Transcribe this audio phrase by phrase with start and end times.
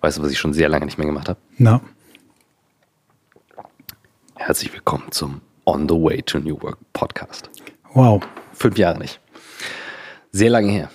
[0.00, 1.38] Weißt du, was ich schon sehr lange nicht mehr gemacht habe?
[1.58, 1.80] Na,
[4.36, 7.50] Herzlich willkommen zum On the Way to New Work Podcast.
[7.92, 8.22] wow.
[8.54, 9.20] Fünf Jahre nicht.
[10.32, 10.90] Sehr lange her.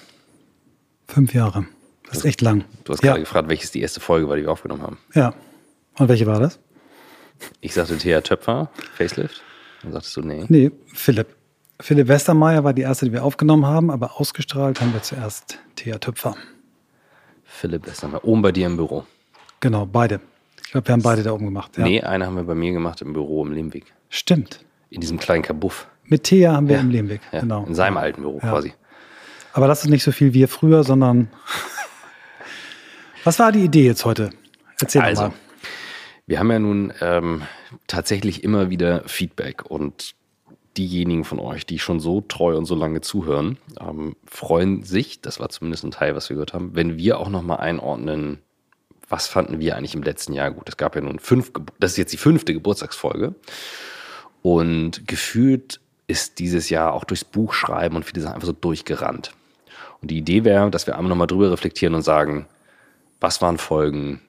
[1.07, 1.65] Fünf Jahre.
[2.07, 2.65] Das ist echt lang.
[2.83, 3.11] Du hast ja.
[3.11, 4.97] gerade gefragt, welches die erste Folge war, die wir aufgenommen haben.
[5.13, 5.33] Ja.
[5.97, 6.59] Und welche war das?
[7.61, 9.43] Ich sagte Thea Töpfer, Facelift.
[9.83, 10.45] Dann sagtest du, nee.
[10.49, 11.27] Nee, Philipp.
[11.79, 15.99] Philipp Westermeier war die erste, die wir aufgenommen haben, aber ausgestrahlt haben wir zuerst Thea
[15.99, 16.35] Tüpfer.
[17.55, 18.21] Philipp Westermann.
[18.21, 19.05] Oben bei dir im Büro.
[19.59, 20.19] Genau, beide.
[20.63, 21.77] Ich glaube, wir haben beide da oben gemacht.
[21.77, 21.83] Ja.
[21.85, 23.85] Nee, eine haben wir bei mir gemacht im Büro im Lehmweg.
[24.09, 24.63] Stimmt.
[24.89, 25.87] In diesem kleinen Kabuff.
[26.05, 27.21] Mit Thea haben wir im Lehmweg.
[27.31, 27.65] Ja, Genau.
[27.65, 28.49] In seinem alten Büro Ja.
[28.49, 28.73] quasi.
[29.53, 31.29] Aber das ist nicht so viel wie früher, sondern.
[33.23, 34.29] Was war die Idee jetzt heute?
[34.79, 35.33] Erzähl Also, mal.
[36.27, 37.41] wir haben ja nun ähm,
[37.87, 40.13] tatsächlich immer wieder Feedback und
[40.77, 45.39] diejenigen von euch, die schon so treu und so lange zuhören, ähm, freuen sich, das
[45.39, 48.39] war zumindest ein Teil, was wir gehört haben, wenn wir auch nochmal einordnen,
[49.07, 50.67] was fanden wir eigentlich im letzten Jahr gut.
[50.67, 53.35] Es gab ja nun fünf, das ist jetzt die fünfte Geburtstagsfolge
[54.41, 59.31] und gefühlt ist dieses Jahr auch durchs Buchschreiben und viele Sachen einfach so durchgerannt.
[60.01, 62.47] Und die Idee wäre, dass wir einmal nochmal drüber reflektieren und sagen,
[63.19, 64.21] was waren Folgen,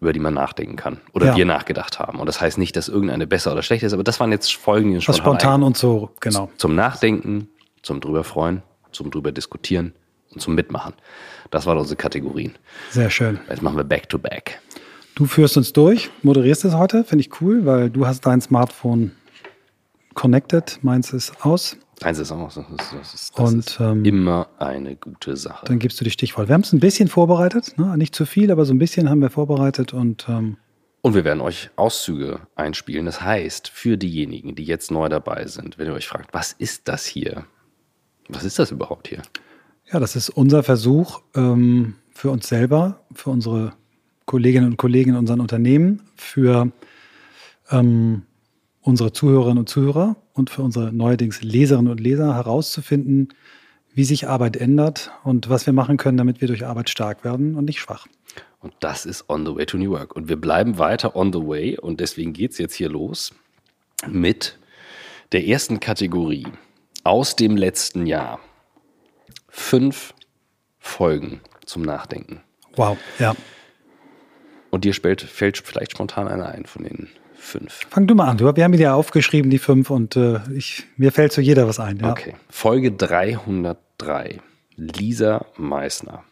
[0.00, 1.36] über die man nachdenken kann oder Ja.
[1.36, 2.18] wir nachgedacht haben.
[2.18, 4.90] Und das heißt nicht, dass irgendeine besser oder schlechter ist, aber das waren jetzt Folgen,
[4.90, 6.50] die uns spontan, spontan und so, genau.
[6.56, 7.48] zum Nachdenken,
[7.82, 9.92] zum drüber freuen, zum drüber diskutieren
[10.32, 10.94] und zum Mitmachen.
[11.50, 12.54] Das waren unsere Kategorien.
[12.90, 13.38] Sehr schön.
[13.48, 14.60] Jetzt machen wir Back to Back.
[15.14, 19.12] Du führst uns durch, moderierst es heute, finde ich cool, weil du hast dein Smartphone
[20.14, 21.76] connected, meins ist aus.
[22.04, 25.66] Ist auch, das ist, das ist, das Und, ist ähm, immer eine gute Sache.
[25.66, 26.48] Dann gibst du die Stichworte.
[26.48, 27.96] Wir haben es ein bisschen vorbereitet, ne?
[27.96, 30.56] nicht zu viel, aber so ein bisschen haben wir vorbereitet und ähm,
[31.00, 33.06] Und wir werden euch Auszüge einspielen.
[33.06, 36.88] Das heißt, für diejenigen, die jetzt neu dabei sind, wenn ihr euch fragt, was ist
[36.88, 37.44] das hier?
[38.28, 39.22] Was ist das überhaupt hier?
[39.92, 43.74] ja, das ist unser Versuch ähm, für uns selber, für unsere
[44.24, 46.72] Kolleginnen und Kollegen in unseren Unternehmen, für
[47.70, 48.22] ähm,
[48.82, 53.28] unsere Zuhörerinnen und Zuhörer und für unsere neuerdings Leserinnen und Leser herauszufinden,
[53.94, 57.54] wie sich Arbeit ändert und was wir machen können, damit wir durch Arbeit stark werden
[57.54, 58.06] und nicht schwach.
[58.60, 60.14] Und das ist On the Way to New Work.
[60.14, 61.78] Und wir bleiben weiter on the way.
[61.78, 63.34] Und deswegen geht es jetzt hier los
[64.06, 64.58] mit
[65.32, 66.46] der ersten Kategorie
[67.04, 68.38] aus dem letzten Jahr.
[69.48, 70.14] Fünf
[70.78, 72.40] Folgen zum Nachdenken.
[72.76, 73.34] Wow, ja.
[74.70, 77.10] Und dir fällt, fällt vielleicht spontan einer ein von den
[77.42, 77.80] fünf.
[77.90, 78.38] Fang du mal an.
[78.38, 81.68] Du, wir haben die ja aufgeschrieben, die fünf, und äh, ich, mir fällt zu jeder
[81.68, 81.98] was ein.
[81.98, 82.10] Ja.
[82.10, 82.34] Okay.
[82.48, 84.40] Folge 303.
[84.76, 86.24] Lisa Meissner.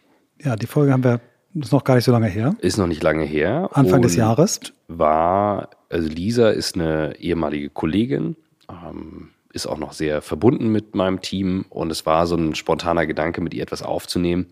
[0.43, 1.21] ja, die Folge haben wir,
[1.53, 2.55] ist noch gar nicht so lange her.
[2.59, 3.69] Ist noch nicht lange her.
[3.73, 4.59] Anfang des Jahres.
[4.87, 8.35] War, also Lisa ist eine ehemalige Kollegin,
[8.69, 13.05] ähm, ist auch noch sehr verbunden mit meinem Team und es war so ein spontaner
[13.05, 14.47] Gedanke, mit ihr etwas aufzunehmen.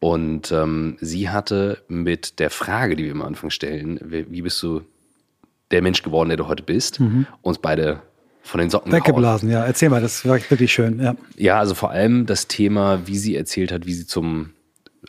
[0.00, 4.82] Und ähm, sie hatte mit der Frage, die wir am Anfang stellen, wie bist du
[5.72, 7.00] der Mensch geworden, der du heute bist,
[7.42, 8.02] uns beide
[8.42, 8.92] von den Socken.
[8.92, 9.64] Weggeblasen, ja.
[9.64, 11.00] Erzähl mal, das war wirklich schön.
[11.00, 11.16] Ja.
[11.36, 14.50] Ja, also vor allem das Thema, wie sie erzählt hat, wie sie zum,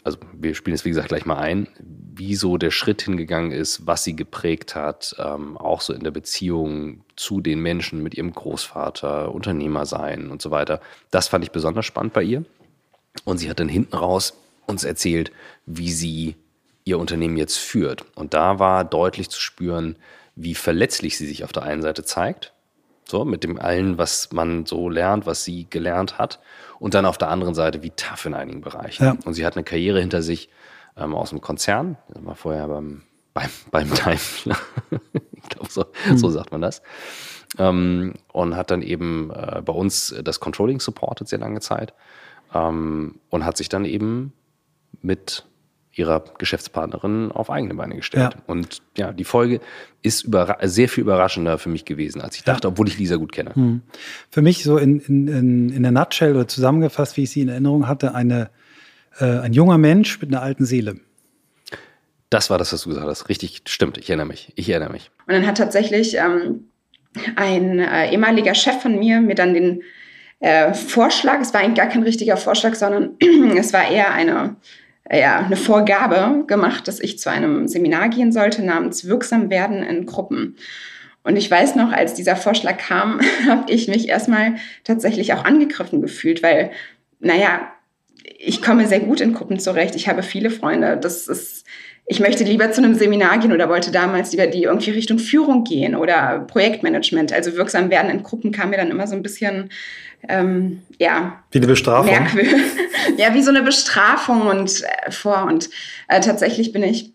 [0.03, 1.67] also wir spielen es wie gesagt gleich mal ein,
[2.15, 6.11] wie so der Schritt hingegangen ist, was sie geprägt hat, ähm, auch so in der
[6.11, 10.79] Beziehung zu den Menschen mit ihrem Großvater, Unternehmer sein und so weiter.
[11.09, 12.45] Das fand ich besonders spannend bei ihr.
[13.25, 14.35] Und sie hat dann hinten raus
[14.67, 15.31] uns erzählt,
[15.65, 16.35] wie sie
[16.85, 18.05] ihr Unternehmen jetzt führt.
[18.15, 19.95] Und da war deutlich zu spüren,
[20.35, 22.53] wie verletzlich sie sich auf der einen Seite zeigt,
[23.05, 26.39] so mit dem allen, was man so lernt, was sie gelernt hat,
[26.79, 29.03] und dann auf der anderen Seite, wie tough in einigen Bereichen.
[29.03, 29.17] Ja.
[29.25, 30.49] Und sie hat eine Karriere hinter sich
[30.97, 34.57] ähm, aus dem Konzern, das war vorher beim, beim, beim Daimler,
[35.33, 35.85] ich glaube, so,
[36.15, 36.81] so sagt man das.
[37.59, 41.93] Ähm, und hat dann eben äh, bei uns das Controlling supportet sehr lange Zeit
[42.53, 44.33] ähm, und hat sich dann eben
[45.01, 45.45] mit
[45.95, 48.33] ihrer Geschäftspartnerin auf eigene Beine gestellt.
[48.33, 48.41] Ja.
[48.47, 49.59] Und ja, die Folge
[50.01, 50.27] ist
[50.61, 53.81] sehr viel überraschender für mich gewesen, als ich dachte, obwohl ich Lisa gut kenne.
[54.29, 57.49] Für mich so in, in, in, in der Nutshell oder zusammengefasst, wie ich sie in
[57.49, 58.49] Erinnerung hatte, eine,
[59.19, 60.95] äh, ein junger Mensch mit einer alten Seele.
[62.31, 63.29] Das war das, was du gesagt hast.
[63.29, 63.99] Richtig, stimmt.
[63.99, 64.51] Ich erinnere mich.
[64.55, 65.11] Ich erinnere mich.
[65.27, 66.69] Und dann hat tatsächlich ähm,
[67.35, 69.83] ein äh, ehemaliger Chef von mir mir dann den
[70.39, 73.11] äh, Vorschlag, es war eigentlich gar kein richtiger Vorschlag, sondern
[73.57, 74.55] es war eher eine,
[75.11, 80.05] ja, eine Vorgabe gemacht, dass ich zu einem Seminar gehen sollte namens Wirksam werden in
[80.05, 80.55] Gruppen.
[81.23, 86.01] Und ich weiß noch, als dieser Vorschlag kam, habe ich mich erstmal tatsächlich auch angegriffen
[86.01, 86.71] gefühlt, weil,
[87.19, 87.71] naja,
[88.39, 89.95] ich komme sehr gut in Gruppen zurecht.
[89.95, 90.97] Ich habe viele Freunde.
[90.97, 91.65] Das ist,
[92.05, 95.63] ich möchte lieber zu einem Seminar gehen oder wollte damals lieber die irgendwie Richtung Führung
[95.63, 97.33] gehen oder Projektmanagement.
[97.33, 99.69] Also wirksam werden in Gruppen kam mir dann immer so ein bisschen,
[100.27, 102.11] ähm, ja, Wie eine Bestrafung.
[102.11, 102.53] merkwürdig.
[103.17, 105.43] ja, wie so eine Bestrafung und äh, vor.
[105.43, 105.69] Und
[106.07, 107.13] äh, tatsächlich bin ich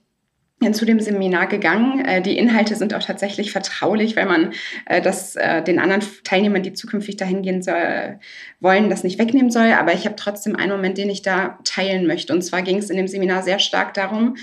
[0.73, 2.05] zu dem Seminar gegangen.
[2.05, 4.53] Äh, die Inhalte sind auch tatsächlich vertraulich, weil man
[4.87, 8.19] äh, das äh, den anderen Teilnehmern, die zukünftig dahin gehen soll,
[8.61, 9.73] wollen, das nicht wegnehmen soll.
[9.73, 12.33] Aber ich habe trotzdem einen Moment, den ich da teilen möchte.
[12.33, 14.37] Und zwar ging es in dem Seminar sehr stark darum,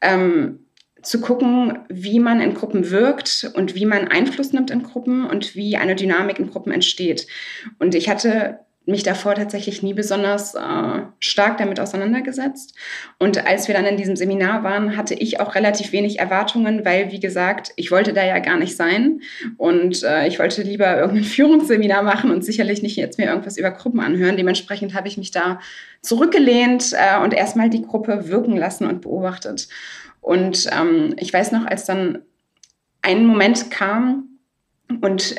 [0.00, 0.61] ähm,
[1.02, 5.54] zu gucken, wie man in Gruppen wirkt und wie man Einfluss nimmt in Gruppen und
[5.56, 7.26] wie eine Dynamik in Gruppen entsteht.
[7.78, 12.74] Und ich hatte mich davor tatsächlich nie besonders äh, stark damit auseinandergesetzt.
[13.18, 17.12] Und als wir dann in diesem Seminar waren, hatte ich auch relativ wenig Erwartungen, weil,
[17.12, 19.20] wie gesagt, ich wollte da ja gar nicht sein.
[19.56, 23.70] Und äh, ich wollte lieber irgendein Führungsseminar machen und sicherlich nicht jetzt mir irgendwas über
[23.70, 24.36] Gruppen anhören.
[24.36, 25.60] Dementsprechend habe ich mich da
[26.00, 29.68] zurückgelehnt äh, und erstmal die Gruppe wirken lassen und beobachtet.
[30.22, 32.22] Und ähm, ich weiß noch, als dann
[33.02, 34.38] ein Moment kam
[35.02, 35.34] und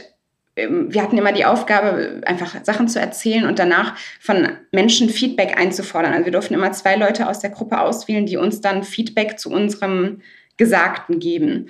[0.56, 5.58] ähm, wir hatten immer die Aufgabe, einfach Sachen zu erzählen und danach von Menschen Feedback
[5.58, 6.12] einzufordern.
[6.12, 9.50] Also wir durften immer zwei Leute aus der Gruppe auswählen, die uns dann Feedback zu
[9.50, 10.22] unserem
[10.58, 11.70] Gesagten geben.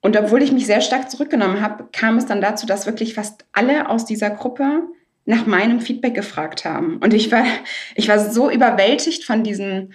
[0.00, 3.44] Und obwohl ich mich sehr stark zurückgenommen habe, kam es dann dazu, dass wirklich fast
[3.52, 4.82] alle aus dieser Gruppe
[5.24, 6.98] nach meinem Feedback gefragt haben.
[6.98, 7.44] Und ich war,
[7.96, 9.90] ich war so überwältigt von diesem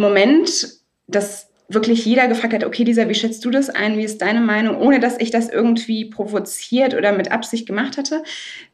[0.00, 0.68] Moment,
[1.06, 3.96] dass wirklich jeder gefragt hat, okay, Lisa, wie schätzt du das ein?
[3.96, 4.78] Wie ist deine Meinung?
[4.78, 8.22] Ohne dass ich das irgendwie provoziert oder mit Absicht gemacht hatte,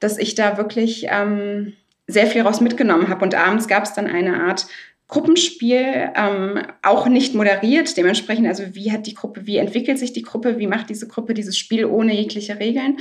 [0.01, 1.75] dass ich da wirklich ähm,
[2.07, 3.25] sehr viel raus mitgenommen habe.
[3.25, 4.67] Und abends gab es dann eine Art
[5.09, 7.97] Gruppenspiel, ähm, auch nicht moderiert.
[7.97, 11.33] Dementsprechend, also wie hat die Gruppe, wie entwickelt sich die Gruppe, wie macht diese Gruppe
[11.33, 12.97] dieses Spiel ohne jegliche Regeln?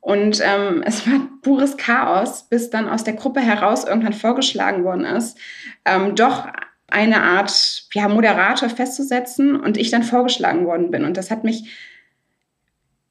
[0.00, 5.04] Und ähm, es war pures Chaos, bis dann aus der Gruppe heraus irgendwann vorgeschlagen worden
[5.04, 5.38] ist,
[5.84, 6.48] ähm, doch
[6.88, 11.04] eine Art ja, Moderator festzusetzen und ich dann vorgeschlagen worden bin.
[11.04, 11.70] Und das hat mich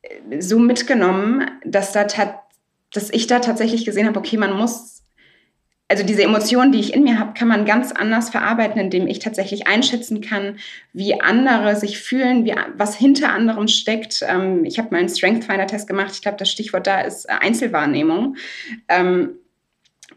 [0.02, 2.06] äh, so mitgenommen, dass, da
[2.92, 5.04] dass ich da tatsächlich gesehen habe, okay, man muss,
[5.88, 9.20] also diese Emotionen, die ich in mir habe, kann man ganz anders verarbeiten, indem ich
[9.20, 10.58] tatsächlich einschätzen kann,
[10.92, 14.26] wie andere sich fühlen, wie, was hinter anderem steckt.
[14.28, 16.12] Ähm, ich habe mal einen Strength Finder Test gemacht.
[16.14, 18.38] Ich glaube, das Stichwort da ist Einzelwahrnehmung.
[18.88, 19.36] Ähm,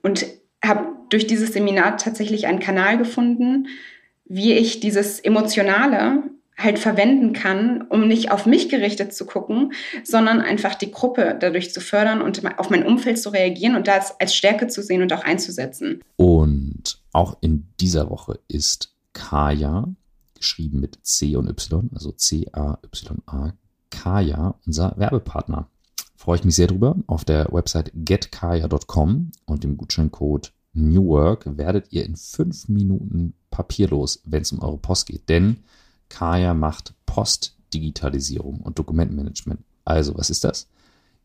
[0.03, 0.25] und
[0.65, 3.69] habe durch dieses Seminar tatsächlich einen Kanal gefunden,
[4.25, 6.23] wie ich dieses Emotionale
[6.57, 9.73] halt verwenden kann, um nicht auf mich gerichtet zu gucken,
[10.05, 14.19] sondern einfach die Gruppe dadurch zu fördern und auf mein Umfeld zu reagieren und das
[14.21, 16.03] als Stärke zu sehen und auch einzusetzen.
[16.17, 19.89] Und auch in dieser Woche ist Kaya,
[20.35, 23.53] geschrieben mit C und Y, also C-A-Y-A,
[23.91, 25.69] Kaya, unser Werbepartner
[26.17, 26.97] freue ich mich sehr drüber.
[27.07, 34.23] Auf der Website getkaya.com und dem Gutscheincode New Work werdet ihr in fünf Minuten papierlos,
[34.25, 35.29] wenn es um eure Post geht.
[35.29, 35.59] Denn
[36.09, 39.61] Kaya macht Postdigitalisierung und Dokumentenmanagement.
[39.85, 40.69] Also, was ist das?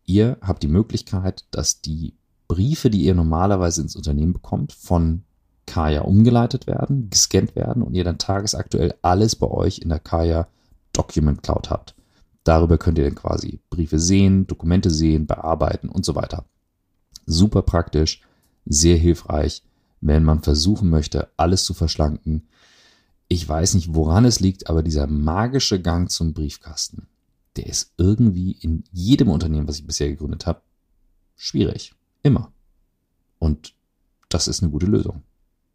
[0.05, 2.13] Ihr habt die Möglichkeit, dass die
[2.47, 5.23] Briefe, die ihr normalerweise ins Unternehmen bekommt, von
[5.65, 10.47] Kaya umgeleitet werden, gescannt werden und ihr dann tagesaktuell alles bei euch in der Kaya
[10.93, 11.95] Document Cloud habt.
[12.43, 16.45] Darüber könnt ihr dann quasi Briefe sehen, Dokumente sehen, bearbeiten und so weiter.
[17.25, 18.21] Super praktisch,
[18.65, 19.63] sehr hilfreich,
[20.01, 22.47] wenn man versuchen möchte, alles zu verschlanken.
[23.27, 27.07] Ich weiß nicht, woran es liegt, aber dieser magische Gang zum Briefkasten,
[27.55, 30.61] der ist irgendwie in jedem Unternehmen, was ich bisher gegründet habe,
[31.35, 31.93] schwierig.
[32.23, 32.51] Immer.
[33.39, 33.73] Und
[34.29, 35.23] das ist eine gute Lösung.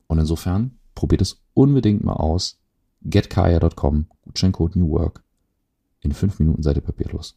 [0.06, 2.58] Und insofern probiert es unbedingt mal aus.
[3.02, 5.22] getkaya.com, Gutscheincode New Work
[6.00, 7.36] in fünf Minuten seid ihr papierlos.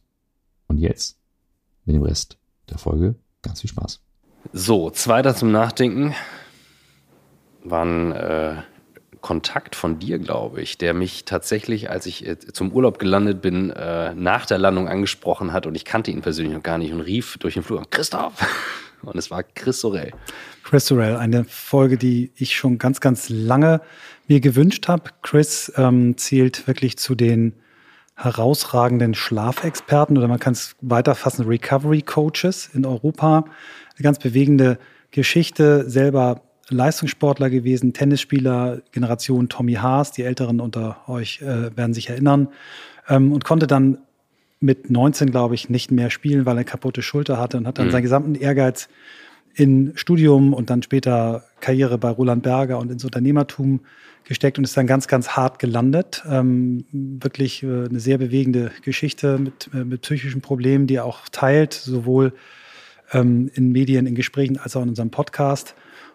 [0.66, 1.18] Und jetzt
[1.84, 2.38] mit dem Rest
[2.68, 4.00] der Folge ganz viel Spaß.
[4.52, 6.14] So, zweiter zum Nachdenken
[7.64, 8.54] war ein äh,
[9.20, 13.70] Kontakt von dir, glaube ich, der mich tatsächlich, als ich äh, zum Urlaub gelandet bin,
[13.70, 17.00] äh, nach der Landung angesprochen hat und ich kannte ihn persönlich noch gar nicht und
[17.00, 18.34] rief durch den Flur, Christoph!
[19.02, 20.12] Und es war Chris Sorel.
[20.62, 23.82] Chris Sorel, eine Folge, die ich schon ganz, ganz lange
[24.28, 25.10] mir gewünscht habe.
[25.20, 27.52] Chris ähm, zählt wirklich zu den
[28.16, 33.44] herausragenden Schlafexperten oder man kann es weiterfassen, Recovery Coaches in Europa.
[33.96, 34.78] Eine ganz bewegende
[35.10, 42.08] Geschichte, selber Leistungssportler gewesen, Tennisspieler, Generation Tommy Haas, die Älteren unter euch äh, werden sich
[42.08, 42.48] erinnern,
[43.08, 43.98] ähm, und konnte dann
[44.60, 47.88] mit 19, glaube ich, nicht mehr spielen, weil er kaputte Schulter hatte und hat dann
[47.88, 47.90] mhm.
[47.90, 48.88] seinen gesamten Ehrgeiz
[49.54, 53.80] in Studium und dann später Karriere bei Roland Berger und ins Unternehmertum
[54.24, 56.22] gesteckt und ist dann ganz, ganz hart gelandet.
[56.28, 61.28] Ähm, wirklich äh, eine sehr bewegende Geschichte mit, äh, mit psychischen Problemen, die er auch
[61.30, 62.32] teilt, sowohl
[63.12, 65.74] ähm, in Medien, in Gesprächen als auch in unserem Podcast.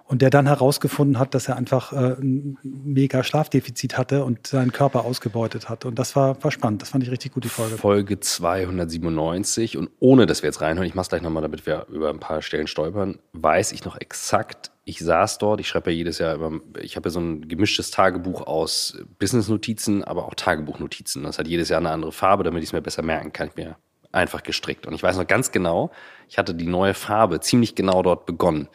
[0.09, 4.71] Und der dann herausgefunden hat, dass er einfach äh, ein mega Schlafdefizit hatte und seinen
[4.71, 5.85] Körper ausgebeutet hat.
[5.85, 6.81] Und das war, war spannend.
[6.81, 7.77] Das fand ich richtig gut, die Folge.
[7.77, 9.77] Folge 297.
[9.77, 12.41] Und ohne, dass wir jetzt reinhören, ich mach's gleich nochmal, damit wir über ein paar
[12.41, 16.59] Stellen stolpern, weiß ich noch exakt, ich saß dort, ich schreibe ja jedes Jahr immer,
[16.81, 21.21] ich habe ja so ein gemischtes Tagebuch aus Business-Notizen, aber auch Tagebuchnotizen.
[21.21, 23.49] Das hat jedes Jahr eine andere Farbe, damit ich es mir besser merken kann.
[23.49, 23.75] Ich mir
[24.11, 24.87] einfach gestrickt.
[24.87, 25.91] Und ich weiß noch ganz genau,
[26.27, 28.69] ich hatte die neue Farbe ziemlich genau dort begonnen.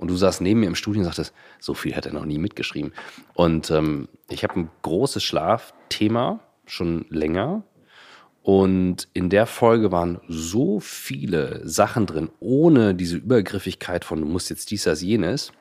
[0.00, 2.38] Und du saßt neben mir im Studio und sagtest, so viel hat er noch nie
[2.38, 2.94] mitgeschrieben.
[3.34, 7.64] Und ähm, ich habe ein großes Schlafthema schon länger.
[8.42, 14.48] Und in der Folge waren so viele Sachen drin, ohne diese Übergriffigkeit von du musst
[14.48, 15.52] jetzt dies, das, jenes,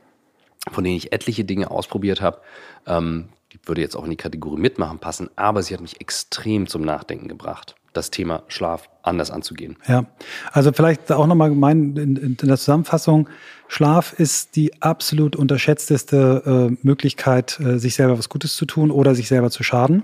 [0.72, 2.40] von denen ich etliche Dinge ausprobiert habe.
[2.88, 6.68] Ähm, die würde jetzt auch in die Kategorie mitmachen passen, aber sie hat mich extrem
[6.68, 9.78] zum Nachdenken gebracht das Thema Schlaf anders anzugehen.
[9.88, 10.06] Ja,
[10.52, 13.30] also vielleicht auch nochmal gemein in, in, der Zusammenfassung.
[13.68, 19.16] Schlaf ist die absolut unterschätzteste äh, Möglichkeit, äh, sich selber was Gutes zu tun oder
[19.16, 20.04] sich selber zu schaden.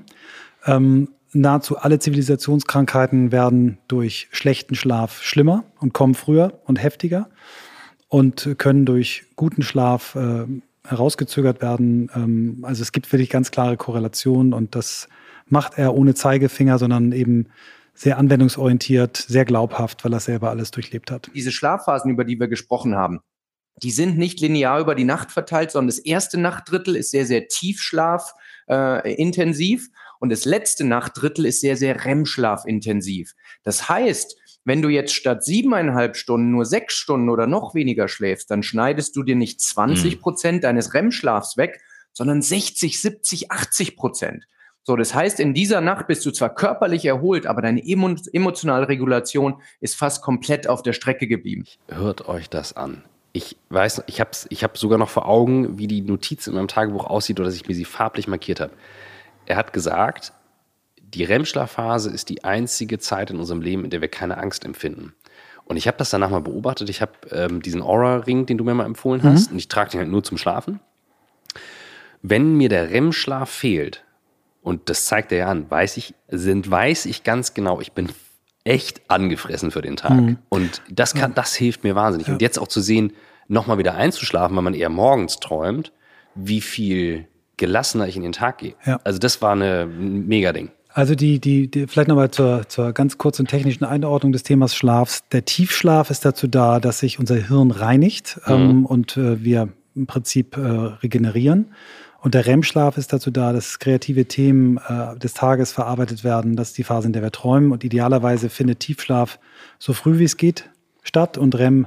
[0.66, 7.30] Ähm, nahezu alle Zivilisationskrankheiten werden durch schlechten Schlaf schlimmer und kommen früher und heftiger
[8.08, 10.46] und können durch guten Schlaf äh,
[10.88, 12.10] herausgezögert werden.
[12.16, 15.08] Ähm, also es gibt wirklich ganz klare Korrelationen und das
[15.48, 17.48] macht er ohne Zeigefinger, sondern eben
[17.96, 21.32] sehr anwendungsorientiert, sehr glaubhaft, weil er selber alles durchlebt hat.
[21.34, 23.22] Diese Schlafphasen, über die wir gesprochen haben,
[23.82, 27.48] die sind nicht linear über die Nacht verteilt, sondern das erste Nachtdrittel ist sehr, sehr
[27.48, 28.34] Tiefschlaf
[28.70, 33.34] äh, intensiv und das letzte Nachtdrittel ist sehr, sehr REM-Schlaf intensiv.
[33.64, 38.50] Das heißt, wenn du jetzt statt siebeneinhalb Stunden nur sechs Stunden oder noch weniger schläfst,
[38.50, 40.22] dann schneidest du dir nicht 20 mhm.
[40.22, 41.82] Prozent deines REM-Schlafs weg,
[42.14, 44.46] sondern 60, 70, 80 Prozent.
[44.88, 49.56] So, das heißt, in dieser Nacht bist du zwar körperlich erholt, aber deine emotionale Regulation
[49.82, 51.66] ist fast komplett auf der Strecke geblieben.
[51.88, 53.04] Hört euch das an.
[53.34, 56.68] Ich weiß, ich habe ich hab sogar noch vor Augen, wie die Notiz in meinem
[56.68, 58.74] Tagebuch aussieht oder dass ich mir sie farblich markiert habe.
[59.48, 60.34] Er hat gesagt,
[61.02, 65.16] die REM-Schlafphase ist die einzige Zeit in unserem Leben, in der wir keine Angst empfinden.
[65.64, 66.92] Und ich habe das danach mal beobachtet.
[66.92, 69.54] Ich habe ähm, diesen Aura-Ring, den du mir mal empfohlen hast, mhm.
[69.54, 70.80] und ich trage den halt nur zum Schlafen.
[72.22, 74.05] Wenn mir der REM-Schlaf fehlt,
[74.66, 78.10] und das zeigt er ja an, weiß ich, sind, weiß ich ganz genau, ich bin
[78.64, 80.20] echt angefressen für den Tag.
[80.20, 80.38] Mhm.
[80.50, 82.28] Und das kann, das hilft mir wahnsinnig.
[82.28, 82.34] Ja.
[82.34, 83.14] Und jetzt auch zu sehen,
[83.48, 85.92] nochmal wieder einzuschlafen, weil man eher morgens träumt,
[86.34, 88.74] wie viel gelassener ich in den Tag gehe.
[88.88, 89.00] Ja.
[89.04, 90.72] Also das war eine, ein Mega-Ding.
[90.90, 95.22] Also die, die, die vielleicht nochmal zur, zur ganz kurzen technischen Einordnung des Themas Schlafs.
[95.32, 98.54] Der Tiefschlaf ist dazu da, dass sich unser Hirn reinigt mhm.
[98.54, 101.68] ähm, und äh, wir im Prinzip äh, regenerieren.
[102.26, 106.56] Und der REM-Schlaf ist dazu da, dass kreative Themen äh, des Tages verarbeitet werden.
[106.56, 107.72] Das ist die Phase, in der wir träumen.
[107.72, 109.38] Und idealerweise findet Tiefschlaf
[109.78, 110.68] so früh wie es geht
[111.04, 111.86] statt und REM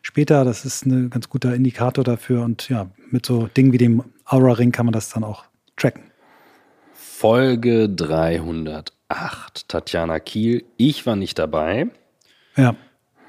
[0.00, 0.44] später.
[0.44, 2.44] Das ist ein ganz guter Indikator dafür.
[2.44, 6.04] Und ja, mit so Dingen wie dem Aura-Ring kann man das dann auch tracken.
[6.92, 9.66] Folge 308.
[9.66, 10.66] Tatjana Kiel.
[10.76, 11.88] Ich war nicht dabei.
[12.56, 12.76] Ja.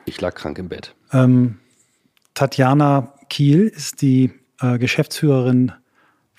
[0.06, 0.94] Ich lag krank im Bett.
[1.12, 1.58] Ähm,
[2.36, 5.72] Tatjana Kiel ist die äh, Geschäftsführerin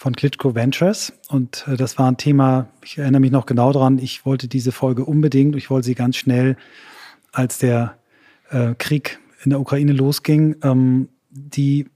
[0.03, 1.13] von Klitschko Ventures.
[1.29, 4.73] Und äh, das war ein Thema, ich erinnere mich noch genau dran, ich wollte diese
[4.73, 6.57] Folge unbedingt, ich wollte sie ganz schnell,
[7.31, 7.97] als der
[8.51, 10.57] äh, Krieg in der Ukraine losging.
[10.65, 11.87] Ähm, die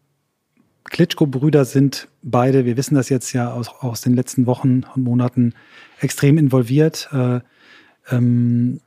[0.84, 5.54] Klitschko-Brüder sind beide, wir wissen das jetzt ja aus, aus den letzten Wochen und Monaten,
[5.98, 7.08] extrem involviert.
[7.12, 7.40] Äh,
[8.08, 8.80] ähm,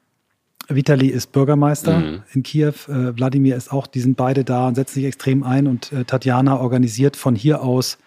[0.70, 2.24] Vitali ist Bürgermeister mhm.
[2.32, 5.68] in Kiew, äh, Wladimir ist auch, die sind beide da und setzen sich extrem ein
[5.68, 7.98] und äh, Tatjana organisiert von hier aus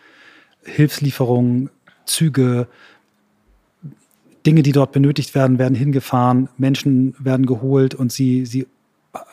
[0.65, 1.71] Hilfslieferungen,
[2.07, 2.69] Züge,
[4.45, 8.67] Dinge, die dort benötigt werden, werden hingefahren, Menschen werden geholt und sie, sie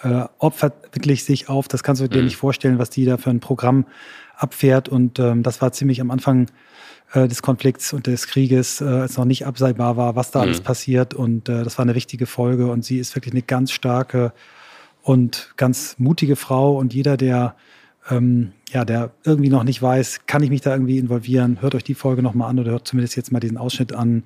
[0.04, 1.68] äh, opfert wirklich sich auf.
[1.68, 2.26] Das kannst du dir mhm.
[2.26, 3.86] nicht vorstellen, was die da für ein Programm
[4.36, 4.90] abfährt.
[4.90, 6.48] Und ähm, das war ziemlich am Anfang
[7.14, 10.44] äh, des Konflikts und des Krieges, äh, als noch nicht absehbar war, was da mhm.
[10.44, 11.14] alles passiert.
[11.14, 12.68] Und äh, das war eine wichtige Folge.
[12.68, 14.34] Und sie ist wirklich eine ganz starke
[15.02, 16.78] und ganz mutige Frau.
[16.78, 17.56] Und jeder, der
[18.10, 21.84] ähm, ja, der irgendwie noch nicht weiß, kann ich mich da irgendwie involvieren, hört euch
[21.84, 24.24] die Folge nochmal an oder hört zumindest jetzt mal diesen Ausschnitt an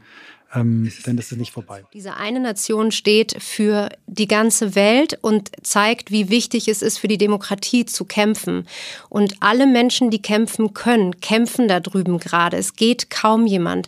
[0.53, 1.83] ähm, denn es ist nicht vorbei.
[1.93, 7.07] Diese eine Nation steht für die ganze Welt und zeigt, wie wichtig es ist, für
[7.07, 8.67] die Demokratie zu kämpfen.
[9.10, 12.57] Und alle Menschen, die kämpfen können, kämpfen da drüben gerade.
[12.57, 13.88] Es geht kaum jemand.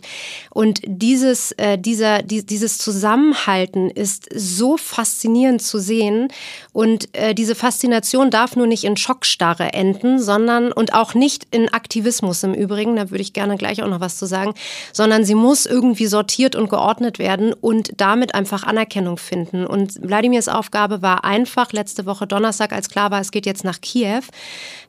[0.50, 6.28] Und dieses, äh, dieser, die, dieses Zusammenhalten ist so faszinierend zu sehen.
[6.72, 11.46] Und äh, diese Faszination darf nur nicht in Schockstarre enden, sondern sondern und auch nicht
[11.50, 14.54] in Aktivismus im Übrigen, da würde ich gerne gleich auch noch was zu sagen,
[14.92, 19.66] sondern sie muss irgendwie sortiert und geordnet werden und damit einfach Anerkennung finden.
[19.66, 23.80] Und Wladimirs Aufgabe war einfach letzte Woche Donnerstag, als klar war, es geht jetzt nach
[23.80, 24.22] Kiew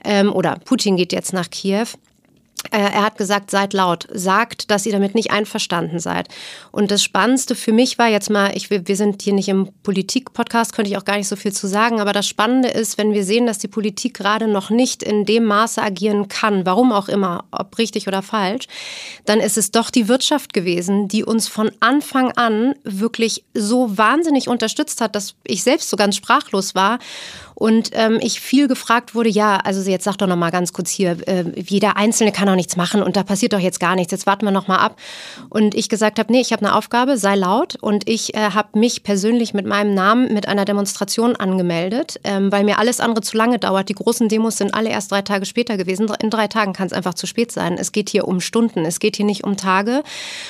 [0.04, 1.88] ähm, oder Putin geht jetzt nach Kiew
[2.72, 6.28] er hat gesagt, seid laut, sagt, dass ihr damit nicht einverstanden seid.
[6.72, 10.74] Und das Spannendste für mich war jetzt mal, ich, wir sind hier nicht im Politik-Podcast,
[10.74, 13.24] könnte ich auch gar nicht so viel zu sagen, aber das Spannende ist, wenn wir
[13.24, 17.46] sehen, dass die Politik gerade noch nicht in dem Maße agieren kann, warum auch immer,
[17.52, 18.68] ob richtig oder falsch,
[19.26, 24.50] dann ist es doch die Wirtschaft gewesen, die uns von Anfang an wirklich so wahnsinnig
[24.50, 27.00] unterstützt hat, dass ich selbst so ganz sprachlos war
[27.60, 30.92] und ähm, ich viel gefragt wurde, ja, also jetzt sag doch noch mal ganz kurz
[30.92, 34.12] hier, äh, jeder Einzelne kann auch nichts machen und da passiert doch jetzt gar nichts,
[34.12, 34.96] jetzt warten wir noch mal ab.
[35.50, 37.76] Und ich gesagt habe, nee, ich habe eine Aufgabe, sei laut.
[37.82, 42.64] Und ich äh, habe mich persönlich mit meinem Namen mit einer Demonstration angemeldet, ähm, weil
[42.64, 43.90] mir alles andere zu lange dauert.
[43.90, 46.08] Die großen Demos sind alle erst drei Tage später gewesen.
[46.22, 47.78] In drei Tagen kann es einfach zu spät sein.
[47.80, 50.04] Es geht hier um Stunden, es geht hier nicht um Tage.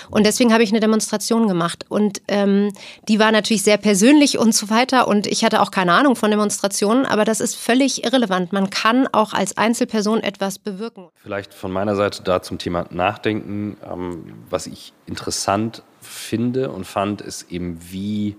[0.10, 1.86] Und deswegen habe ich eine Demonstration gemacht.
[1.88, 2.74] Und ähm,
[3.08, 5.08] die war natürlich sehr persönlich und so weiter.
[5.08, 8.54] Und ich hatte auch keine Ahnung von Demonstrationen Person, aber das ist völlig irrelevant.
[8.54, 11.10] Man kann auch als Einzelperson etwas bewirken.
[11.16, 13.78] Vielleicht von meiner Seite da zum Thema Nachdenken.
[13.84, 18.36] Ähm, was ich interessant finde und fand, ist eben, wie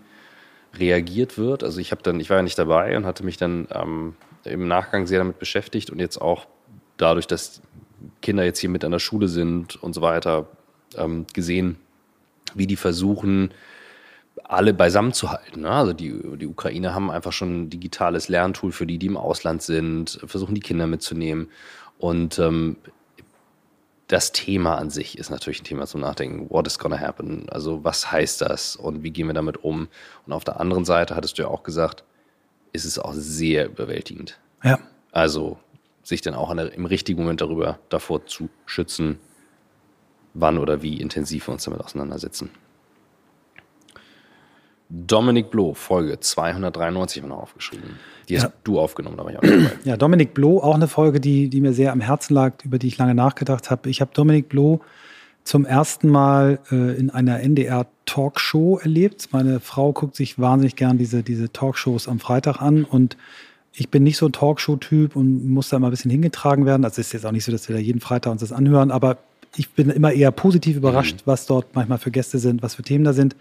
[0.74, 1.64] reagiert wird.
[1.64, 4.68] Also ich habe dann, ich war ja nicht dabei und hatte mich dann ähm, im
[4.68, 6.46] Nachgang sehr damit beschäftigt und jetzt auch
[6.96, 7.62] dadurch, dass
[8.22, 10.46] Kinder jetzt hier mit an der Schule sind und so weiter,
[10.96, 11.76] ähm, gesehen,
[12.54, 13.50] wie die versuchen,
[14.44, 15.62] alle beisammen zu halten.
[15.62, 15.70] Ne?
[15.70, 19.62] Also die, die Ukrainer haben einfach schon ein digitales Lerntool für die, die im Ausland
[19.62, 21.48] sind, versuchen die Kinder mitzunehmen.
[21.98, 22.76] Und ähm,
[24.08, 26.48] das Thema an sich ist natürlich ein Thema zum Nachdenken.
[26.50, 27.46] What is gonna happen?
[27.50, 29.88] Also was heißt das und wie gehen wir damit um?
[30.26, 32.04] Und auf der anderen Seite, hattest du ja auch gesagt,
[32.72, 34.38] ist es auch sehr überwältigend.
[34.62, 34.78] Ja.
[35.12, 35.58] Also
[36.02, 39.18] sich dann auch der, im richtigen Moment darüber davor zu schützen,
[40.32, 42.50] wann oder wie intensiv wir uns damit auseinandersetzen.
[44.90, 47.98] Dominik Bloh, Folge 293 haben wir noch aufgeschrieben.
[48.28, 48.52] Die hast ja.
[48.64, 49.70] du aufgenommen, da war ich auch dabei.
[49.84, 52.88] Ja, Dominik Bloh, auch eine Folge, die, die mir sehr am Herzen lag, über die
[52.88, 53.88] ich lange nachgedacht habe.
[53.90, 54.80] Ich habe Dominik Bloh
[55.44, 59.28] zum ersten Mal äh, in einer NDR-Talkshow erlebt.
[59.32, 63.16] Meine Frau guckt sich wahnsinnig gern diese, diese Talkshows am Freitag an und
[63.72, 66.84] ich bin nicht so ein Talkshow-Typ und muss da immer ein bisschen hingetragen werden.
[66.84, 69.18] Also ist jetzt auch nicht so, dass wir da jeden Freitag uns das anhören, aber
[69.56, 71.22] ich bin immer eher positiv überrascht, mhm.
[71.26, 73.36] was dort manchmal für Gäste sind, was für Themen da sind.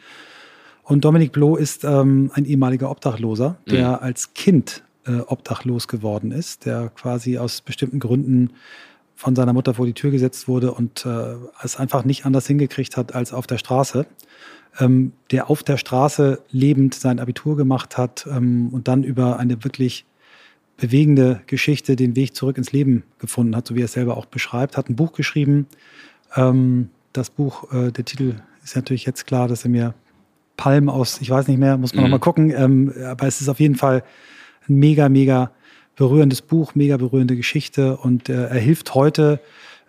[0.88, 4.04] Und Dominik Bloh ist ähm, ein ehemaliger Obdachloser, der mhm.
[4.04, 8.54] als Kind äh, obdachlos geworden ist, der quasi aus bestimmten Gründen
[9.14, 12.96] von seiner Mutter vor die Tür gesetzt wurde und äh, es einfach nicht anders hingekriegt
[12.96, 14.06] hat als auf der Straße.
[14.80, 19.66] Ähm, der auf der Straße lebend sein Abitur gemacht hat ähm, und dann über eine
[19.66, 20.06] wirklich
[20.78, 24.28] bewegende Geschichte den Weg zurück ins Leben gefunden hat, so wie er es selber auch
[24.28, 25.68] beschreibt, hat ein Buch geschrieben.
[26.34, 29.94] Ähm, das Buch, äh, der Titel ist natürlich jetzt klar, dass er mir
[30.58, 32.10] Palm aus, ich weiß nicht mehr, muss man mhm.
[32.10, 32.54] nochmal gucken.
[32.56, 34.04] Ähm, aber es ist auf jeden Fall
[34.68, 35.52] ein mega, mega
[35.96, 39.40] berührendes Buch, mega berührende Geschichte und äh, er hilft heute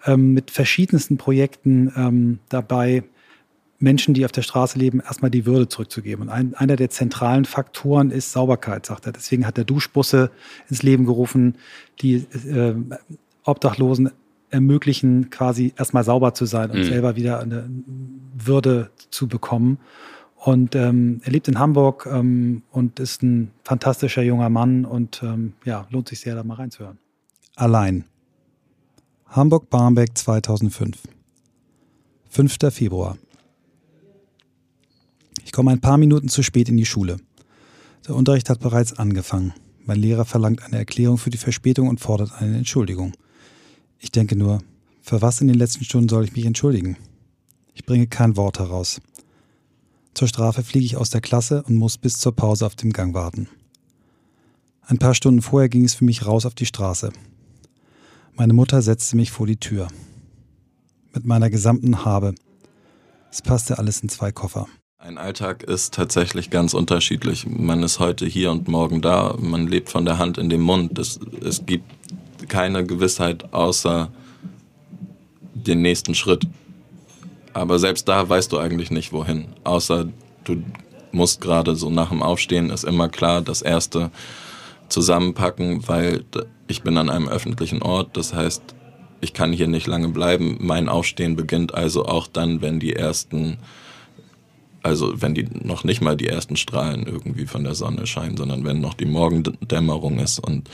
[0.06, 3.02] ähm, mit verschiedensten Projekten ähm, dabei,
[3.80, 6.22] Menschen, die auf der Straße leben, erstmal die Würde zurückzugeben.
[6.22, 9.12] Und ein, einer der zentralen Faktoren ist Sauberkeit, sagt er.
[9.12, 10.30] Deswegen hat er Duschbusse
[10.68, 11.56] ins Leben gerufen,
[12.00, 12.74] die äh,
[13.44, 14.10] Obdachlosen
[14.50, 16.84] ermöglichen, quasi erstmal sauber zu sein und mhm.
[16.84, 17.68] selber wieder eine
[18.34, 19.78] Würde zu bekommen.
[20.38, 25.54] Und ähm, er lebt in Hamburg ähm, und ist ein fantastischer junger Mann und ähm,
[25.64, 26.98] ja, lohnt sich sehr, da mal reinzuhören.
[27.56, 28.04] Allein.
[29.26, 30.96] Hamburg-Barmbek 2005.
[32.30, 32.56] 5.
[32.70, 33.18] Februar.
[35.44, 37.16] Ich komme ein paar Minuten zu spät in die Schule.
[38.06, 39.54] Der Unterricht hat bereits angefangen.
[39.84, 43.12] Mein Lehrer verlangt eine Erklärung für die Verspätung und fordert eine Entschuldigung.
[43.98, 44.62] Ich denke nur,
[45.02, 46.96] für was in den letzten Stunden soll ich mich entschuldigen?
[47.74, 49.00] Ich bringe kein Wort heraus.
[50.18, 53.14] Zur Strafe fliege ich aus der Klasse und muss bis zur Pause auf dem Gang
[53.14, 53.46] warten.
[54.84, 57.12] Ein paar Stunden vorher ging es für mich raus auf die Straße.
[58.34, 59.86] Meine Mutter setzte mich vor die Tür.
[61.14, 62.34] Mit meiner gesamten Habe.
[63.30, 64.66] Es passte alles in zwei Koffer.
[64.98, 67.46] Ein Alltag ist tatsächlich ganz unterschiedlich.
[67.46, 69.36] Man ist heute hier und morgen da.
[69.38, 70.98] Man lebt von der Hand in den Mund.
[70.98, 71.88] Es, es gibt
[72.48, 74.10] keine Gewissheit außer
[75.54, 76.44] den nächsten Schritt.
[77.52, 79.46] Aber selbst da weißt du eigentlich nicht wohin.
[79.64, 80.08] Außer
[80.44, 80.62] du
[81.12, 84.10] musst gerade so nach dem Aufstehen ist immer klar, das erste
[84.88, 86.24] zusammenpacken, weil
[86.66, 88.16] ich bin an einem öffentlichen Ort.
[88.16, 88.62] Das heißt,
[89.20, 90.58] ich kann hier nicht lange bleiben.
[90.60, 93.58] Mein Aufstehen beginnt also auch dann, wenn die ersten
[94.82, 98.64] also wenn die noch nicht mal die ersten Strahlen irgendwie von der Sonne scheinen, sondern
[98.64, 100.68] wenn noch die Morgendämmerung ist und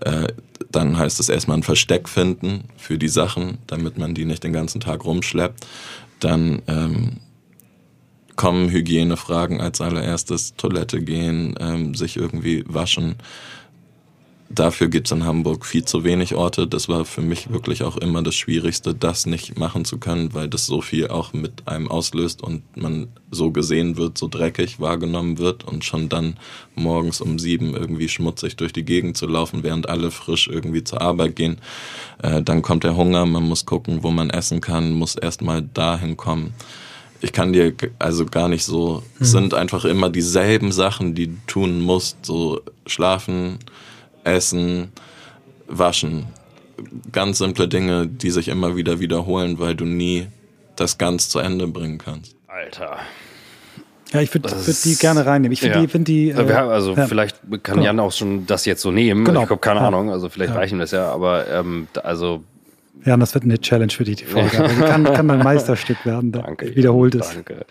[0.00, 0.28] äh,
[0.70, 4.52] dann heißt es erstmal ein Versteck finden für die Sachen, damit man die nicht den
[4.52, 5.66] ganzen Tag rumschleppt.
[6.20, 7.18] Dann ähm,
[8.36, 13.16] kommen Hygienefragen als allererstes, Toilette gehen, ähm, sich irgendwie waschen.
[14.50, 16.66] Dafür gibt's in Hamburg viel zu wenig Orte.
[16.66, 20.48] Das war für mich wirklich auch immer das Schwierigste, das nicht machen zu können, weil
[20.48, 25.36] das so viel auch mit einem auslöst und man so gesehen wird, so dreckig wahrgenommen
[25.36, 26.38] wird und schon dann
[26.74, 31.02] morgens um sieben irgendwie schmutzig durch die Gegend zu laufen, während alle frisch irgendwie zur
[31.02, 31.58] Arbeit gehen.
[32.22, 36.16] Äh, dann kommt der Hunger, man muss gucken, wo man essen kann, muss erstmal dahin
[36.16, 36.54] kommen
[37.20, 39.26] ich kann dir also gar nicht so, hm.
[39.26, 43.58] sind einfach immer dieselben Sachen, die du tun musst, so schlafen,
[44.24, 44.92] essen,
[45.66, 46.26] waschen.
[47.12, 50.28] Ganz simple Dinge, die sich immer wieder wiederholen, weil du nie
[50.76, 52.36] das ganz zu Ende bringen kannst.
[52.46, 52.98] Alter.
[54.12, 55.52] Ja, ich würde würd die gerne reinnehmen.
[55.52, 55.80] Ich finde ja.
[55.82, 56.30] die, find die.
[56.30, 57.06] Äh, also ja.
[57.06, 57.84] vielleicht kann genau.
[57.84, 59.24] Jan auch schon das jetzt so nehmen.
[59.24, 59.42] Genau.
[59.42, 59.88] Ich habe keine ja.
[59.88, 60.10] Ahnung.
[60.10, 61.10] Also vielleicht reichen das ja.
[61.12, 62.42] Aber ähm, also
[63.04, 64.58] ja, das wird eine Challenge für dich, die Folge.
[64.58, 66.32] Also kann, kann ein Meisterstück werden.
[66.32, 66.74] Danke.
[66.74, 67.32] Wiederholt es.
[67.32, 67.66] Danke.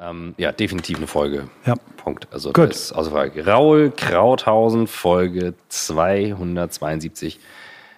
[0.00, 1.48] ähm, ja, definitiv eine Folge.
[1.64, 1.74] Ja.
[1.96, 2.28] Punkt.
[2.32, 2.70] Also Gut.
[2.70, 3.46] das ist außer Frage.
[3.46, 7.40] Raul Krauthausen, Folge 272.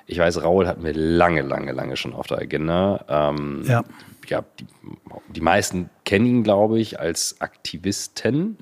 [0.06, 3.04] Ich weiß, Raul hatten wir lange, lange, lange schon auf der Agenda.
[3.08, 3.84] Ähm, ja.
[4.28, 4.66] Ja, die,
[5.28, 8.58] die meisten kennen ihn, glaube ich, als Aktivisten.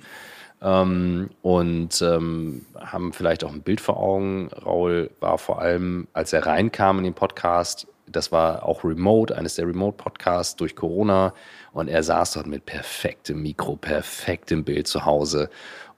[0.62, 4.48] Ähm, und ähm, haben vielleicht auch ein Bild vor Augen.
[4.64, 9.55] Raul war vor allem, als er reinkam in den Podcast, das war auch remote, eines
[9.57, 11.35] der Remote-Podcasts durch Corona.
[11.73, 15.51] Und er saß dort mit perfektem Mikro, perfektem Bild zu Hause.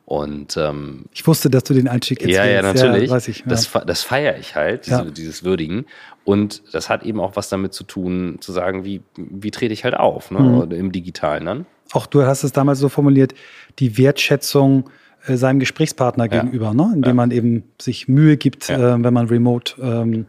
[0.07, 3.11] Und ähm, ich wusste, dass du den Einstieg jetzt Ja, ja, natürlich.
[3.11, 3.47] Ja, ich, ja.
[3.47, 5.05] Das, das feiere ich halt, diese, ja.
[5.05, 5.85] dieses Würdigen.
[6.25, 9.83] Und das hat eben auch was damit zu tun, zu sagen, wie, wie trete ich
[9.83, 10.38] halt auf, ne?
[10.40, 10.71] Mhm.
[10.71, 11.66] im Digitalen dann.
[11.92, 13.35] Auch du hast es damals so formuliert,
[13.81, 14.90] die Wertschätzung
[15.27, 16.92] äh, seinem Gesprächspartner gegenüber, ne?
[16.95, 20.27] indem man eben sich Mühe gibt, äh, wenn man remote ähm,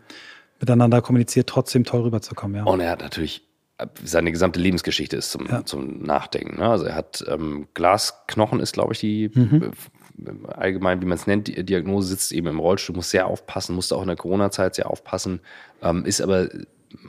[0.60, 2.58] miteinander kommuniziert, trotzdem toll rüberzukommen.
[2.58, 2.64] Ja.
[2.64, 3.44] Und er hat natürlich
[4.04, 5.64] seine gesamte Lebensgeschichte ist zum, ja.
[5.64, 6.58] zum Nachdenken.
[6.60, 6.68] Ne?
[6.68, 9.72] Also er hat ähm, Glasknochen ist, glaube ich, die mhm.
[10.26, 13.76] äh, allgemein, wie man es nennt, die Diagnose sitzt eben im Rollstuhl, muss sehr aufpassen,
[13.76, 15.42] musste auch in der Corona-Zeit sehr aufpassen,
[15.84, 16.50] ähm, ist aber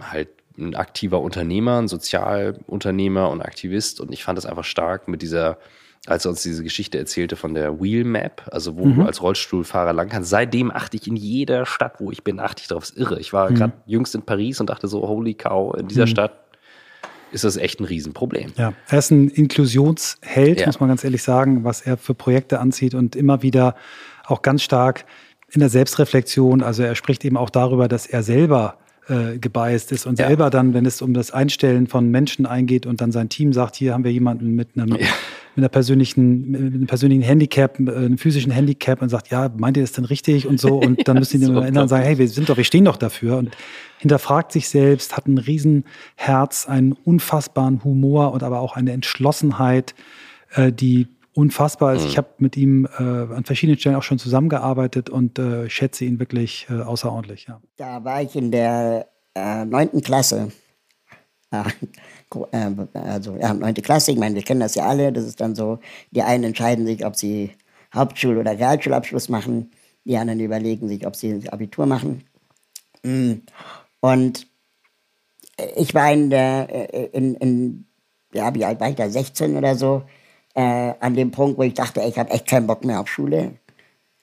[0.00, 4.00] halt ein aktiver Unternehmer, ein Sozialunternehmer und Aktivist.
[4.00, 5.58] Und ich fand das einfach stark mit dieser
[6.06, 8.96] als er uns diese Geschichte erzählte von der Wheel Map, also wo mhm.
[8.96, 10.30] du als Rollstuhlfahrer lang kannst.
[10.30, 12.80] Seitdem achte ich in jeder Stadt, wo ich bin, achte ich drauf.
[12.82, 13.20] Das ist irre.
[13.20, 13.54] Ich war mhm.
[13.56, 16.10] gerade jüngst in Paris und dachte so, holy cow, in dieser mhm.
[16.10, 16.32] Stadt
[17.30, 18.52] ist das echt ein Riesenproblem.
[18.56, 20.66] Ja, er ist ein Inklusionsheld, ja.
[20.66, 23.74] muss man ganz ehrlich sagen, was er für Projekte anzieht und immer wieder
[24.24, 25.04] auch ganz stark
[25.50, 26.62] in der Selbstreflexion.
[26.62, 28.78] Also er spricht eben auch darüber, dass er selber
[29.08, 30.26] äh, gebiased ist und ja.
[30.26, 33.76] selber dann, wenn es um das Einstellen von Menschen eingeht und dann sein Team sagt,
[33.76, 34.96] hier haben wir jemanden mit einem, ja.
[34.96, 35.08] mit
[35.56, 39.82] einer persönlichen, mit einem persönlichen Handicap, äh, einem physischen Handicap und sagt, ja, meint ihr
[39.82, 42.28] das denn richtig und so und dann müssen die so erinnern und sagen, hey, wir
[42.28, 43.56] sind doch, wir stehen doch dafür und
[43.98, 49.94] hinterfragt sich selbst, hat ein Riesenherz, einen unfassbaren Humor und aber auch eine Entschlossenheit,
[50.54, 52.02] äh, die unfassbar ist.
[52.02, 52.08] Mhm.
[52.08, 56.18] Ich habe mit ihm äh, an verschiedenen Stellen auch schon zusammengearbeitet und äh, schätze ihn
[56.18, 57.46] wirklich äh, außerordentlich.
[57.48, 57.60] Ja.
[57.76, 60.52] Da war ich in der äh, neunten Klasse.
[62.52, 65.14] Äh, also ja, neunte Klasse, ich meine, wir kennen das ja alle.
[65.14, 65.78] Das ist dann so,
[66.10, 67.52] die einen entscheiden sich, ob sie
[67.90, 69.70] Hauptschul- oder Realschulabschluss machen.
[70.04, 72.24] Die anderen überlegen sich, ob sie Abitur machen.
[73.02, 73.36] Mm.
[74.00, 74.46] Und
[75.74, 77.86] ich war in der, in, in
[78.34, 80.02] ja, wie alt war ich da, 16 oder so,
[80.54, 83.52] äh, an dem Punkt, wo ich dachte, ich habe echt keinen Bock mehr auf Schule.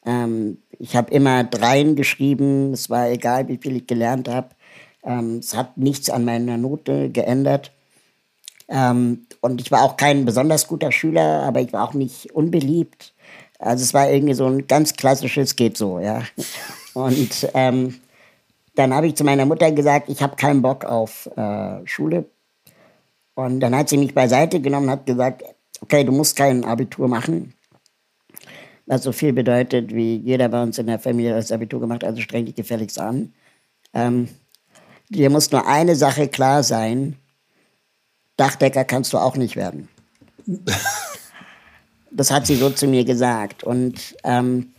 [0.06, 4.50] Ähm, ich habe immer Dreien geschrieben, es war egal, wie viel ich gelernt habe.
[5.04, 7.72] Ähm, es hat nichts an meiner Note geändert.
[8.68, 13.14] Ähm, und ich war auch kein besonders guter Schüler, aber ich war auch nicht unbeliebt.
[13.60, 16.24] Also es war irgendwie so ein ganz klassisches geht so, ja.
[16.94, 18.00] Und ähm,
[18.76, 22.26] dann habe ich zu meiner Mutter gesagt, ich habe keinen Bock auf äh, Schule.
[23.34, 25.44] Und dann hat sie mich beiseite genommen und hat gesagt,
[25.82, 27.54] okay, du musst kein Abitur machen,
[28.86, 32.10] was so viel bedeutet, wie jeder bei uns in der Familie das Abitur gemacht hat,
[32.10, 33.34] also streng dich gefälligst an.
[33.94, 34.28] Ähm,
[35.10, 37.18] dir muss nur eine Sache klar sein,
[38.38, 39.88] Dachdecker kannst du auch nicht werden.
[42.12, 43.64] das hat sie so zu mir gesagt.
[43.64, 44.74] Und ähm,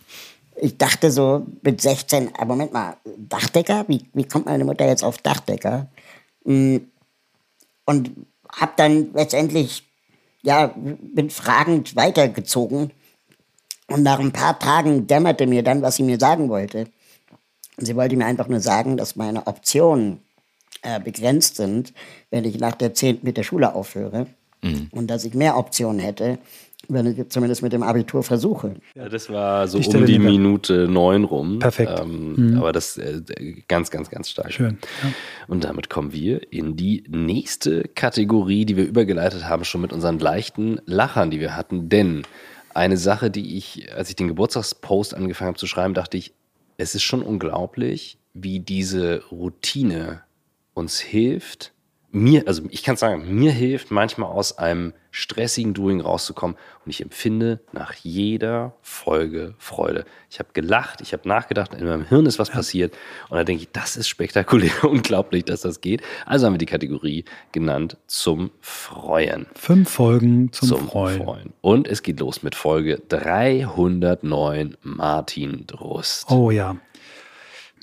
[0.57, 3.85] ich dachte so mit 16, aber Moment mal, Dachdecker?
[3.89, 5.89] Wie, wie kommt meine Mutter jetzt auf Dachdecker?
[6.45, 6.79] Mm,
[7.85, 8.11] und
[8.51, 9.86] habe dann letztendlich
[10.47, 12.93] ja, bin fragend weitergezogen.
[13.89, 16.87] Und nach ein paar Tagen dämmerte mir dann, was sie mir sagen wollte.
[17.79, 20.21] Sie wollte mir einfach nur sagen, dass meine Optionen
[20.83, 21.93] äh, begrenzt sind,
[22.31, 23.21] wenn ich nach der 10.
[23.23, 24.29] mit der Schule aufhöre.
[24.63, 24.89] mhm.
[24.93, 26.39] und dass ich mehr Optionen hätte,
[26.89, 28.75] wenn ich zumindest mit dem Abitur versuche.
[28.95, 31.59] Ja, das war so um die Minute neun rum.
[31.59, 32.01] Perfekt.
[32.01, 32.59] Ähm, mhm.
[32.59, 33.23] Aber das äh,
[33.69, 34.53] ganz, ganz, ganz stark.
[34.53, 34.79] Schön.
[35.03, 35.13] Ja.
[35.49, 40.19] Und damit kommen wir in die nächste Kategorie, die wir übergeleitet haben, schon mit unseren
[40.19, 41.89] leichten Lachern, die wir hatten.
[41.89, 42.23] Denn
[42.75, 46.35] eine Sache, die ich, als ich den Geburtstagspost angefangen habe zu schreiben, dachte ich,
[46.77, 50.23] es ist schon unglaublich, wie diese Routine
[50.75, 51.73] uns hilft,
[52.17, 57.03] mir, also ich kann sagen, mir hilft manchmal aus einem stressigen Doing rauszukommen und ich
[57.03, 60.07] empfinde nach jeder Folge Freude.
[60.31, 62.95] Ich habe gelacht, ich habe nachgedacht, in meinem Hirn ist was passiert
[63.29, 66.03] und da denke ich, das ist spektakulär, unglaublich, dass das geht.
[66.25, 69.47] Also haben wir die Kategorie genannt zum Freuen.
[69.55, 71.23] Fünf Folgen zum, zum Freuen.
[71.23, 71.53] Freuen.
[71.61, 76.31] Und es geht los mit Folge 309 Martin Drust.
[76.31, 76.77] Oh ja.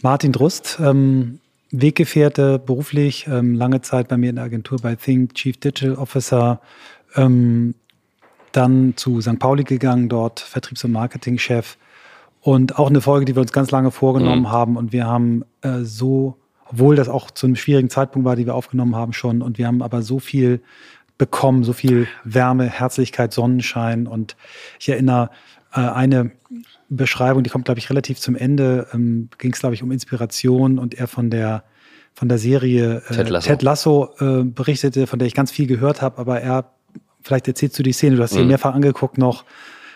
[0.01, 1.39] Martin Drust, ähm,
[1.73, 6.61] Weggefährte beruflich, ähm, lange Zeit bei mir in der Agentur bei Think, Chief Digital Officer,
[7.15, 7.73] ähm,
[8.51, 9.39] dann zu St.
[9.39, 11.77] Pauli gegangen, dort Vertriebs- und Marketingchef.
[12.41, 14.51] Und auch eine Folge, die wir uns ganz lange vorgenommen mhm.
[14.51, 14.77] haben.
[14.77, 18.53] Und wir haben äh, so, obwohl das auch zu einem schwierigen Zeitpunkt war, die wir
[18.53, 20.61] aufgenommen haben schon, und wir haben aber so viel
[21.17, 24.05] bekommen, so viel Wärme, Herzlichkeit, Sonnenschein.
[24.05, 24.35] Und
[24.79, 25.31] ich erinnere
[25.73, 26.31] äh, eine
[26.95, 30.79] Beschreibung, die kommt, glaube ich, relativ zum Ende, ähm, ging es, glaube ich, um Inspiration
[30.79, 31.63] und er von der
[32.15, 35.65] von der Serie äh, Ted Lasso, Ted Lasso äh, berichtete, von der ich ganz viel
[35.65, 36.71] gehört habe, aber er,
[37.23, 38.49] vielleicht erzählst du die Szene, du hast sie mhm.
[38.49, 39.45] mehrfach angeguckt noch,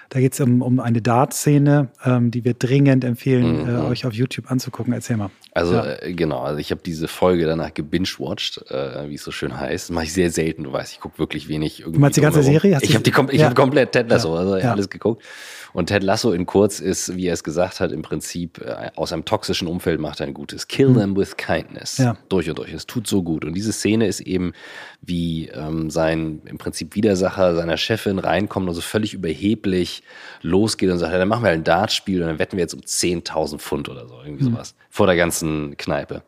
[0.10, 3.70] da geht es um, um eine Dart-Szene, ähm, die wir dringend empfehlen, mhm.
[3.70, 4.94] äh, euch auf YouTube anzugucken.
[4.94, 5.32] Erzähl mal.
[5.52, 5.96] Also ja.
[6.02, 9.90] äh, genau, also ich habe diese Folge danach gebingewatcht, äh, wie es so schön heißt.
[9.90, 11.82] Das mache ich sehr selten, du weißt, ich gucke wirklich wenig.
[11.82, 12.76] Irgendwie du meinst die ganze Serie?
[12.76, 13.48] Hast ich habe kom ja.
[13.48, 14.72] hab komplett Ted Lasso, also ja.
[14.72, 15.24] alles geguckt.
[15.78, 19.14] Und Ted Lasso in kurz ist, wie er es gesagt hat, im Prinzip äh, aus
[19.14, 20.68] einem toxischen Umfeld macht er ein gutes.
[20.68, 20.98] Kill mhm.
[20.98, 22.00] them with kindness.
[22.00, 22.18] Ja.
[22.30, 22.74] Durch und durch.
[22.74, 23.46] Es tut so gut.
[23.46, 24.54] Und diese Szene ist eben,
[25.04, 30.02] wie ähm, sein im Prinzip Widersacher seiner Chefin reinkommt und so völlig überheblich
[30.42, 32.74] losgeht und sagt, ja, dann machen wir halt ein Dartspiel und dann wetten wir jetzt
[32.74, 34.54] um 10.000 Pfund oder so, irgendwie mhm.
[34.54, 34.74] sowas.
[34.90, 36.24] Vor der ganzen Kneipe.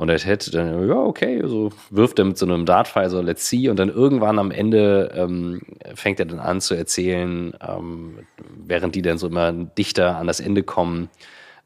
[0.00, 3.46] Und der Ted dann, ja, okay, so wirft er mit so einem Dartpfeil so, let's
[3.46, 3.68] see.
[3.68, 5.60] Und dann irgendwann am Ende ähm,
[5.94, 8.20] fängt er dann an zu erzählen, ähm,
[8.66, 11.10] während die dann so immer dichter an das Ende kommen,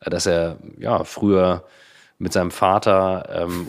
[0.01, 1.63] äh, dass er ja früher
[2.25, 3.67] mit seinem Vater ähm,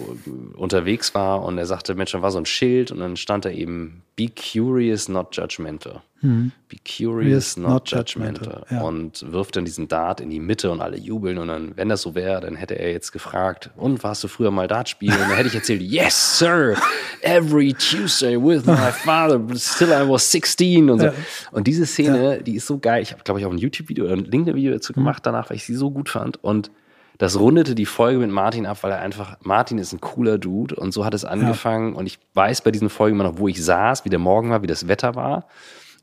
[0.56, 3.50] unterwegs war und er sagte, Mensch, da war so ein Schild und dann stand da
[3.50, 6.02] eben, be curious, not judgmental.
[6.22, 6.54] Mhm.
[6.70, 8.46] Be curious, not, not, judgmental.
[8.46, 8.66] judgmental.
[8.72, 8.82] Ja.
[8.84, 12.02] Und wirft dann diesen Dart in die Mitte und alle jubeln und dann, wenn das
[12.02, 15.12] so wäre, dann hätte er jetzt gefragt, und warst du früher mal Dart spielen?
[15.12, 16.78] Und dann hätte ich erzählt, yes, sir,
[17.24, 21.06] every Tuesday with my father, still I was 16 und so.
[21.08, 21.14] Ja.
[21.52, 22.42] Und diese Szene, ja.
[22.42, 23.04] die ist so geil.
[23.04, 25.02] Ich habe, glaube ich, auch ein YouTube-Video oder ein LinkedIn-Video dazu mhm.
[25.02, 26.72] gemacht danach, weil ich sie so gut fand und
[27.18, 30.76] das rundete die Folge mit Martin ab, weil er einfach, Martin ist ein cooler Dude
[30.76, 31.94] und so hat es angefangen.
[31.94, 32.00] Ja.
[32.00, 34.62] Und ich weiß bei diesen Folgen immer noch, wo ich saß, wie der Morgen war,
[34.62, 35.48] wie das Wetter war.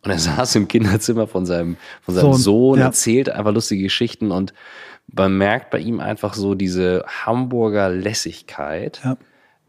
[0.02, 2.86] Und er saß im Kinderzimmer von seinem, von seinem Sohn, Sohn ja.
[2.86, 4.54] erzählt einfach lustige Geschichten und
[5.14, 9.00] man merkt bei ihm einfach so diese Hamburger Lässigkeit.
[9.04, 9.16] Ja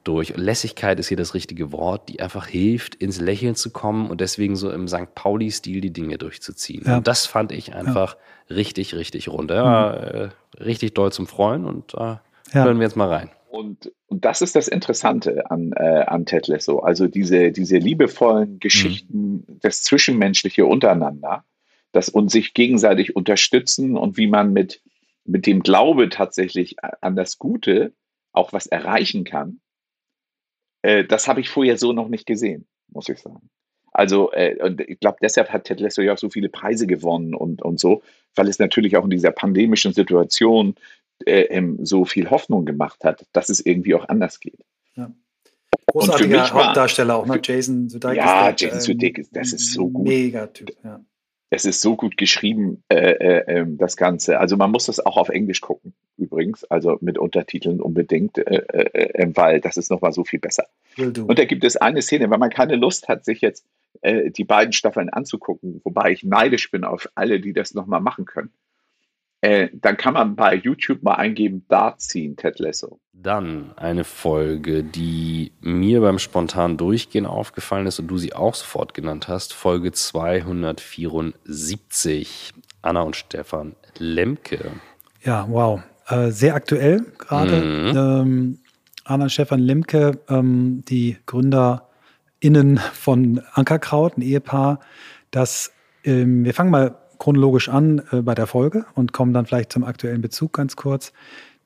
[0.04, 0.36] durch.
[0.36, 4.56] Lässigkeit ist hier das richtige Wort, die einfach hilft, ins Lächeln zu kommen und deswegen
[4.56, 5.16] so im St.
[5.16, 6.84] Pauli-Stil die Dinge durchzuziehen.
[6.86, 6.98] Ja.
[6.98, 8.18] Und das fand ich einfach.
[8.50, 9.52] Richtig, richtig rund.
[9.52, 10.32] Ja, mhm.
[10.58, 12.22] äh, richtig doll zum Freuen und äh, ja.
[12.52, 13.30] hören wir jetzt mal rein.
[13.50, 16.80] Und, und das ist das Interessante an, äh, an Ted Lasso.
[16.80, 19.60] Also diese, diese liebevollen Geschichten, mhm.
[19.62, 21.44] das Zwischenmenschliche untereinander,
[21.92, 24.82] das und sich gegenseitig unterstützen und wie man mit,
[25.26, 27.94] mit dem Glaube tatsächlich an das Gute
[28.32, 29.60] auch was erreichen kann
[30.84, 33.50] äh, das habe ich vorher so noch nicht gesehen, muss ich sagen.
[33.94, 37.36] Also, äh, und ich glaube, deshalb hat Ted Lasso ja auch so viele Preise gewonnen
[37.36, 38.02] und, und so,
[38.36, 40.76] weil es natürlich auch in dieser pandemischen Situation
[41.26, 44.60] äh, ähm, so viel Hoffnung gemacht hat, dass es irgendwie auch anders geht.
[44.96, 45.12] Ja.
[45.88, 47.40] Großartiger Hauptdarsteller auch, ne?
[47.44, 48.18] Jason Sudeikis.
[48.18, 50.08] Ja, Jason Sudeikis, das ist so gut.
[50.08, 51.00] Mega Typ, ja
[51.54, 54.40] es ist so gut geschrieben, äh, äh, ähm, das Ganze.
[54.40, 59.22] Also man muss das auch auf Englisch gucken, übrigens, also mit Untertiteln unbedingt, äh, äh,
[59.22, 60.66] äh weil das ist nochmal so viel besser.
[60.98, 63.66] Und da gibt es eine Szene, wenn man keine Lust hat, sich jetzt
[64.02, 68.26] äh, die beiden Staffeln anzugucken, wobei ich neidisch bin auf alle, die das nochmal machen
[68.26, 68.52] können.
[69.44, 73.02] Äh, dann kann man bei YouTube mal eingeben, Dart ziehen, Ted Lasso.
[73.12, 78.94] Dann eine Folge, die mir beim spontanen Durchgehen aufgefallen ist und du sie auch sofort
[78.94, 84.72] genannt hast, Folge 274, Anna und Stefan Lemke.
[85.24, 85.82] Ja, wow.
[86.08, 87.62] Äh, sehr aktuell gerade.
[87.62, 87.98] Mhm.
[87.98, 88.60] Ähm,
[89.04, 91.18] Anna und Stefan Lemke, ähm, die
[92.44, 94.80] GründerInnen von Ankerkraut, ein Ehepaar,
[95.32, 95.72] das
[96.04, 99.86] ähm, wir fangen mal chronologisch an äh, bei der Folge und kommen dann vielleicht zum
[99.86, 101.14] aktuellen Bezug ganz kurz,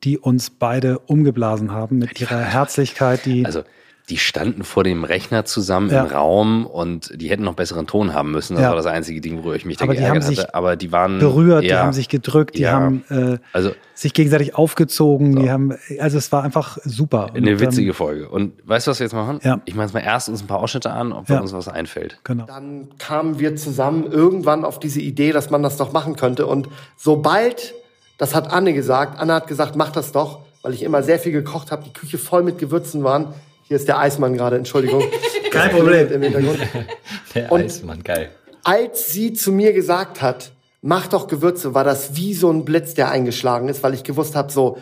[0.03, 3.45] die uns beide umgeblasen haben mit ihrer Herzlichkeit, die.
[3.45, 3.63] Also
[4.09, 6.03] die standen vor dem Rechner zusammen Ja.
[6.05, 8.53] im Raum und die hätten noch besseren Ton haben müssen.
[8.53, 8.69] Das Ja.
[8.69, 10.53] war das einzige Ding, worüber ich mich da Aber die geärgert haben sich hatte.
[10.55, 12.71] Aber die waren berührt, die ja, haben sich gedrückt, die Ja.
[12.71, 17.31] haben äh, also sich gegenseitig aufgezogen, die haben, also es war einfach super.
[17.33, 18.29] eine Und, witzige ähm, Folge.
[18.29, 19.39] Und weißt du, was wir jetzt machen?
[19.43, 19.59] Ja.
[19.65, 21.39] Ich mache jetzt mal erst uns ein paar Ausschnitte an, ob Ja.
[21.41, 22.19] uns was einfällt.
[22.23, 22.45] Genau.
[22.45, 26.45] Dann kamen wir zusammen irgendwann auf diese Idee, dass man das doch machen könnte.
[26.47, 27.73] Und sobald,
[28.17, 31.31] das hat Anne gesagt, Anne hat gesagt, mach das doch, weil ich immer sehr viel
[31.33, 33.33] gekocht habe, die Küche voll mit Gewürzen waren.
[33.67, 35.03] Hier ist der Eismann gerade, Entschuldigung.
[35.51, 36.12] Kein Problem.
[36.12, 36.60] Im Hintergrund.
[37.36, 38.30] Der Und- Eismann, geil.
[38.63, 40.51] Als sie zu mir gesagt hat,
[40.82, 44.36] mach doch Gewürze, war das wie so ein Blitz, der eingeschlagen ist, weil ich gewusst
[44.36, 44.77] habe, so,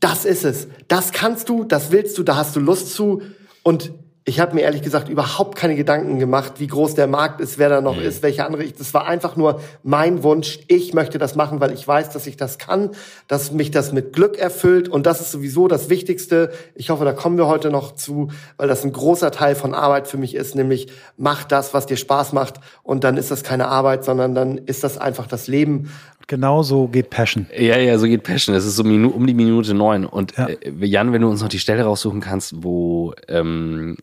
[0.00, 0.68] das ist es.
[0.88, 3.20] Das kannst du, das willst du, da hast du Lust zu.
[3.62, 3.92] Und
[4.26, 7.68] ich habe mir ehrlich gesagt überhaupt keine Gedanken gemacht, wie groß der Markt ist, wer
[7.70, 8.62] da noch ist, welche andere.
[8.62, 10.60] Ich- Das war einfach nur mein Wunsch.
[10.68, 12.90] Ich möchte das machen, weil ich weiß, dass ich das kann,
[13.28, 14.88] dass mich das mit Glück erfüllt.
[14.88, 16.52] Und das ist sowieso das Wichtigste.
[16.74, 18.28] Ich hoffe, da kommen wir heute noch zu,
[18.58, 21.96] weil das ein großer Teil von Arbeit für mich ist, nämlich mach das, was dir
[21.96, 22.60] Spaß macht.
[22.82, 25.90] Und dann ist das keine Arbeit, sondern dann ist das einfach das Leben.
[26.30, 27.46] Genau so geht Passion.
[27.58, 28.54] Ja, ja, so geht Passion.
[28.54, 30.06] Es ist so Minu um die Minute neun.
[30.06, 30.46] Und Ja.
[30.46, 33.96] äh, Jan, wenn du uns noch die Stelle raussuchen kannst, wo ähm,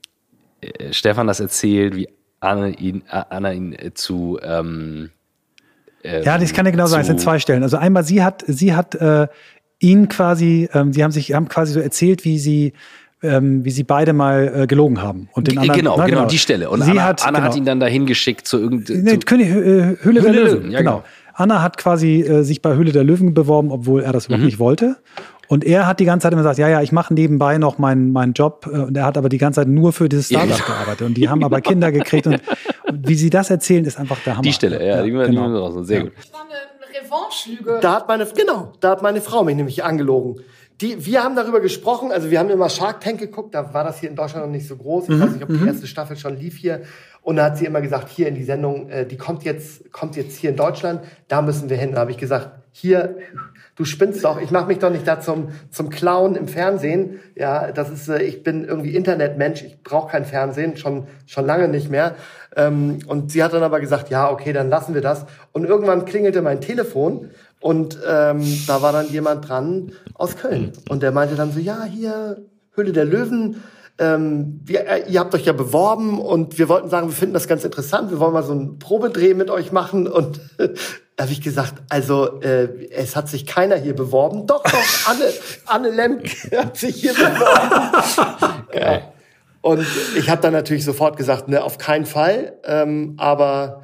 [0.60, 2.10] äh, Stefan das erzählt, wie
[2.42, 5.12] Anna ihn, äh, Anna ihn äh, zu ähm,
[6.04, 7.00] ähm, Ja, das kann ja genau sein.
[7.00, 7.64] Es sind zwei Stellen.
[7.64, 9.30] Also einmal sie hat, sie hat äh,
[9.80, 12.74] ihn quasi, ähm, sie haben sich, haben quasi so erzählt, wie sie
[13.24, 15.30] ähm, wie sie beide mal äh, gelogen haben.
[15.32, 16.70] Und den anderen, genau, na, genau, die Stelle.
[16.70, 17.50] Und sie Anna, hat, Anna genau.
[17.50, 19.04] hat ihn dann dahin geschickt zu irgendeinem.
[19.04, 20.34] Nee, König, Höhle, der Höhle Löwen.
[20.34, 20.98] Löwen, ja, genau.
[20.98, 21.04] genau.
[21.38, 24.46] Anna hat quasi äh, sich bei Höhle der Löwen beworben, obwohl er das überhaupt Mhm.
[24.48, 24.98] nicht wollte.
[25.50, 28.12] Und er hat die ganze Zeit immer gesagt, ja, ja, ich mache nebenbei noch meinen
[28.12, 28.68] meinen Job.
[28.72, 30.78] Äh, Und er hat aber die ganze Zeit nur für dieses Ja, Startup genau.
[30.80, 31.08] gearbeitet.
[31.08, 32.28] Und die haben aber Kinder gekriegt.
[32.28, 32.42] Und,
[32.90, 34.42] und wie sie das erzählen, ist einfach der Hammer.
[34.44, 35.42] Die Stelle, ja, die, die genau.
[35.44, 35.88] müssen wir raus.
[35.88, 36.04] Sehr Ja.
[36.06, 36.14] gut.
[37.06, 37.80] Revanche-Lüge.
[37.82, 40.42] Da hat meine, genau, da hat meine Frau mich nämlich angelogen.
[40.82, 44.00] Die, wir haben darüber gesprochen, also wir haben immer Shark Tank geguckt, da war das
[44.00, 45.10] hier in Deutschland noch nicht so groß.
[45.10, 46.82] Ich weiß nicht, ob die erste Staffel schon lief hier.
[47.22, 50.16] Und da hat sie immer gesagt, hier in die Sendung, äh, die kommt jetzt, kommt
[50.16, 51.94] jetzt hier in Deutschland, da müssen wir hin.
[51.94, 53.18] Da habe ich gesagt, hier,
[53.76, 57.20] du spinnst doch, ich mache mich doch nicht da zum, zum Clown im Fernsehen.
[57.36, 61.68] Ja, das ist, äh, ich bin irgendwie Internetmensch, ich brauche kein Fernsehen, schon, schon lange
[61.68, 62.16] nicht mehr.
[62.56, 65.26] Ähm, und sie hat dann aber gesagt, ja, okay, dann lassen wir das.
[65.54, 70.74] Und irgendwann klingelte mein Telefon und ähm, da war dann jemand dran aus Köln.
[70.90, 73.64] Und der meinte dann so, ja, hier, Höhle der Löwen,
[74.00, 77.48] ähm, wir, äh, ihr habt euch ja beworben und wir wollten sagen, wir finden das
[77.48, 80.08] ganz interessant, wir wollen mal so einen Probedreh mit euch machen.
[80.08, 84.46] Und da habe ich gesagt, also äh, es hat sich keiner hier beworben.
[84.46, 85.26] Doch, doch, Anne,
[85.66, 88.64] Anne Lemke hat sich hier beworben.
[88.74, 89.02] ja.
[89.62, 92.54] Und ich habe dann natürlich sofort gesagt, ne, auf keinen Fall.
[92.64, 93.84] Ähm, aber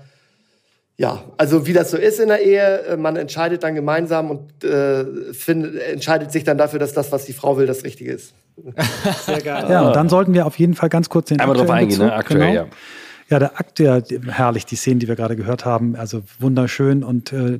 [0.96, 4.64] ja, also wie das so ist in der Ehe, äh, man entscheidet dann gemeinsam und
[4.64, 8.34] äh, find, entscheidet sich dann dafür, dass das, was die Frau will, das Richtige ist.
[9.26, 9.66] Sehr geil.
[9.70, 12.06] Ja, und dann sollten wir auf jeden Fall ganz kurz den Einmal drauf eingehen, ne?
[12.06, 12.54] Bezug, Aktuell, genau.
[12.54, 12.68] ja.
[13.30, 17.34] Ja, der Akt, der herrlich, die Szenen, die wir gerade gehört haben, also wunderschön und
[17.34, 17.60] äh,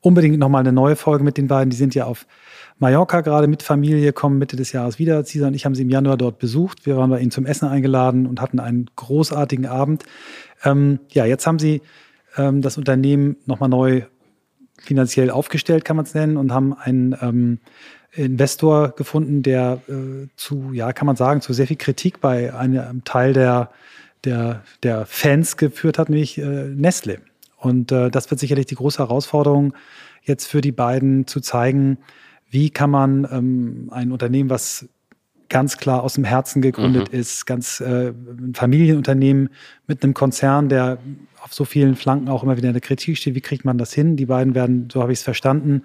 [0.00, 1.70] unbedingt nochmal eine neue Folge mit den beiden.
[1.70, 2.26] Die sind ja auf
[2.78, 5.24] Mallorca gerade mit Familie, kommen Mitte des Jahres wieder.
[5.24, 6.86] Cesar und ich haben sie im Januar dort besucht.
[6.86, 10.04] Wir waren bei ihnen zum Essen eingeladen und hatten einen großartigen Abend.
[10.62, 11.82] Ähm, ja, jetzt haben sie
[12.36, 14.02] ähm, das Unternehmen nochmal neu
[14.80, 17.58] finanziell aufgestellt, kann man es nennen, und haben einen ähm,
[18.12, 23.04] Investor gefunden, der äh, zu, ja, kann man sagen, zu sehr viel Kritik bei einem
[23.04, 23.70] Teil der,
[24.24, 27.20] der, der Fans geführt hat, nämlich äh, Nestle.
[27.56, 29.74] Und äh, das wird sicherlich die große Herausforderung,
[30.22, 31.98] jetzt für die beiden zu zeigen,
[32.50, 34.88] wie kann man ähm, ein Unternehmen, was
[35.48, 39.50] ganz klar aus dem Herzen gegründet ist, ganz äh, ein Familienunternehmen
[39.86, 40.98] mit einem Konzern, der
[41.42, 43.34] auf so vielen Flanken auch immer wieder in der Kritik steht.
[43.34, 44.16] Wie kriegt man das hin?
[44.16, 45.82] Die beiden werden, so habe ich es verstanden,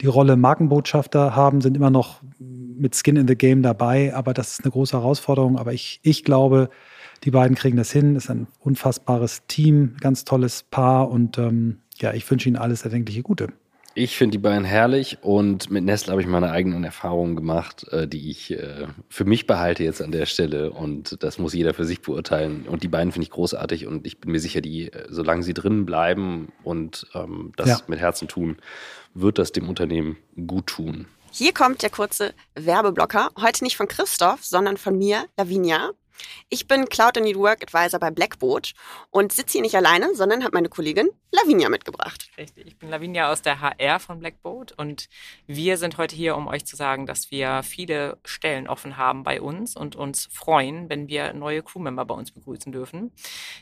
[0.00, 4.52] die Rolle Markenbotschafter haben, sind immer noch mit Skin in the Game dabei, aber das
[4.52, 5.58] ist eine große Herausforderung.
[5.58, 6.70] Aber ich, ich glaube,
[7.24, 8.14] die beiden kriegen das hin.
[8.14, 12.82] Das ist ein unfassbares Team, ganz tolles Paar und ähm, ja, ich wünsche ihnen alles
[12.82, 13.48] erdenkliche Gute.
[13.96, 18.08] Ich finde die beiden herrlich und mit Nestle habe ich meine eigenen Erfahrungen gemacht, äh,
[18.08, 21.84] die ich äh, für mich behalte jetzt an der Stelle und das muss jeder für
[21.84, 22.66] sich beurteilen.
[22.68, 25.54] Und die beiden finde ich großartig und ich bin mir sicher, die, äh, solange sie
[25.54, 27.80] drin bleiben und ähm, das Ja.
[27.86, 28.56] mit Herzen tun,
[29.14, 31.06] wird das dem Unternehmen gut tun.
[31.30, 33.30] Hier kommt der kurze Werbeblocker.
[33.40, 35.92] Heute nicht von Christoph, sondern von mir, Lavinia.
[36.48, 38.74] Ich bin Cloud and New Work Advisor bei Blackboard
[39.10, 42.30] und sitze hier nicht alleine, sondern habe meine Kollegin Lavinia mitgebracht.
[42.38, 45.08] Richtig, ich bin Lavinia aus der HR von Blackboard und
[45.46, 49.40] wir sind heute hier, um euch zu sagen, dass wir viele Stellen offen haben bei
[49.40, 53.10] uns und uns freuen, wenn wir neue Crewmember bei uns begrüßen dürfen.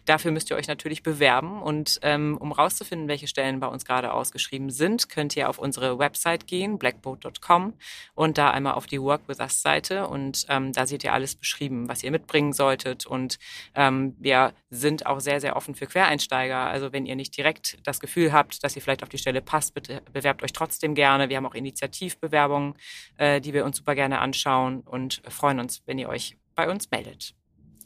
[0.05, 4.13] Dafür müsst ihr euch natürlich bewerben und ähm, um rauszufinden, welche Stellen bei uns gerade
[4.13, 7.73] ausgeschrieben sind, könnt ihr auf unsere Website gehen, blackboard.com
[8.15, 11.37] und da einmal auf die Work with Us Seite und ähm, da seht ihr alles
[11.37, 12.11] beschrieben, was ihr
[12.43, 13.39] mitbringen solltet und
[13.75, 16.59] ähm, wir sind auch sehr, sehr offen für Quereinsteiger.
[16.59, 19.75] Also wenn ihr nicht direkt das Gefühl habt, dass ihr vielleicht auf die Stelle passt,
[19.75, 21.29] bitte bewerbt euch trotzdem gerne.
[21.29, 22.75] Wir haben auch Initiativbewerbungen,
[23.17, 26.91] äh, die wir uns super gerne anschauen und freuen uns, wenn ihr euch bei uns
[26.91, 27.35] meldet.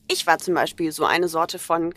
[0.09, 1.93] Ich war zum Beispiel so eine Sorte von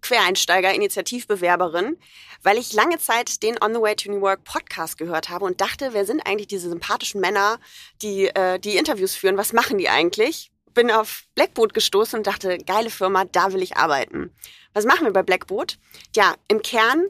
[0.00, 1.96] Quereinsteiger, Initiativbewerberin,
[2.42, 5.62] weil ich lange Zeit den On the Way to New Work Podcast gehört habe und
[5.62, 7.58] dachte, wer sind eigentlich diese sympathischen Männer,
[8.02, 9.38] die äh, die Interviews führen?
[9.38, 10.52] Was machen die eigentlich?
[10.74, 14.34] Bin auf Blackboot gestoßen und dachte, geile Firma, da will ich arbeiten.
[14.72, 15.78] Was machen wir bei Blackboot?
[16.14, 17.06] Ja, im Kern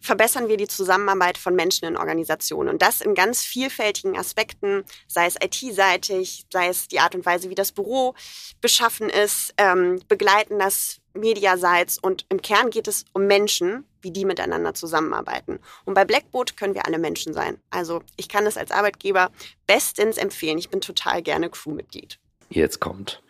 [0.00, 2.68] verbessern wir die Zusammenarbeit von Menschen in Organisationen.
[2.68, 7.50] Und das in ganz vielfältigen Aspekten, sei es IT-seitig, sei es die Art und Weise,
[7.50, 8.14] wie das Büro
[8.60, 11.98] beschaffen ist, ähm, begleiten das mediaseits.
[11.98, 15.58] Und im Kern geht es um Menschen, wie die miteinander zusammenarbeiten.
[15.84, 17.58] Und bei Blackboard können wir alle Menschen sein.
[17.70, 19.30] Also ich kann es als Arbeitgeber
[19.66, 20.58] bestens empfehlen.
[20.58, 22.18] Ich bin total gerne Crewmitglied.
[22.48, 23.22] Jetzt kommt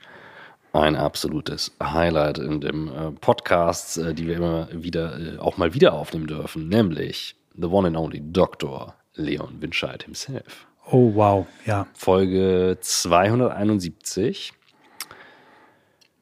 [0.73, 5.75] ein absolutes Highlight in dem äh, Podcast, äh, die wir immer wieder äh, auch mal
[5.75, 8.95] wieder aufnehmen dürfen, nämlich The One and Only Dr.
[9.15, 10.67] Leon Winscheid himself.
[10.91, 11.87] Oh wow, ja.
[11.95, 14.53] Folge 271.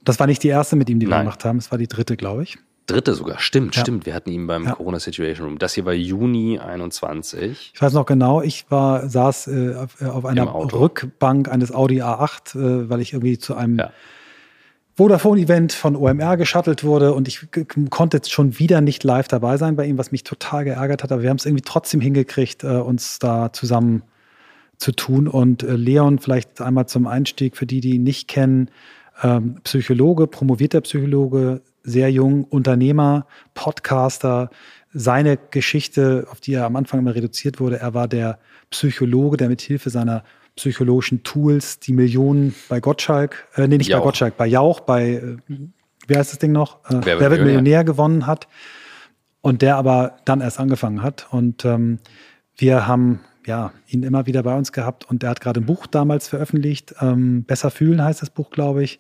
[0.05, 1.21] Das war nicht die erste mit ihm, die Nein.
[1.21, 2.59] wir gemacht haben, es war die dritte, glaube ich.
[2.87, 3.83] Dritte sogar, stimmt, ja.
[3.83, 4.05] stimmt.
[4.05, 4.73] Wir hatten ihn beim ja.
[4.73, 5.59] Corona Situation Room.
[5.59, 7.73] Das hier war Juni 21.
[7.75, 12.03] Ich weiß noch genau, ich war, saß äh, auf, äh, auf, einer Rückbank eines Audi
[12.03, 13.91] A8, äh, weil ich irgendwie zu einem ja.
[14.97, 17.49] Vodafone-Event von OMR geschattelt wurde und ich
[17.89, 21.11] konnte jetzt schon wieder nicht live dabei sein bei ihm, was mich total geärgert hat.
[21.11, 24.03] Aber wir haben es irgendwie trotzdem hingekriegt, äh, uns da zusammen
[24.77, 25.27] zu tun.
[25.27, 28.71] Und äh, Leon, vielleicht einmal zum Einstieg für die, die ihn nicht kennen,
[29.23, 34.51] ähm, Psychologe, promovierter Psychologe, sehr jung, Unternehmer, Podcaster.
[34.93, 38.39] Seine Geschichte, auf die er am Anfang immer reduziert wurde, er war der
[38.71, 40.25] Psychologe, der mit Hilfe seiner
[40.57, 44.01] psychologischen Tools, die Millionen bei Gottschalk, äh, nee, nicht Jauch.
[44.01, 45.37] bei Gottschalk, bei Jauch, bei, äh,
[46.07, 46.79] wie heißt das Ding noch?
[46.89, 47.45] Äh, wer, wird Millionär?
[47.45, 48.49] Millionär gewonnen hat
[49.41, 51.27] und der aber dann erst angefangen hat.
[51.31, 51.99] Und ähm,
[52.57, 55.87] wir haben ja, ihn immer wieder bei uns gehabt und er hat gerade ein Buch
[55.87, 56.95] damals veröffentlicht.
[57.01, 58.99] Ähm, Besser fühlen heißt das Buch, glaube ich.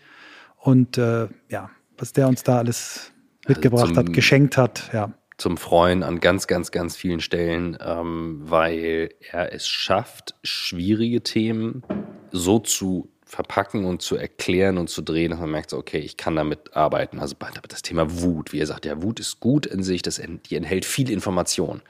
[0.58, 3.12] Und äh, ja, was der uns da alles
[3.46, 7.76] mitgebracht also zum, hat, geschenkt hat, ja zum Freuen an ganz, ganz, ganz vielen Stellen,
[7.84, 11.82] ähm, weil er es schafft, schwierige Themen
[12.30, 16.16] so zu verpacken und zu erklären und zu drehen, dass man merkt, so, okay, ich
[16.16, 17.18] kann damit arbeiten.
[17.18, 17.34] Also
[17.68, 20.84] das Thema Wut, wie er sagt, ja, Wut ist gut in sich, das, die enthält
[20.84, 21.82] viel Information.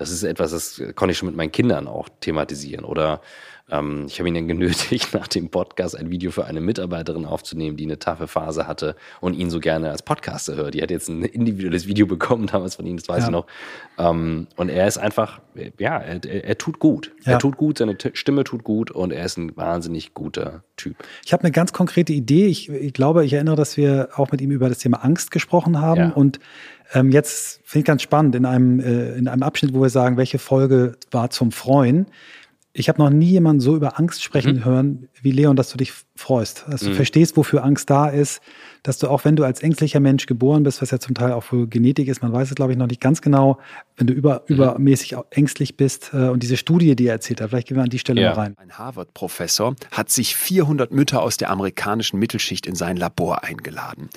[0.00, 2.86] Das ist etwas, das konnte ich schon mit meinen Kindern auch thematisieren.
[2.86, 3.20] Oder
[3.70, 7.76] ähm, ich habe ihn dann genötigt, nach dem Podcast ein Video für eine Mitarbeiterin aufzunehmen,
[7.76, 10.72] die eine taffe Phase hatte und ihn so gerne als Podcaster hört.
[10.72, 13.24] Die hat jetzt ein individuelles Video bekommen damals von ihm, das weiß ja.
[13.26, 13.46] ich noch.
[13.98, 15.42] Ähm, und er ist einfach,
[15.78, 17.12] ja, er, er tut gut.
[17.26, 17.32] Ja.
[17.32, 20.96] Er tut gut, seine Stimme tut gut und er ist ein wahnsinnig guter Typ.
[21.26, 22.46] Ich habe eine ganz konkrete Idee.
[22.46, 25.78] Ich, ich, glaube, ich erinnere, dass wir auch mit ihm über das Thema Angst gesprochen
[25.78, 26.10] haben ja.
[26.10, 26.40] und
[26.92, 30.16] ähm, jetzt finde ich ganz spannend in einem, äh, in einem Abschnitt, wo wir sagen,
[30.16, 32.06] welche Folge war zum Freuen
[32.72, 34.64] ich habe noch nie jemanden so über Angst sprechen mhm.
[34.64, 36.94] hören wie Leon, dass du dich freust, dass du mhm.
[36.94, 38.40] verstehst, wofür Angst da ist,
[38.82, 41.44] dass du auch, wenn du als ängstlicher Mensch geboren bist, was ja zum Teil auch
[41.44, 43.58] für Genetik ist, man weiß es, glaube ich, noch nicht ganz genau,
[43.96, 44.54] wenn du über, mhm.
[44.56, 47.90] übermäßig ängstlich bist äh, und diese Studie, die er erzählt hat, vielleicht gehen wir an
[47.90, 48.30] die Stelle ja.
[48.30, 48.56] mal rein.
[48.58, 54.08] Ein Harvard-Professor hat sich 400 Mütter aus der amerikanischen Mittelschicht in sein Labor eingeladen.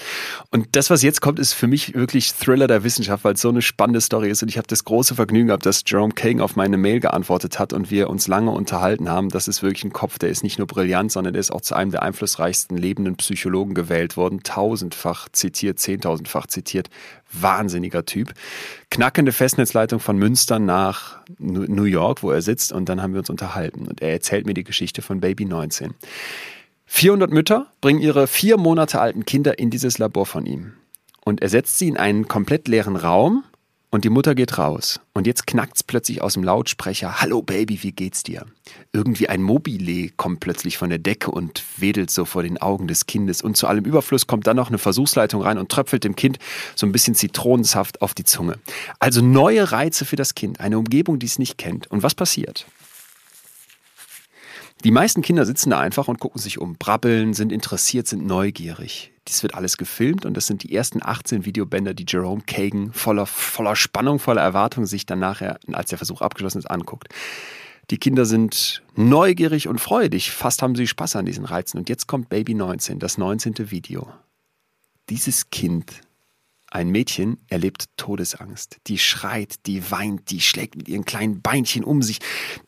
[0.51, 3.49] Und das, was jetzt kommt, ist für mich wirklich Thriller der Wissenschaft, weil es so
[3.49, 6.55] eine spannende Story ist und ich habe das große Vergnügen gehabt, dass Jerome Kagan auf
[6.55, 9.30] meine Mail geantwortet hat und wir uns lange unterhalten haben.
[9.30, 11.76] Das ist wirklich ein Kopf, der ist nicht nur brillant, sondern der ist auch zu
[11.76, 16.89] einem der einflussreichsten lebenden Psychologen gewählt worden tausendfach zitiert, zehntausendfach zitiert.
[17.32, 18.34] Wahnsinniger Typ.
[18.91, 23.32] Knackende Festnetzleitung von Münster nach New York, wo er sitzt, und dann haben wir uns
[23.32, 23.88] unterhalten.
[23.88, 25.95] Und er erzählt mir die Geschichte von Baby 19.
[26.86, 30.74] 400 Mütter bringen ihre vier Monate alten Kinder in dieses Labor von ihm.
[31.26, 33.43] Und er setzt sie in einen komplett leeren Raum
[33.94, 35.00] und die Mutter geht raus.
[35.14, 37.22] Und jetzt knackt's plötzlich aus dem Lautsprecher.
[37.22, 38.48] Hallo Baby, wie geht's dir?
[38.91, 43.06] Irgendwie ein Mobile kommt plötzlich von der Decke und wedelt so vor den Augen des
[43.06, 43.44] Kindes.
[43.44, 46.39] Und zu allem Überfluss kommt dann noch eine Versuchsleitung rein und tröpfelt dem Kind
[46.76, 48.58] so ein bisschen Zitronensaft auf die Zunge.
[48.98, 50.60] Also neue Reize für das Kind.
[50.60, 51.86] Eine Umgebung, die es nicht kennt.
[51.91, 52.66] Und was passiert?
[54.84, 59.14] Die meisten Kinder sitzen da einfach und gucken sich um, brabbeln, sind interessiert, sind neugierig.
[59.30, 63.26] Dies wird alles gefilmt und das sind die ersten 18 Videobänder, die Jerome Kagan voller,
[63.26, 67.08] voller Spannung, voller Erwartung sich dann nachher, als der Versuch abgeschlossen ist, anguckt.
[67.92, 70.32] Die Kinder sind neugierig und freudig.
[70.32, 71.78] Fast haben sie Spaß an diesen Reizen.
[71.78, 73.72] Und jetzt kommt Baby 19, das 19.
[73.72, 74.10] Video.
[75.10, 76.02] Dieses Kind
[76.74, 78.78] ein Mädchen erlebt Todesangst.
[78.88, 82.17] Die schreit, die weint, die schlägt mit ihren kleinen Beinchen um sich,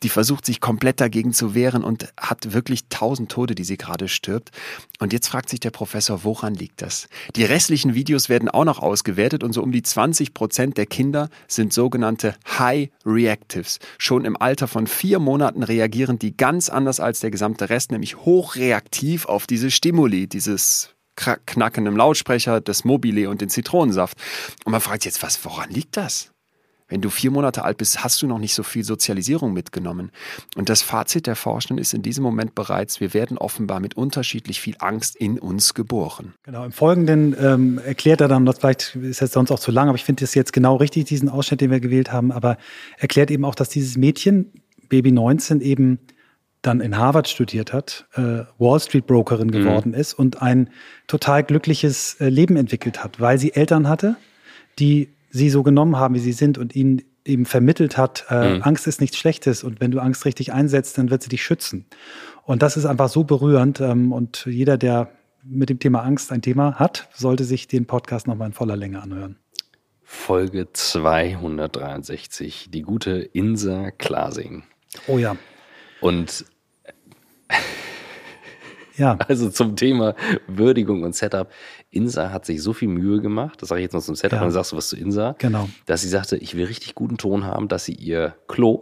[0.04, 4.08] die versucht sich komplett dagegen zu wehren und hat wirklich tausend Tode, die sie gerade
[4.08, 4.52] stirbt.
[5.00, 7.08] Und jetzt fragt sich der Professor, woran liegt das?
[7.36, 11.30] Die restlichen Videos werden auch noch ausgewertet und so um die 20 Prozent der Kinder
[11.48, 13.80] sind sogenannte High Reactives.
[13.98, 18.18] Schon im Alter von vier Monaten reagieren die ganz anders als der gesamte Rest, nämlich
[18.18, 24.18] hochreaktiv auf diese Stimuli, dieses knackendem Lautsprecher, das Mobile und den Zitronensaft.
[24.66, 26.32] Und man fragt sich jetzt, was, woran liegt das?
[26.88, 30.12] Wenn du vier Monate alt bist, hast du noch nicht so viel Sozialisierung mitgenommen.
[30.56, 34.62] Und das Fazit der Forschenden ist in diesem Moment bereits, wir werden offenbar mit unterschiedlich
[34.62, 36.36] viel Angst in uns geboren.
[36.44, 39.88] Genau, im Folgenden ähm, erklärt er dann, das vielleicht ist jetzt sonst auch zu lang,
[39.88, 42.58] aber ich finde das jetzt genau richtig, diesen Ausschnitt, den wir gewählt haben, aber
[42.98, 44.52] erklärt eben auch, dass dieses Mädchen,
[44.88, 46.00] Baby 19, eben
[46.66, 49.52] dann in Harvard studiert hat, äh, Wall Street Brokerin mhm.
[49.52, 50.70] geworden ist und ein
[51.08, 54.16] total glückliches äh, Leben entwickelt hat, weil sie Eltern hatte,
[54.80, 58.64] die sie so genommen haben, wie sie sind und ihnen eben vermittelt hat, äh, mhm.
[58.64, 61.86] Angst ist nichts Schlechtes und wenn du Angst richtig einsetzt, dann wird sie dich schützen.
[62.44, 65.10] Und das ist einfach so berührend ähm, und jeder, der
[65.44, 69.02] mit dem Thema Angst ein Thema hat, sollte sich den Podcast nochmal in voller Länge
[69.02, 69.38] anhören.
[70.04, 74.64] Folge 263, die gute Insa Klasing.
[75.08, 75.36] Oh ja.
[76.00, 76.46] Und
[78.98, 79.18] ja.
[79.28, 80.16] Also zum Thema
[80.48, 81.50] Würdigung und Setup.
[81.92, 84.42] Insa hat sich so viel Mühe gemacht, das sage ich jetzt noch zum Setup, ja.
[84.42, 85.70] dann sagst du was zu Insa, genau.
[85.86, 88.82] dass sie sagte, ich will richtig guten Ton haben, dass sie ihr Klo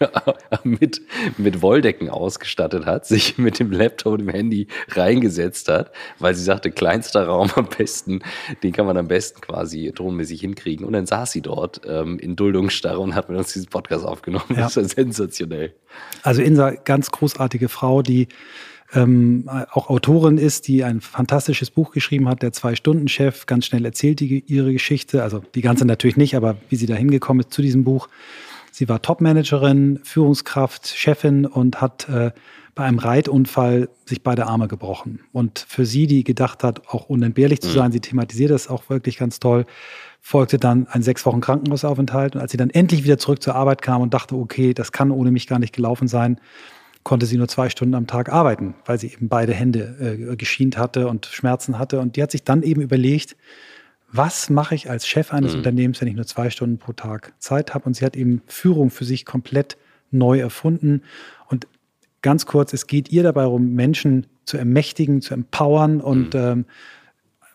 [0.64, 1.00] mit,
[1.36, 6.42] mit Wolldecken ausgestattet hat, sich mit dem Laptop und dem Handy reingesetzt hat, weil sie
[6.42, 8.20] sagte, kleinster Raum am besten,
[8.62, 10.86] den kann man am besten quasi tonmäßig hinkriegen.
[10.86, 14.44] Und dann saß sie dort ähm, in Duldungsstarre und hat mit uns diesen Podcast aufgenommen.
[14.50, 14.62] Ja.
[14.62, 15.74] Das war sensationell.
[16.22, 18.28] Also Insa, ganz großartige Frau, die
[18.94, 24.20] ähm, auch Autorin ist, die ein fantastisches Buch geschrieben hat, der Zwei-Stunden-Chef, ganz schnell erzählt
[24.20, 27.60] die, ihre Geschichte, also die ganze natürlich nicht, aber wie sie da hingekommen ist zu
[27.60, 28.08] diesem Buch.
[28.72, 32.32] Sie war Topmanagerin, Führungskraft, Chefin und hat äh,
[32.78, 35.20] bei einem Reitunfall sich beide Arme gebrochen.
[35.32, 37.74] Und für sie, die gedacht hat, auch unentbehrlich zu mhm.
[37.74, 39.66] sein, sie thematisiert das auch wirklich ganz toll,
[40.20, 42.36] folgte dann ein sechs Wochen Krankenhausaufenthalt.
[42.36, 45.10] Und als sie dann endlich wieder zurück zur Arbeit kam und dachte, okay, das kann
[45.10, 46.40] ohne mich gar nicht gelaufen sein,
[47.02, 49.96] konnte sie nur zwei Stunden am Tag arbeiten, weil sie eben beide Hände
[50.30, 51.98] äh, geschient hatte und Schmerzen hatte.
[51.98, 53.34] Und die hat sich dann eben überlegt,
[54.10, 55.58] was mache ich als Chef eines mhm.
[55.58, 57.84] Unternehmens, wenn ich nur zwei Stunden pro Tag Zeit habe?
[57.86, 59.76] Und sie hat eben Führung für sich komplett
[60.10, 61.02] neu erfunden.
[61.48, 61.66] Und
[62.22, 66.00] ganz kurz, es geht ihr dabei darum, Menschen zu ermächtigen, zu empowern.
[66.00, 66.40] Und mhm.
[66.40, 66.64] ähm,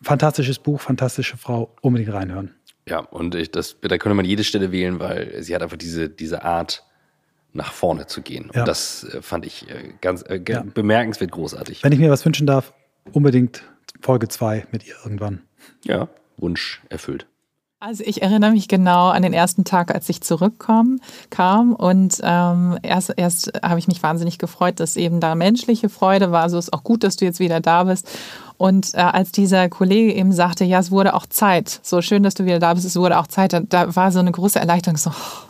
[0.01, 2.51] fantastisches Buch, fantastische Frau, unbedingt reinhören.
[2.87, 6.09] Ja, und ich, das, da könnte man jede Stelle wählen, weil sie hat einfach diese,
[6.09, 6.83] diese Art,
[7.53, 8.49] nach vorne zu gehen.
[8.53, 8.61] Ja.
[8.61, 10.63] Und das äh, fand ich äh, ganz äh, ja.
[10.63, 11.83] bemerkenswert großartig.
[11.83, 12.73] Wenn ich mir was wünschen darf,
[13.11, 13.63] unbedingt
[14.01, 15.41] Folge 2 mit ihr irgendwann.
[15.83, 17.25] Ja, Wunsch erfüllt.
[17.85, 22.77] Also ich erinnere mich genau an den ersten Tag, als ich zurückkam kam und ähm,
[22.81, 26.43] erst, erst habe ich mich wahnsinnig gefreut, dass eben da menschliche Freude war.
[26.43, 28.09] Also es ist auch gut, dass du jetzt wieder da bist.
[28.57, 32.35] Und äh, als dieser Kollege eben sagte, ja, es wurde auch Zeit, so schön, dass
[32.35, 34.95] du wieder da bist, es wurde auch Zeit, da, da war so eine große Erleichterung,
[34.95, 35.47] so, oh,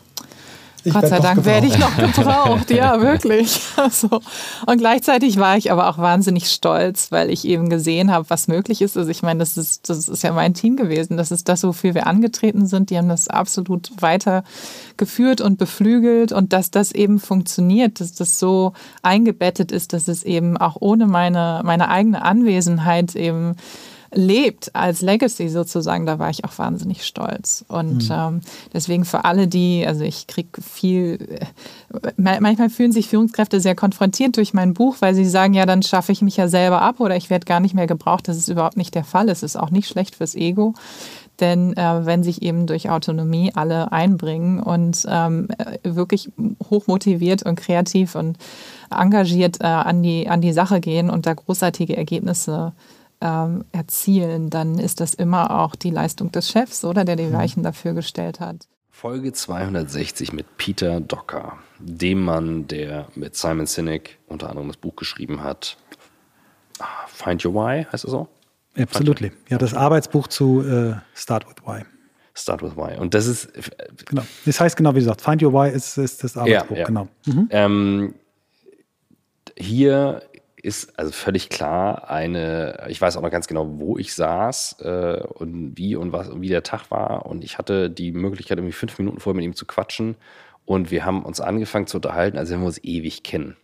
[0.83, 3.59] ich Gott sei Dank werde ich noch gebraucht, ja, wirklich.
[3.77, 4.21] Also,
[4.65, 8.81] und gleichzeitig war ich aber auch wahnsinnig stolz, weil ich eben gesehen habe, was möglich
[8.81, 8.97] ist.
[8.97, 11.17] Also ich meine, das ist, das ist ja mein Team gewesen.
[11.17, 12.89] Das ist das, wofür wir angetreten sind.
[12.89, 18.73] Die haben das absolut weitergeführt und beflügelt und dass das eben funktioniert, dass das so
[19.01, 23.55] eingebettet ist, dass es eben auch ohne meine, meine eigene Anwesenheit eben
[24.13, 27.65] lebt als Legacy sozusagen, da war ich auch wahnsinnig stolz.
[27.67, 28.15] Und mhm.
[28.15, 28.41] ähm,
[28.73, 31.39] deswegen für alle, die, also ich kriege viel,
[32.01, 35.83] äh, manchmal fühlen sich Führungskräfte sehr konfrontiert durch mein Buch, weil sie sagen, ja, dann
[35.83, 38.27] schaffe ich mich ja selber ab oder ich werde gar nicht mehr gebraucht.
[38.27, 39.29] Das ist überhaupt nicht der Fall.
[39.29, 40.73] Es ist auch nicht schlecht fürs Ego.
[41.39, 46.31] Denn äh, wenn sich eben durch Autonomie alle einbringen und ähm, äh, wirklich
[46.69, 48.37] hochmotiviert und kreativ und
[48.91, 52.73] engagiert äh, an, die, an die Sache gehen und da großartige Ergebnisse
[53.23, 57.33] ähm, erzielen, dann ist das immer auch die Leistung des Chefs, oder der die mhm.
[57.33, 58.67] Weichen dafür gestellt hat.
[58.91, 64.95] Folge 260 mit Peter Docker, dem Mann, der mit Simon Sinek unter anderem das Buch
[64.95, 65.77] geschrieben hat.
[67.07, 68.27] Find Your Why, heißt es so?
[68.77, 69.31] Absolutely.
[69.49, 71.83] Ja, das Arbeitsbuch zu äh, Start with Why.
[72.35, 72.97] Start with Why.
[72.99, 73.49] Und das ist.
[74.05, 74.23] Genau.
[74.45, 76.87] Das heißt genau, wie gesagt, Find Your Why ist, ist das Arbeitsbuch, ja, ja.
[76.87, 77.07] genau.
[77.25, 77.47] Mhm.
[77.51, 78.15] Ähm,
[79.55, 80.23] hier
[80.63, 85.21] ist also völlig klar eine, ich weiß auch noch ganz genau, wo ich saß äh,
[85.21, 87.25] und wie und was und wie der Tag war.
[87.25, 90.15] Und ich hatte die Möglichkeit, irgendwie fünf Minuten vorher mit ihm zu quatschen.
[90.63, 93.57] Und wir haben uns angefangen zu unterhalten, als wenn wir uns ewig kennen.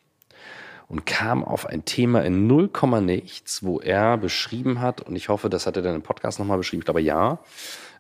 [0.90, 2.70] Und kam auf ein Thema in 0,
[3.02, 6.58] nichts, wo er beschrieben hat, und ich hoffe, das hat er dann im Podcast nochmal
[6.58, 7.40] beschrieben, ich glaube ja,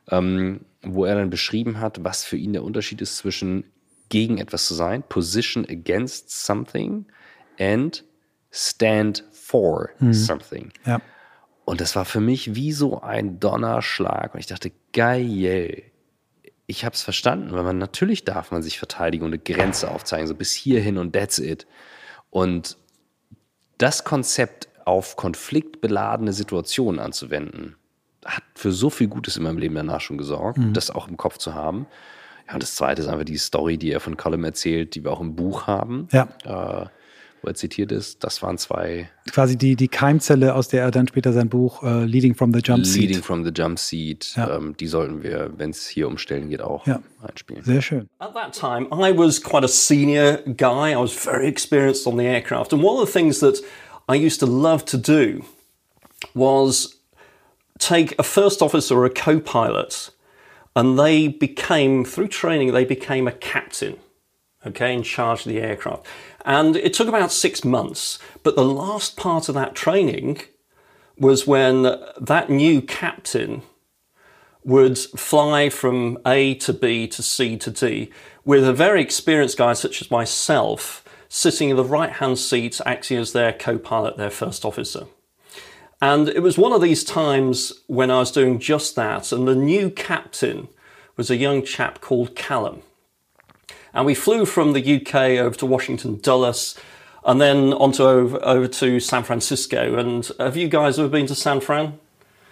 [0.10, 3.64] ähm, wo er dann beschrieben hat, was für ihn der Unterschied ist zwischen
[4.10, 7.06] gegen etwas zu sein, position against something,
[7.60, 8.04] and
[8.52, 10.14] stand for mhm.
[10.14, 10.72] something.
[10.86, 11.02] Ja.
[11.66, 14.34] Und das war für mich wie so ein Donnerschlag.
[14.34, 15.84] Und ich dachte, geil.
[16.66, 20.28] Ich habe es verstanden, weil man natürlich darf man sich verteidigen und eine Grenze aufzeigen,
[20.28, 21.66] so bis hierhin und that's it.
[22.30, 22.78] Und
[23.80, 27.76] das Konzept auf konfliktbeladene Situationen anzuwenden,
[28.26, 30.74] hat für so viel Gutes in meinem Leben danach schon gesorgt, mhm.
[30.74, 31.88] das auch im Kopf zu haben.
[32.47, 35.12] Ja, und das zweite ist einfach die Story, die er von Colin erzählt, die wir
[35.12, 36.08] auch im Buch haben.
[36.12, 36.28] Ja.
[36.43, 36.88] Äh,
[37.41, 39.09] wo er zitiert ist, das waren zwei.
[39.31, 42.59] Quasi die, die Keimzelle, aus der er dann später sein Buch uh, Leading from the
[42.63, 43.01] Jump Seat.
[43.01, 44.33] Leading from the Jump Seat.
[44.35, 44.57] Ja.
[44.57, 47.01] Ähm, die sollten wir, wenn es hier um Stellen geht, auch ja.
[47.21, 47.63] einspielen.
[47.63, 48.09] Sehr schön.
[48.19, 50.91] At that time, I was quite a senior guy.
[50.91, 52.73] I was very experienced on the aircraft.
[52.73, 53.61] And one of the things that
[54.07, 55.43] I used to love to do
[56.33, 56.99] was
[57.79, 60.11] take a first officer or a co-pilot
[60.75, 63.97] and they became, through training, they became a captain,
[64.65, 66.05] okay, in charge of the aircraft.
[66.45, 68.19] And it took about six months.
[68.43, 70.41] But the last part of that training
[71.17, 71.83] was when
[72.19, 73.61] that new captain
[74.63, 78.11] would fly from A to B to C to D
[78.45, 83.17] with a very experienced guy such as myself sitting in the right hand seat, acting
[83.17, 85.05] as their co pilot, their first officer.
[86.01, 89.55] And it was one of these times when I was doing just that, and the
[89.55, 90.69] new captain
[91.17, 92.81] was a young chap called Callum.
[93.93, 96.79] And we flew from the UK over to Washington Dulles
[97.25, 99.97] and then onto over, over to San Francisco.
[99.97, 101.99] And have you guys ever been to San Fran?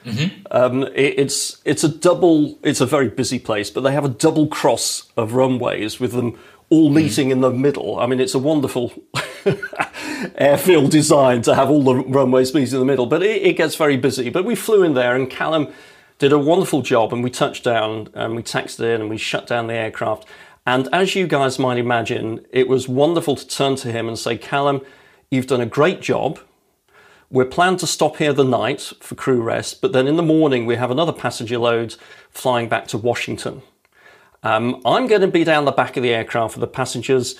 [0.05, 0.47] Mm-hmm.
[0.51, 2.57] Um, it, it's it's a double.
[2.63, 6.38] It's a very busy place, but they have a double cross of runways with them
[6.69, 6.95] all mm-hmm.
[6.95, 7.31] meeting mm.
[7.31, 7.99] in the middle.
[7.99, 8.93] I mean, it's a wonderful
[10.38, 13.05] airfield design to have all the runways meeting in the middle.
[13.05, 14.29] But it, it gets very busy.
[14.29, 15.73] But we flew in there, and Callum
[16.19, 17.13] did a wonderful job.
[17.13, 20.25] And we touched down, and we taxied in, and we shut down the aircraft.
[20.68, 24.38] And as you guys might imagine, it was wonderful to turn to him and say,
[24.38, 24.82] Callum,
[25.32, 26.39] you've done a great job.
[27.30, 30.65] We're planned to stop here the night for crew rest, but then in the morning
[30.65, 31.95] we have another passenger load
[32.30, 33.61] flying back to Washington.
[34.43, 37.39] Um, I'm going to be down the back of the aircraft for the passengers.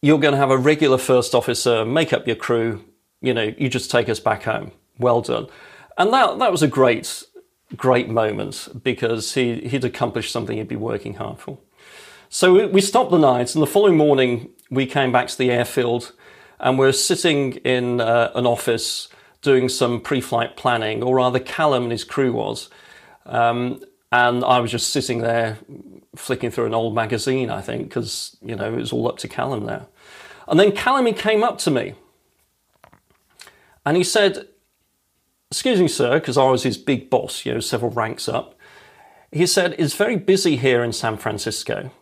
[0.00, 2.82] You're going to have a regular first officer, make up your crew.
[3.20, 4.72] You know, you just take us back home.
[4.98, 5.48] Well done.
[5.98, 7.24] And that, that was a great,
[7.76, 11.58] great moment because he, he'd accomplished something he'd be working hard for.
[12.34, 16.10] So we stopped the night, and the following morning we came back to the airfield,
[16.58, 19.06] and we're sitting in uh, an office
[19.40, 22.70] doing some pre-flight planning, or rather, Callum and his crew was,
[23.24, 23.80] um,
[24.10, 25.58] and I was just sitting there
[26.16, 29.28] flicking through an old magazine, I think, because you know it was all up to
[29.28, 29.86] Callum there.
[30.48, 31.94] And then Callum he came up to me,
[33.86, 34.48] and he said,
[35.52, 38.58] "Excuse me, sir," because I was his big boss, you know, several ranks up.
[39.30, 41.92] He said, "It's very busy here in San Francisco."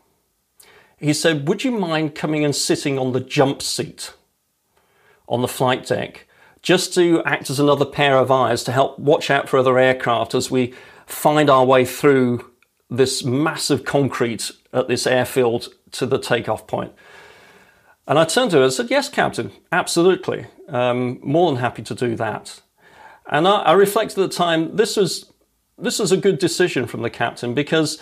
[1.03, 4.15] He said, Would you mind coming and sitting on the jump seat
[5.29, 6.27] on the flight deck
[6.63, 10.35] just to act as another pair of eyes to help watch out for other aircraft
[10.35, 10.73] as we
[11.07, 12.49] find our way through
[12.89, 16.93] this massive concrete at this airfield to the takeoff point?
[18.07, 20.47] And I turned to her and said, Yes, Captain, absolutely.
[20.69, 22.61] Um, more than happy to do that.
[23.27, 25.33] And I, I reflected at the time, this was,
[25.79, 28.01] this was a good decision from the captain because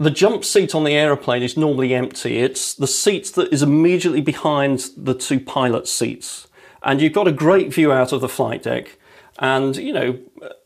[0.00, 2.38] the jump seat on the aeroplane is normally empty.
[2.38, 6.48] It's the seat that is immediately behind the two pilot seats.
[6.82, 8.96] And you've got a great view out of the flight deck.
[9.38, 10.18] And, you know,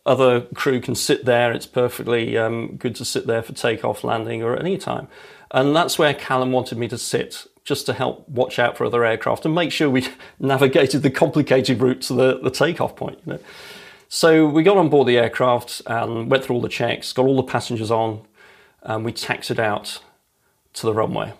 [0.06, 1.50] other crew can sit there.
[1.50, 5.08] It's perfectly um, good to sit there for takeoff, landing, or at any time.
[5.50, 9.04] And that's where Callum wanted me to sit, just to help watch out for other
[9.04, 10.06] aircraft and make sure we
[10.38, 13.18] navigated the complicated route to the, the takeoff point.
[13.26, 13.38] You know?
[14.08, 17.36] So we got on board the aircraft and went through all the checks, got all
[17.36, 18.24] the passengers on,
[18.84, 20.00] and we taxied out
[20.74, 21.32] to the runway.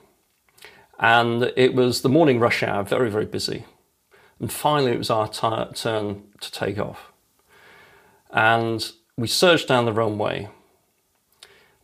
[0.99, 3.65] And it was the morning rush hour, very, very busy.
[4.41, 7.13] And finally, it was our t- turn to take off.
[8.31, 10.49] And we surged down the runway.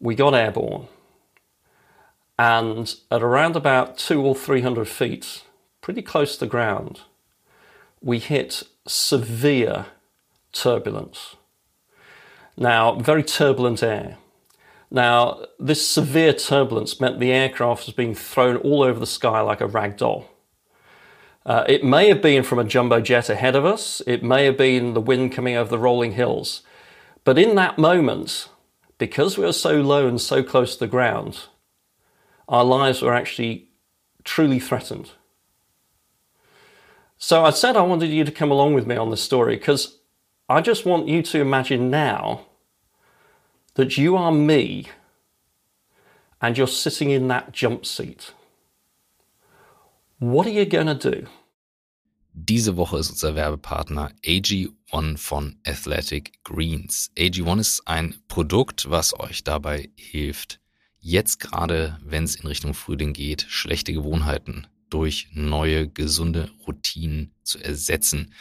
[0.00, 0.88] We got airborne.
[2.38, 5.44] And at around about two or three hundred feet,
[5.80, 7.00] pretty close to the ground,
[8.00, 9.86] we hit severe
[10.52, 11.36] turbulence.
[12.56, 14.16] Now, very turbulent air.
[14.90, 19.60] Now, this severe turbulence meant the aircraft was being thrown all over the sky like
[19.60, 20.28] a rag doll.
[21.46, 24.02] Uh, it may have been from a jumbo jet ahead of us.
[24.06, 26.62] It may have been the wind coming over the rolling hills.
[27.24, 28.48] But in that moment,
[28.98, 31.46] because we were so low and so close to the ground,
[32.48, 33.68] our lives were actually
[34.24, 35.10] truly threatened.
[37.16, 39.98] So I said I wanted you to come along with me on this story because
[40.48, 42.46] I just want you to imagine now
[43.74, 44.86] that you are me
[46.40, 48.34] and you're sitting in that jump seat.
[50.18, 51.26] What are you going to do?
[52.32, 57.10] Diese Woche ist unser Werbepartner AG1 von Athletic Greens.
[57.16, 60.60] AG1 ist ein Produkt, was euch dabei hilft,
[61.00, 67.58] jetzt gerade, wenn es in Richtung Frühling geht, schlechte Gewohnheiten durch neue, gesunde Routinen zu
[67.58, 68.32] ersetzen.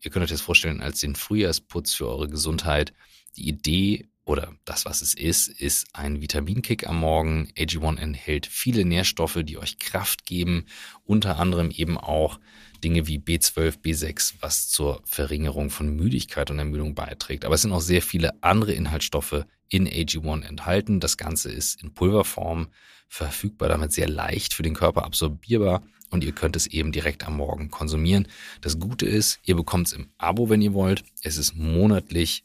[0.00, 2.92] Ihr könnt euch das vorstellen als den Frühjahrsputz für eure Gesundheit.
[3.36, 7.48] Die Idee oder das, was es ist, ist ein Vitaminkick am Morgen.
[7.56, 10.66] AG1 enthält viele Nährstoffe, die euch Kraft geben,
[11.04, 12.38] unter anderem eben auch
[12.84, 17.44] Dinge wie B12, B6, was zur Verringerung von Müdigkeit und Ermüdung beiträgt.
[17.44, 21.00] Aber es sind auch sehr viele andere Inhaltsstoffe in AG1 enthalten.
[21.00, 22.68] Das Ganze ist in Pulverform
[23.08, 27.36] verfügbar, damit sehr leicht für den Körper absorbierbar und ihr könnt es eben direkt am
[27.36, 28.28] Morgen konsumieren.
[28.60, 31.04] Das Gute ist, ihr bekommt es im Abo, wenn ihr wollt.
[31.22, 32.44] Es ist monatlich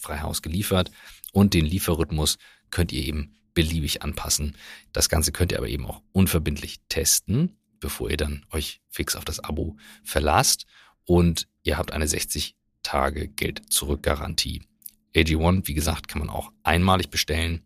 [0.00, 0.90] frei Haus geliefert
[1.32, 2.38] und den Lieferrhythmus
[2.70, 4.56] könnt ihr eben beliebig anpassen.
[4.92, 9.24] Das Ganze könnt ihr aber eben auch unverbindlich testen, bevor ihr dann euch fix auf
[9.24, 10.66] das Abo verlasst
[11.04, 14.62] und ihr habt eine 60 Tage Geld zurück Garantie.
[15.14, 17.62] AG1, wie gesagt, kann man auch einmalig bestellen,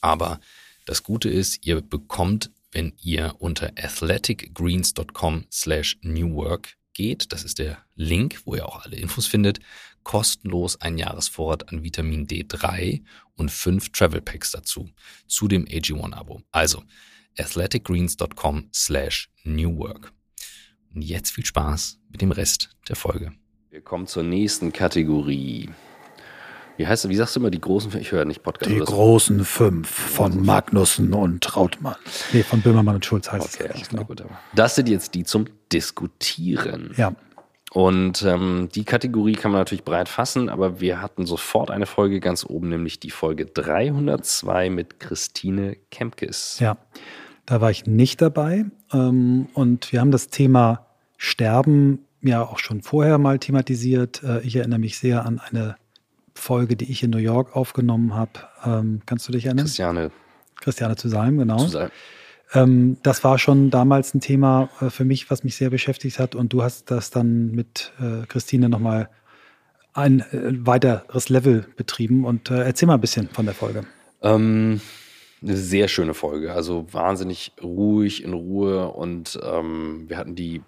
[0.00, 0.40] aber
[0.86, 7.78] das Gute ist, ihr bekommt, wenn ihr unter athleticgreens.com slash newwork geht, das ist der
[7.94, 9.60] Link, wo ihr auch alle Infos findet,
[10.02, 13.02] kostenlos ein Jahresvorrat an Vitamin D3
[13.36, 14.88] und fünf Travel Packs dazu,
[15.26, 16.42] zu dem AG1-Abo.
[16.52, 16.82] Also
[17.38, 20.12] athleticgreens.com slash newwork.
[20.94, 23.32] Und jetzt viel Spaß mit dem Rest der Folge.
[23.70, 25.70] Wir kommen zur nächsten Kategorie.
[26.76, 28.70] Wie heißt wie sagst du immer die großen Ich höre nicht Podcast.
[28.70, 31.96] Die großen fünf von Magnussen und Trautmann.
[32.32, 33.90] Nee, von Böhmermann und Schulz heißt okay, es.
[33.90, 34.04] Genau.
[34.04, 34.24] Gut,
[34.54, 36.94] das sind jetzt die zum Diskutieren.
[36.96, 37.14] Ja.
[37.72, 42.18] Und ähm, die Kategorie kann man natürlich breit fassen, aber wir hatten sofort eine Folge
[42.18, 46.58] ganz oben, nämlich die Folge 302 mit Christine Kempkes.
[46.58, 46.76] Ja,
[47.46, 48.64] da war ich nicht dabei.
[48.92, 54.22] Ähm, und wir haben das Thema Sterben ja auch schon vorher mal thematisiert.
[54.24, 55.76] Äh, ich erinnere mich sehr an eine
[56.34, 58.32] Folge, die ich in New York aufgenommen habe.
[58.64, 59.66] Ähm, kannst du dich erinnern?
[59.66, 60.10] Christiane.
[60.60, 61.58] Christiane zu genau.
[61.58, 61.90] Zu Salm.
[62.52, 66.34] Ähm, das war schon damals ein Thema äh, für mich, was mich sehr beschäftigt hat.
[66.34, 69.08] Und du hast das dann mit äh, Christine nochmal
[69.92, 72.24] ein äh, weiteres Level betrieben.
[72.24, 73.84] Und äh, erzähl mal ein bisschen von der Folge.
[74.22, 74.80] Ähm,
[75.42, 76.52] eine sehr schöne Folge.
[76.52, 78.88] Also wahnsinnig ruhig, in Ruhe.
[78.88, 80.62] Und ähm, wir hatten die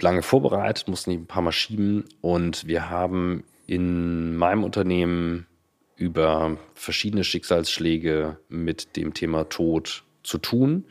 [0.00, 2.04] lange vorbereitet, mussten die ein paar Mal schieben.
[2.20, 5.46] Und wir haben in meinem Unternehmen
[5.94, 10.84] über verschiedene Schicksalsschläge mit dem Thema Tod zu tun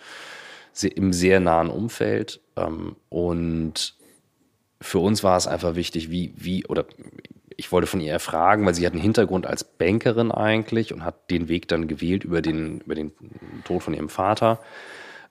[0.83, 2.41] im sehr nahen Umfeld.
[2.55, 3.95] Ähm, und
[4.81, 6.85] für uns war es einfach wichtig, wie, wie, oder
[7.55, 11.31] ich wollte von ihr erfragen, weil sie hat einen Hintergrund als Bankerin eigentlich und hat
[11.31, 13.11] den Weg dann gewählt über den, über den
[13.65, 14.59] Tod von ihrem Vater.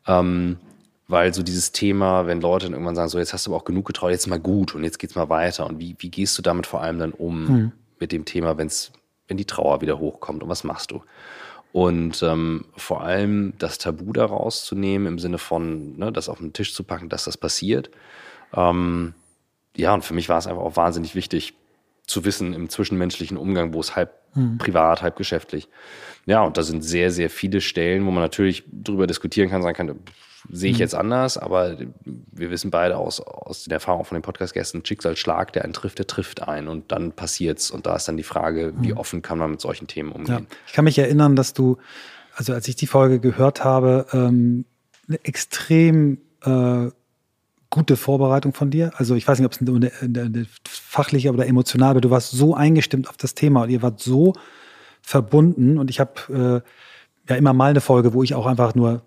[0.06, 0.58] Ähm,
[1.08, 3.64] weil so dieses Thema, wenn Leute dann irgendwann sagen, so jetzt hast du aber auch
[3.64, 5.66] genug getraut, jetzt mal gut und jetzt geht's mal weiter.
[5.66, 7.72] Und wie, wie gehst du damit vor allem dann um mhm.
[8.00, 8.90] mit dem Thema, wenn's,
[9.28, 11.02] wenn die Trauer wieder hochkommt und was machst du?
[11.72, 16.52] Und ähm, vor allem das Tabu da rauszunehmen, im Sinne von, ne, das auf den
[16.52, 17.90] Tisch zu packen, dass das passiert.
[18.54, 19.14] Ähm,
[19.76, 21.54] ja, und für mich war es einfach auch wahnsinnig wichtig
[22.06, 24.58] zu wissen im zwischenmenschlichen Umgang, wo es halb mhm.
[24.58, 25.68] privat, halb geschäftlich.
[26.24, 29.76] Ja, und da sind sehr, sehr viele Stellen, wo man natürlich drüber diskutieren kann, sagen
[29.76, 29.98] kann,
[30.50, 30.80] sehe ich mhm.
[30.80, 35.64] jetzt anders, aber wir wissen beide aus, aus den Erfahrungen von den Podcast-Gästen, Schicksalsschlag, der
[35.64, 37.70] einen trifft, der trifft ein und dann passiert's.
[37.70, 38.98] Und da ist dann die Frage, wie mhm.
[38.98, 40.46] offen kann man mit solchen Themen umgehen?
[40.50, 40.56] Ja.
[40.66, 41.78] Ich kann mich erinnern, dass du,
[42.34, 44.64] also als ich die Folge gehört habe, ähm,
[45.08, 46.90] eine extrem äh,
[47.70, 48.92] gute Vorbereitung von dir.
[48.96, 52.30] Also ich weiß nicht, ob es eine, eine, eine fachliche oder emotional, aber du warst
[52.30, 54.34] so eingestimmt auf das Thema und ihr wart so
[55.02, 59.02] verbunden und ich habe äh, ja immer mal eine Folge, wo ich auch einfach nur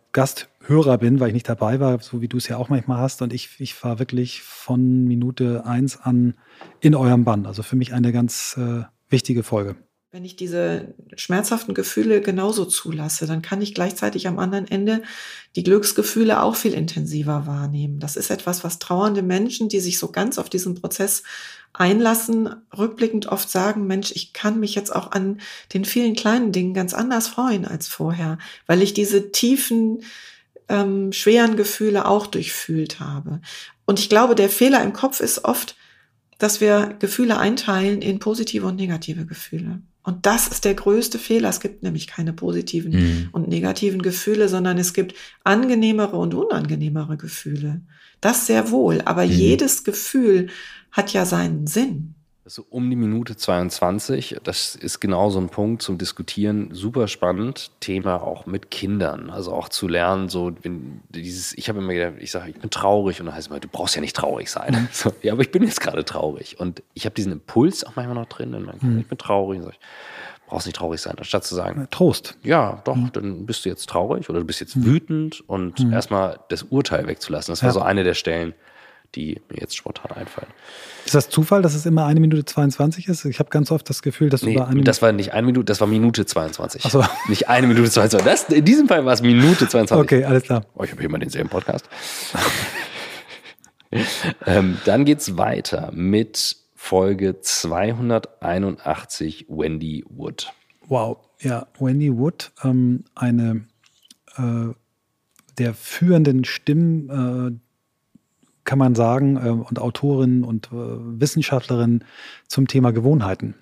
[0.70, 3.24] Gasthörer bin, weil ich nicht dabei war, so wie du es ja auch manchmal hast.
[3.24, 6.36] Und ich, ich war wirklich von Minute eins an
[6.80, 7.47] in eurem Bann.
[7.47, 9.76] Also für mich eine ganz äh, wichtige Folge.
[10.11, 15.01] Wenn ich diese schmerzhaften Gefühle genauso zulasse, dann kann ich gleichzeitig am anderen Ende
[15.55, 17.99] die Glücksgefühle auch viel intensiver wahrnehmen.
[17.99, 21.24] Das ist etwas, was trauernde Menschen, die sich so ganz auf diesen Prozess
[21.74, 25.39] einlassen, rückblickend oft sagen, Mensch, ich kann mich jetzt auch an
[25.74, 30.01] den vielen kleinen Dingen ganz anders freuen als vorher, weil ich diese tiefen
[30.70, 33.41] ähm, schweren Gefühle auch durchfühlt habe.
[33.86, 35.76] Und ich glaube, der Fehler im Kopf ist oft,
[36.38, 39.82] dass wir Gefühle einteilen in positive und negative Gefühle.
[40.03, 41.49] Und das ist der größte Fehler.
[41.49, 43.30] Es gibt nämlich keine positiven mhm.
[43.32, 45.13] und negativen Gefühle, sondern es gibt
[45.43, 47.82] angenehmere und unangenehmere Gefühle.
[48.22, 49.01] Das sehr wohl.
[49.01, 49.32] Aber mhm.
[49.32, 50.47] jedes Gefühl
[50.91, 52.15] hat ja seinen Sinn.
[52.49, 57.69] Also um die Minute 22, das ist genau so ein Punkt zum Diskutieren, super spannend.
[57.79, 62.13] Thema auch mit Kindern, also auch zu lernen, so wenn dieses, ich habe immer gedacht,
[62.17, 64.49] ich sage, ich bin traurig und dann heißt es immer, du brauchst ja nicht traurig
[64.49, 64.73] sein.
[64.73, 64.87] Mhm.
[64.91, 68.15] So, ja, aber ich bin jetzt gerade traurig und ich habe diesen Impuls auch manchmal
[68.15, 68.97] noch drin, und man, mhm.
[69.01, 69.79] ich bin traurig, und sag ich,
[70.47, 72.35] brauchst nicht traurig sein, anstatt zu sagen, Trost.
[72.41, 73.11] Ja, doch, mhm.
[73.13, 74.85] dann bist du jetzt traurig oder du bist jetzt mhm.
[74.85, 75.93] wütend und mhm.
[75.93, 77.51] erstmal das Urteil wegzulassen.
[77.51, 77.73] Das war ja.
[77.73, 78.55] so eine der Stellen,
[79.16, 80.47] die mir jetzt spontan einfallen.
[81.05, 83.26] Ist das Zufall, dass es immer eine Minute 22 ist?
[83.26, 85.47] Ich habe ganz oft das Gefühl, dass nee, du da eine Das war nicht eine
[85.47, 86.84] Minute, das war Minute 22.
[86.86, 87.03] Ach so.
[87.28, 88.26] Nicht eine Minute 22.
[88.26, 89.97] Das, in diesem Fall war es Minute 22.
[89.97, 90.66] Okay, alles klar.
[90.76, 91.89] Oh, ich habe hier mal denselben Podcast.
[94.45, 100.53] ähm, dann geht's weiter mit Folge 281 Wendy Wood.
[100.88, 103.66] Wow, ja, Wendy Wood, ähm, eine
[104.38, 104.74] äh,
[105.57, 107.51] der führenden Stimmen äh,
[108.64, 112.03] kann man sagen, äh, und Autorin und äh, Wissenschaftlerin
[112.47, 113.55] zum Thema Gewohnheiten.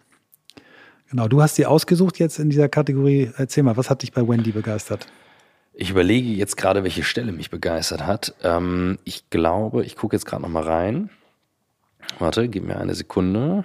[1.10, 3.32] Genau, du hast sie ausgesucht jetzt in dieser Kategorie.
[3.38, 5.08] Erzähl mal, was hat dich bei Wendy begeistert?
[5.74, 8.34] Ich überlege jetzt gerade, welche Stelle mich begeistert hat.
[8.44, 11.10] Ähm, ich glaube, ich gucke jetzt gerade noch mal rein.
[12.20, 13.64] Warte, gib mir eine Sekunde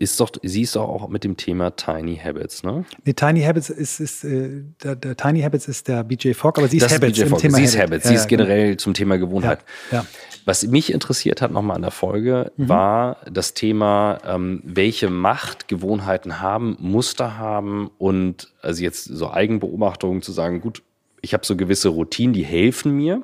[0.00, 2.86] ist doch, sie ist doch auch mit dem Thema Tiny Habits, ne?
[3.04, 6.68] Nee, Tiny Habits ist, ist äh, der, der, Tiny Habits ist der BJ Fogg, aber
[6.68, 7.40] sie ist das Habits ist BJ Fogg.
[7.42, 8.44] Thema sie ist Habits, sie ist genau.
[8.44, 9.60] generell zum Thema Gewohnheit.
[9.90, 10.06] Ja, ja.
[10.46, 12.68] Was mich interessiert hat nochmal an der Folge, mhm.
[12.70, 20.22] war das Thema, ähm, welche Macht Gewohnheiten haben, Muster haben und also jetzt so Eigenbeobachtungen
[20.22, 20.82] zu sagen, gut,
[21.20, 23.22] ich habe so gewisse Routinen, die helfen mir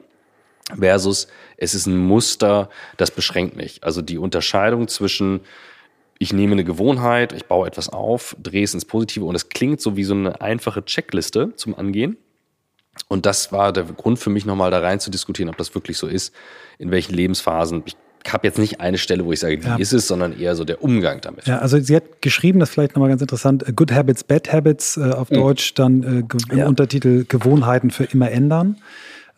[0.79, 2.69] versus es ist ein Muster,
[2.99, 3.83] das beschränkt mich.
[3.83, 5.41] Also die Unterscheidung zwischen
[6.19, 9.81] ich nehme eine Gewohnheit, ich baue etwas auf, drehe es ins Positive und es klingt
[9.81, 12.17] so wie so eine einfache Checkliste zum Angehen.
[13.09, 15.99] Und das war der Grund für mich nochmal da rein zu diskutieren, ob das wirklich
[15.99, 16.35] so ist,
[16.79, 17.83] in welchen Lebensphasen.
[17.85, 17.97] Ich
[18.33, 19.77] habe jetzt nicht eine Stelle, wo ich sage, die ja.
[19.77, 21.47] ist es, sondern eher so der Umgang damit.
[21.47, 24.97] Ja, also sie hat geschrieben, das ist vielleicht nochmal ganz interessant, Good Habits, Bad Habits,
[24.97, 25.35] äh, auf mhm.
[25.35, 26.67] Deutsch dann äh, ja.
[26.67, 28.79] Untertitel Gewohnheiten für immer ändern.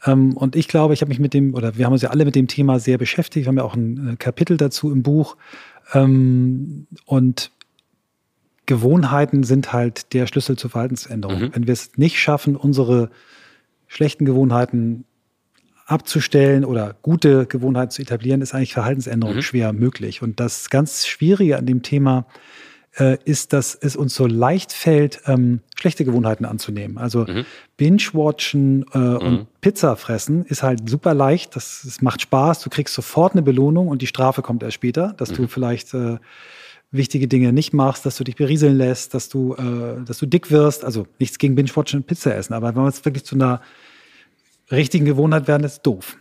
[0.06, 2.24] Ähm, und ich glaube, ich habe mich mit dem, oder wir haben uns ja alle
[2.24, 5.36] mit dem Thema sehr beschäftigt, wir haben ja auch ein äh, Kapitel dazu im Buch.
[5.92, 7.50] Ähm, und
[8.66, 11.40] Gewohnheiten sind halt der Schlüssel zur Verhaltensänderung.
[11.40, 11.54] Mhm.
[11.54, 13.10] Wenn wir es nicht schaffen, unsere
[13.86, 15.04] schlechten Gewohnheiten
[15.86, 19.42] abzustellen oder gute Gewohnheiten zu etablieren, ist eigentlich Verhaltensänderung mhm.
[19.42, 20.20] schwer möglich.
[20.20, 22.26] Und das ganz Schwierige an dem Thema
[22.98, 26.98] äh, ist, dass es uns so leicht fällt, ähm, schlechte Gewohnheiten anzunehmen.
[26.98, 27.44] Also mhm.
[27.76, 29.16] Binge-Watchen äh, mhm.
[29.16, 31.56] und Pizza fressen ist halt super leicht.
[31.56, 32.60] Das, das, macht Spaß.
[32.60, 35.36] Du kriegst sofort eine Belohnung und die Strafe kommt erst später, dass mhm.
[35.36, 36.18] du vielleicht äh,
[36.90, 40.50] wichtige Dinge nicht machst, dass du dich berieseln lässt, dass du, äh, dass du dick
[40.50, 40.84] wirst.
[40.84, 43.60] Also nichts gegen Binge-Watchen und Pizza essen, aber wenn man es wirklich zu einer
[44.70, 46.16] richtigen Gewohnheit werden, ist doof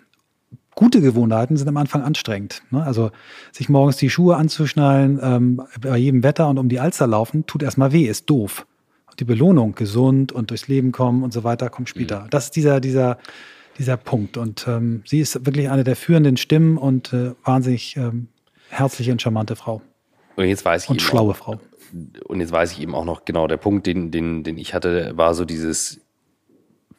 [0.78, 2.62] gute Gewohnheiten sind am Anfang anstrengend.
[2.70, 2.84] Ne?
[2.84, 3.10] Also
[3.52, 7.64] sich morgens die Schuhe anzuschnallen, ähm, bei jedem Wetter und um die Alster laufen, tut
[7.64, 8.68] erstmal weh, ist doof.
[9.10, 12.26] Und die Belohnung, gesund und durchs Leben kommen und so weiter, kommt später.
[12.26, 12.30] Mhm.
[12.30, 13.18] Das ist dieser, dieser,
[13.80, 14.38] dieser Punkt.
[14.38, 18.28] Und ähm, sie ist wirklich eine der führenden Stimmen und äh, wahnsinnig ähm,
[18.70, 19.82] herzliche und charmante Frau.
[20.36, 21.60] Und jetzt weiß ich und schlaue auch, Frau.
[22.26, 25.14] Und jetzt weiß ich eben auch noch genau, der Punkt, den, den, den ich hatte,
[25.16, 26.02] war so dieses,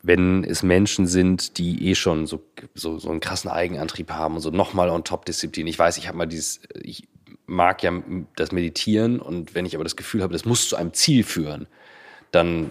[0.03, 2.43] wenn es Menschen sind, die eh schon so,
[2.75, 5.67] so, so einen krassen Eigenantrieb haben und so nochmal on top Disziplin.
[5.67, 7.09] Ich weiß, ich habe mal dieses, ich
[7.47, 7.93] mag ja
[8.37, 11.67] das Meditieren und wenn ich aber das Gefühl habe, das muss zu einem Ziel führen,
[12.31, 12.71] dann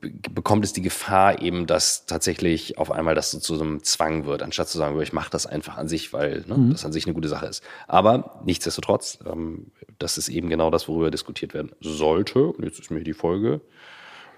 [0.00, 4.26] bekommt es die Gefahr eben, dass tatsächlich auf einmal das so zu so einem Zwang
[4.26, 6.70] wird, anstatt zu sagen, ich mache das einfach an sich, weil ne, mhm.
[6.72, 7.64] das an sich eine gute Sache ist.
[7.88, 12.46] Aber nichtsdestotrotz, ähm, das ist eben genau das, worüber diskutiert werden sollte.
[12.46, 13.60] Und jetzt ist mir die Folge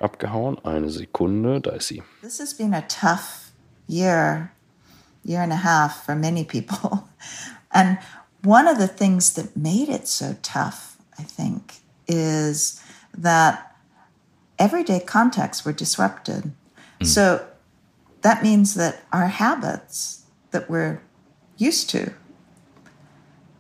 [0.05, 0.59] abgehauen.
[0.65, 2.03] Eine Sekunde, da ist sie.
[2.23, 3.53] This has been a tough
[3.89, 4.53] year,
[5.25, 7.09] year and a half for many people.
[7.77, 7.99] And
[8.45, 12.81] one of the things that made it so tough, I think, is
[13.19, 13.75] that
[14.61, 16.53] everyday contexts were disrupted.
[17.01, 17.07] Mm.
[17.07, 17.45] So
[18.23, 21.03] that means that our habits that we're
[21.57, 22.13] used to,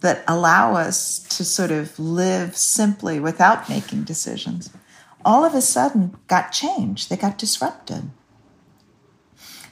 [0.01, 4.71] that allow us to sort of live simply without making decisions,
[5.25, 7.09] all of a sudden got changed.
[7.09, 8.11] They got disrupted.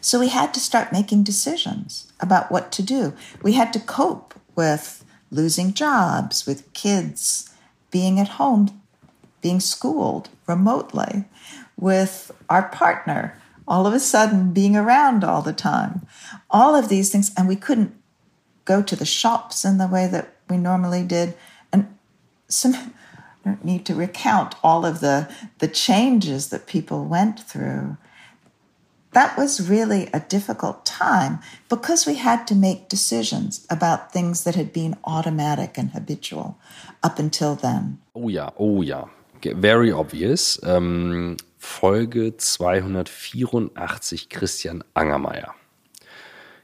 [0.01, 3.15] So we had to start making decisions about what to do.
[3.43, 7.51] We had to cope with losing jobs, with kids
[7.91, 8.81] being at home,
[9.41, 11.25] being schooled remotely,
[11.77, 13.37] with our partner
[13.67, 16.07] all of a sudden being around all the time.
[16.51, 17.95] All of these things, and we couldn't
[18.65, 21.35] go to the shops in the way that we normally did.
[21.73, 21.97] And
[22.49, 22.95] some,
[23.63, 25.29] need to recount all of the,
[25.59, 27.97] the changes that people went through.
[29.13, 34.55] That was really a difficult time because we had to make decisions about things that
[34.55, 36.57] had been automatic and habitual
[37.03, 37.99] up until then.
[38.15, 39.05] Oh ja, oh ja.
[39.45, 40.61] Very obvious.
[40.65, 45.55] Ähm, Folge 284 Christian Angermeier.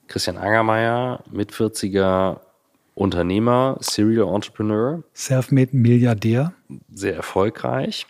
[0.07, 2.41] Christian Angermeier, mit 40er
[2.99, 5.03] Unternehmer, Serial Entrepreneur.
[5.13, 6.53] Selfmade Milliardär.
[6.93, 8.07] Sehr erfolgreich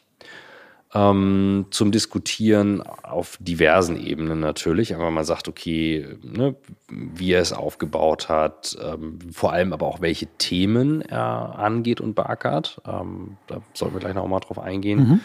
[0.95, 4.95] ähm, zum Diskutieren auf diversen Ebenen natürlich.
[4.95, 6.55] Aber man sagt, okay, ne,
[6.89, 12.14] wie er es aufgebaut hat, ähm, vor allem aber auch welche Themen er angeht und
[12.14, 12.80] beackert.
[12.86, 14.99] Ähm, da sollten wir gleich noch mal drauf eingehen.
[14.99, 15.20] Mhm.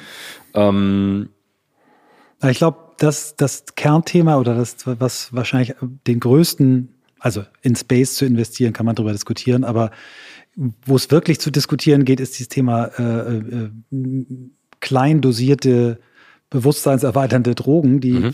[0.54, 1.30] Ähm,
[2.50, 6.94] ich glaube, das, das Kernthema oder das, was wahrscheinlich den größten,
[7.24, 9.92] also in Space zu investieren, kann man darüber diskutieren, aber
[10.86, 13.70] wo es wirklich zu diskutieren geht, ist dieses Thema äh, äh,
[14.82, 16.00] klein dosierte,
[16.50, 18.34] bewusstseinserweiternde Drogen, die mhm.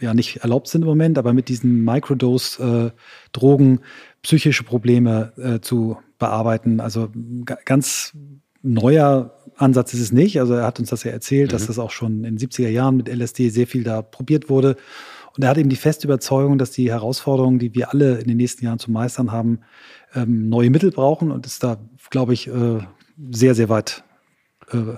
[0.00, 3.80] ja nicht erlaubt sind im Moment, aber mit diesen Microdose-Drogen äh,
[4.22, 6.80] psychische Probleme äh, zu bearbeiten.
[6.80, 7.10] Also
[7.64, 8.14] ganz
[8.62, 10.40] neuer Ansatz ist es nicht.
[10.40, 11.52] Also er hat uns das ja erzählt, mhm.
[11.52, 14.76] dass das auch schon in den 70er Jahren mit LSD sehr viel da probiert wurde.
[15.38, 18.36] Und er hat eben die feste Überzeugung, dass die Herausforderungen, die wir alle in den
[18.36, 19.60] nächsten Jahren zu meistern haben,
[20.16, 21.78] ähm, neue Mittel brauchen und ist da,
[22.10, 22.80] glaube ich, äh,
[23.30, 24.02] sehr, sehr weit
[24.72, 24.96] äh,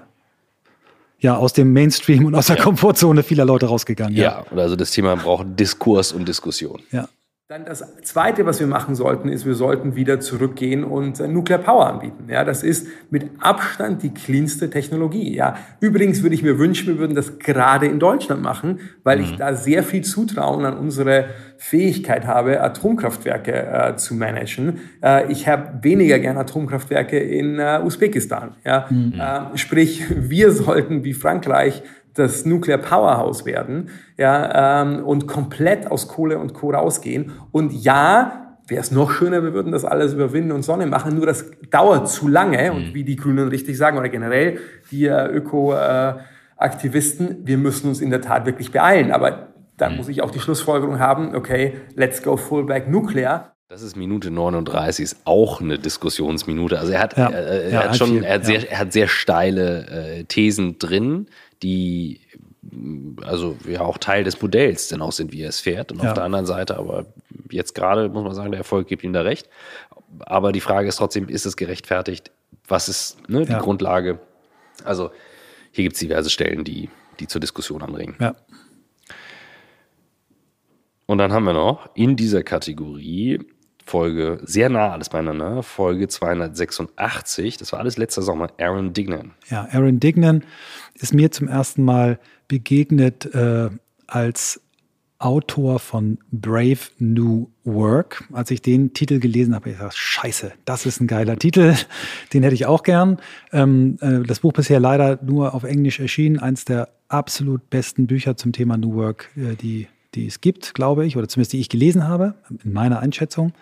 [1.18, 2.62] ja aus dem Mainstream und aus der ja.
[2.62, 4.16] Komfortzone vieler Leute rausgegangen.
[4.16, 6.80] Ja, ja also das Thema braucht Diskurs und Diskussion.
[6.90, 7.06] Ja.
[7.50, 11.58] Dann das Zweite, was wir machen sollten, ist, wir sollten wieder zurückgehen und äh, Nuclear
[11.58, 12.28] Power anbieten.
[12.28, 15.34] Ja, das ist mit Abstand die cleanste Technologie.
[15.34, 19.24] Ja, übrigens würde ich mir wünschen, wir würden das gerade in Deutschland machen, weil mhm.
[19.24, 24.78] ich da sehr viel Zutrauen an unsere Fähigkeit habe, Atomkraftwerke äh, zu managen.
[25.02, 28.52] Äh, ich habe weniger gern Atomkraftwerke in äh, Usbekistan.
[28.64, 29.14] Ja, mhm.
[29.18, 31.82] Äh, sprich, wir sollten wie Frankreich
[32.14, 36.70] das Nuclear Powerhouse werden ja, ähm, und komplett aus Kohle und Co.
[36.70, 37.32] rausgehen.
[37.52, 41.16] Und ja, wäre es noch schöner, wir würden das alles über Wind und Sonne machen,
[41.16, 42.72] nur das dauert zu lange.
[42.72, 42.94] Und mhm.
[42.94, 48.10] wie die Grünen richtig sagen, oder generell die äh, Öko-Aktivisten, äh, wir müssen uns in
[48.10, 49.12] der Tat wirklich beeilen.
[49.12, 49.96] Aber da mhm.
[49.96, 53.52] muss ich auch die Schlussfolgerung haben, okay, let's go full back nuclear.
[53.68, 56.80] Das ist Minute 39, ist auch eine Diskussionsminute.
[56.80, 57.28] Also er hat, ja.
[57.28, 61.28] äh, er, ja, hat schon, er hat, sehr, er hat sehr steile äh, Thesen drin,
[61.62, 62.20] die
[63.24, 65.92] also ja auch Teil des Modells denn auch sind, wie er es fährt.
[65.92, 66.08] Und ja.
[66.08, 67.06] auf der anderen Seite, aber
[67.50, 69.48] jetzt gerade muss man sagen, der Erfolg gibt ihm da recht.
[70.20, 72.30] Aber die Frage ist trotzdem, ist es gerechtfertigt?
[72.68, 73.58] Was ist ne, die ja.
[73.58, 74.20] Grundlage?
[74.84, 75.10] Also
[75.72, 78.16] hier gibt es diverse Stellen, die, die zur Diskussion anregen.
[78.20, 78.34] Ja.
[81.06, 83.40] Und dann haben wir noch in dieser Kategorie
[83.90, 89.32] Folge sehr nah alles beieinander, Folge 286, das war alles letzter Sommer, Aaron Dignan.
[89.48, 90.44] Ja, Aaron Dignan
[91.02, 93.70] ist mir zum ersten Mal begegnet äh,
[94.06, 94.60] als
[95.18, 98.24] Autor von Brave New Work.
[98.32, 101.74] Als ich den Titel gelesen habe, habe ich gesagt, scheiße, das ist ein geiler Titel,
[102.32, 103.18] den hätte ich auch gern.
[103.52, 108.36] Ähm, äh, das Buch bisher leider nur auf Englisch erschienen, eins der absolut besten Bücher
[108.36, 111.68] zum Thema New Work, äh, die die es gibt, glaube ich, oder zumindest die ich
[111.68, 112.34] gelesen habe,
[112.64, 113.52] in meiner Einschätzung.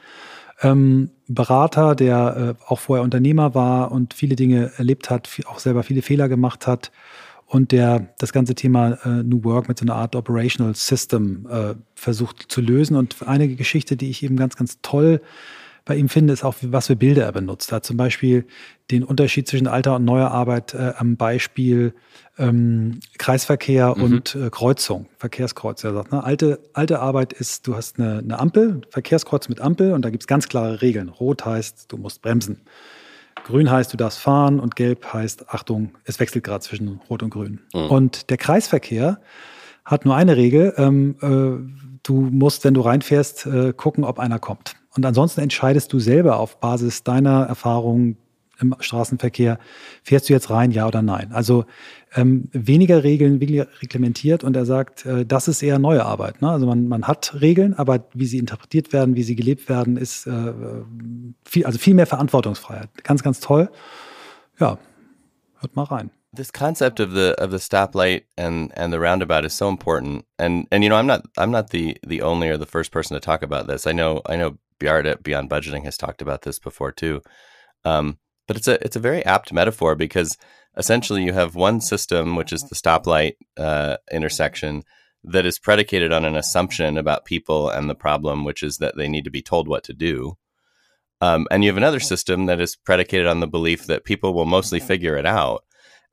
[0.63, 5.83] Ähm, Berater, der äh, auch vorher Unternehmer war und viele Dinge erlebt hat, auch selber
[5.83, 6.91] viele Fehler gemacht hat
[7.49, 11.75] und der das ganze Thema äh, New Work mit so einer Art Operational System äh,
[11.95, 12.95] versucht zu lösen.
[12.95, 15.23] Und eine Geschichte, die ich eben ganz, ganz toll
[15.87, 17.87] bei ihm finde, ist auch, was für Bilder er benutzt hat.
[17.87, 18.45] Zum Beispiel
[18.91, 21.95] den Unterschied zwischen alter und neuer Arbeit äh, am Beispiel
[22.37, 24.03] ähm, Kreisverkehr mhm.
[24.03, 25.83] und äh, Kreuzung, Verkehrskreuz.
[25.85, 29.95] Er sagt, ne, alte, alte Arbeit ist, du hast eine, eine Ampel, Verkehrskreuz mit Ampel
[29.95, 31.09] und da gibt es ganz klare Regeln.
[31.09, 32.61] Rot heißt, du musst bremsen.
[33.49, 37.31] Grün heißt, du darfst fahren und gelb heißt, Achtung, es wechselt gerade zwischen Rot und
[37.31, 37.61] Grün.
[37.73, 37.87] Mhm.
[37.87, 39.21] Und der Kreisverkehr
[39.87, 44.39] hat nur eine Regel, ähm, äh, du musst, wenn du reinfährst, äh, gucken, ob einer
[44.39, 44.77] kommt.
[44.95, 48.19] Und ansonsten entscheidest du selber auf Basis deiner Erfahrungen
[48.61, 49.59] im Straßenverkehr,
[50.03, 51.33] fährst du jetzt rein, ja oder nein?
[51.33, 51.65] Also
[52.15, 56.41] ähm, weniger Regeln, weniger reglementiert und er sagt, äh, das ist eher neue Arbeit.
[56.43, 56.49] Ne?
[56.49, 60.27] Also man, man hat Regeln, aber wie sie interpretiert werden, wie sie gelebt werden, ist
[60.27, 60.53] äh,
[61.45, 62.89] viel, also viel mehr Verantwortungsfreiheit.
[63.05, 63.71] Ganz, ganz toll.
[64.59, 64.79] Ja,
[65.61, 66.11] hört mal rein.
[66.33, 70.67] this concept of the of the stoplight and and the roundabout is so important and
[70.71, 73.21] and you know i'm not i'm not the the only or the first person to
[73.21, 76.59] talk about this i know i know Bjart at beyond budgeting has talked about this
[76.59, 77.23] before too
[77.85, 80.37] um, but it's a it's a very apt metaphor because
[80.79, 84.85] essentially you have one system which is the stoplight uh, intersection
[85.25, 89.09] that is predicated on an assumption about people and the problem, which is that they
[89.09, 90.39] need to be told what to do.
[91.21, 94.47] Um, and you have another system that is predicated on the belief that people will
[94.47, 95.65] mostly figure it out.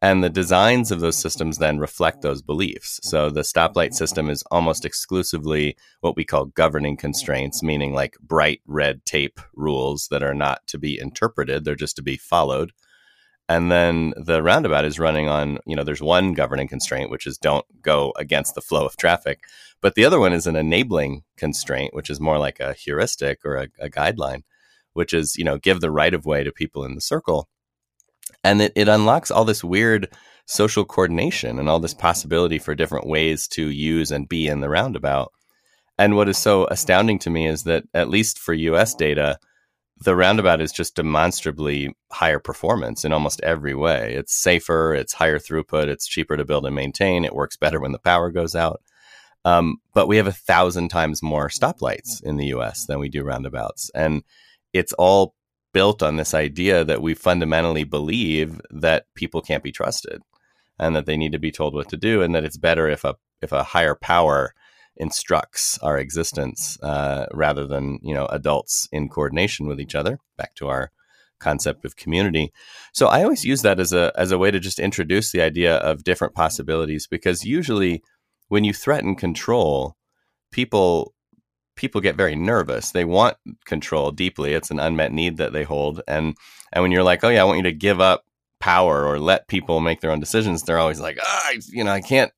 [0.01, 2.99] And the designs of those systems then reflect those beliefs.
[3.03, 8.61] So the stoplight system is almost exclusively what we call governing constraints, meaning like bright
[8.65, 12.73] red tape rules that are not to be interpreted, they're just to be followed.
[13.47, 17.37] And then the roundabout is running on, you know, there's one governing constraint, which is
[17.37, 19.43] don't go against the flow of traffic.
[19.81, 23.57] But the other one is an enabling constraint, which is more like a heuristic or
[23.57, 24.41] a, a guideline,
[24.93, 27.47] which is, you know, give the right of way to people in the circle.
[28.43, 30.09] And it, it unlocks all this weird
[30.47, 34.69] social coordination and all this possibility for different ways to use and be in the
[34.69, 35.31] roundabout.
[35.97, 39.39] And what is so astounding to me is that, at least for US data,
[39.97, 44.13] the roundabout is just demonstrably higher performance in almost every way.
[44.15, 47.93] It's safer, it's higher throughput, it's cheaper to build and maintain, it works better when
[47.93, 48.81] the power goes out.
[49.45, 53.23] Um, but we have a thousand times more stoplights in the US than we do
[53.23, 53.91] roundabouts.
[53.93, 54.23] And
[54.73, 55.35] it's all
[55.71, 60.21] built on this idea that we fundamentally believe that people can't be trusted
[60.79, 63.03] and that they need to be told what to do and that it's better if
[63.03, 64.53] a if a higher power
[64.97, 70.19] instructs our existence uh, rather than you know adults in coordination with each other.
[70.37, 70.91] Back to our
[71.39, 72.51] concept of community.
[72.93, 75.77] So I always use that as a as a way to just introduce the idea
[75.77, 78.03] of different possibilities because usually
[78.47, 79.95] when you threaten control,
[80.51, 81.13] people
[81.75, 82.91] people get very nervous.
[82.91, 84.53] They want control deeply.
[84.53, 86.35] It's an unmet need that they hold and
[86.73, 88.24] and when you're like, "Oh yeah, I want you to give up
[88.65, 92.01] power or let people make their own decisions, they're always like, ah, you know, I
[92.01, 92.31] can't,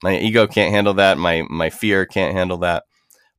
[0.00, 1.18] my ego can't handle that.
[1.18, 2.84] My, my fear can't handle that.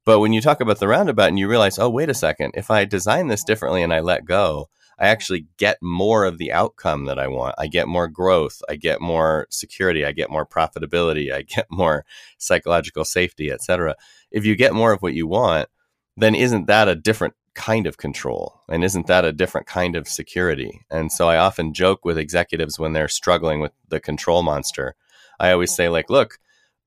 [0.03, 2.69] But when you talk about the roundabout and you realize, oh, wait a second, if
[2.69, 4.67] I design this differently and I let go,
[4.99, 7.55] I actually get more of the outcome that I want.
[7.57, 8.61] I get more growth.
[8.67, 10.03] I get more security.
[10.03, 11.33] I get more profitability.
[11.33, 12.03] I get more
[12.39, 13.95] psychological safety, etc.
[14.31, 15.69] If you get more of what you want,
[16.17, 20.07] then isn't that a different kind of control and isn't that a different kind of
[20.07, 20.81] security?
[20.89, 24.95] And so i often joke with executives when they're struggling with the control monster.
[25.39, 26.39] I always say like look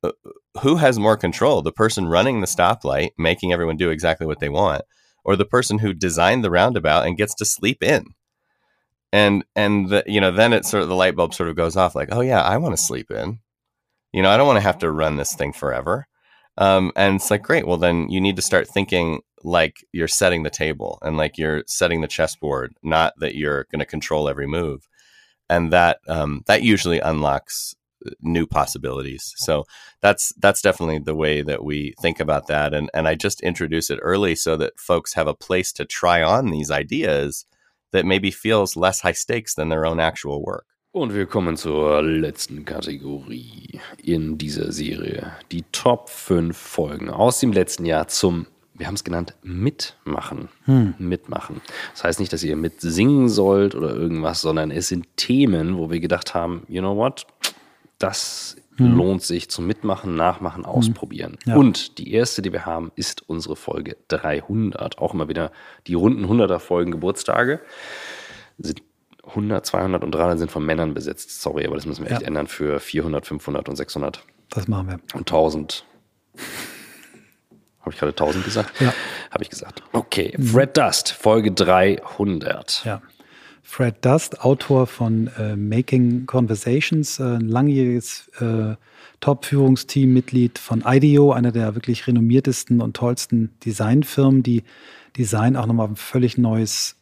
[0.03, 0.13] uh,
[0.63, 1.63] who has more control?
[1.63, 4.83] The person running the stoplight making everyone do exactly what they want
[5.25, 8.15] or the person who designed the roundabout and gets to sleep in?
[9.13, 11.77] And and the, you know then it sort of the light bulb sort of goes
[11.77, 13.39] off like oh yeah i want to sleep in.
[14.13, 16.07] You know i don't want to have to run this thing forever.
[16.59, 20.43] Um, and it's like great well then you need to start thinking like you're setting
[20.43, 24.47] the table and like you're setting the chessboard, not that you're going to control every
[24.47, 24.89] move.
[25.49, 29.33] And that um, that usually unlocks uh, new possibilities.
[29.37, 29.65] So
[30.01, 32.75] that's that's definitely the way that we think about that.
[32.75, 36.21] And and I just introduce it early so that folks have a place to try
[36.21, 37.47] on these ideas
[37.93, 40.67] that maybe feels less high stakes than their own actual work.
[40.93, 45.33] Und wir kommen zur letzten Kategorie in dieser Serie.
[45.53, 48.47] Die Top 5 Folgen aus dem letzten Jahr zum
[48.79, 50.49] wir haben es genannt, mitmachen.
[50.65, 50.95] Hm.
[50.99, 51.61] Mitmachen.
[51.93, 56.01] Das heißt nicht, dass ihr mitsingen sollt oder irgendwas, sondern es sind Themen, wo wir
[56.01, 57.27] gedacht haben, you know what,
[57.99, 58.95] das hm.
[58.95, 60.71] lohnt sich zum Mitmachen, Nachmachen, hm.
[60.71, 61.39] Ausprobieren.
[61.47, 61.57] Ja.
[61.57, 64.99] Und die erste, die wir haben, ist unsere Folge 300.
[64.99, 65.53] Auch immer wieder
[65.87, 67.61] die runden 100er Folgen Geburtstage.
[68.59, 68.83] Sind
[69.27, 71.43] 100, 200 und 300 sind von Männern besetzt.
[71.43, 72.29] Sorry, aber das müssen wir echt ja.
[72.29, 74.23] ändern für 400, 500 und 600.
[74.51, 75.01] Das machen wir.
[75.15, 75.85] Und 1000.
[77.87, 78.81] Habe ich gerade 1000 gesagt?
[78.81, 78.93] Ja.
[79.31, 79.81] Habe ich gesagt.
[79.93, 82.83] Okay, Fred Dust, Folge 300.
[82.85, 83.01] Ja.
[83.63, 88.75] Fred Dust, Autor von äh, Making Conversations, äh, ein langjähriges äh,
[89.21, 94.65] Top-Führungsteam-Mitglied von IDEO, einer der wirklich renommiertesten und tollsten Designfirmen, die
[95.17, 96.96] Design auch nochmal auf ein völlig neues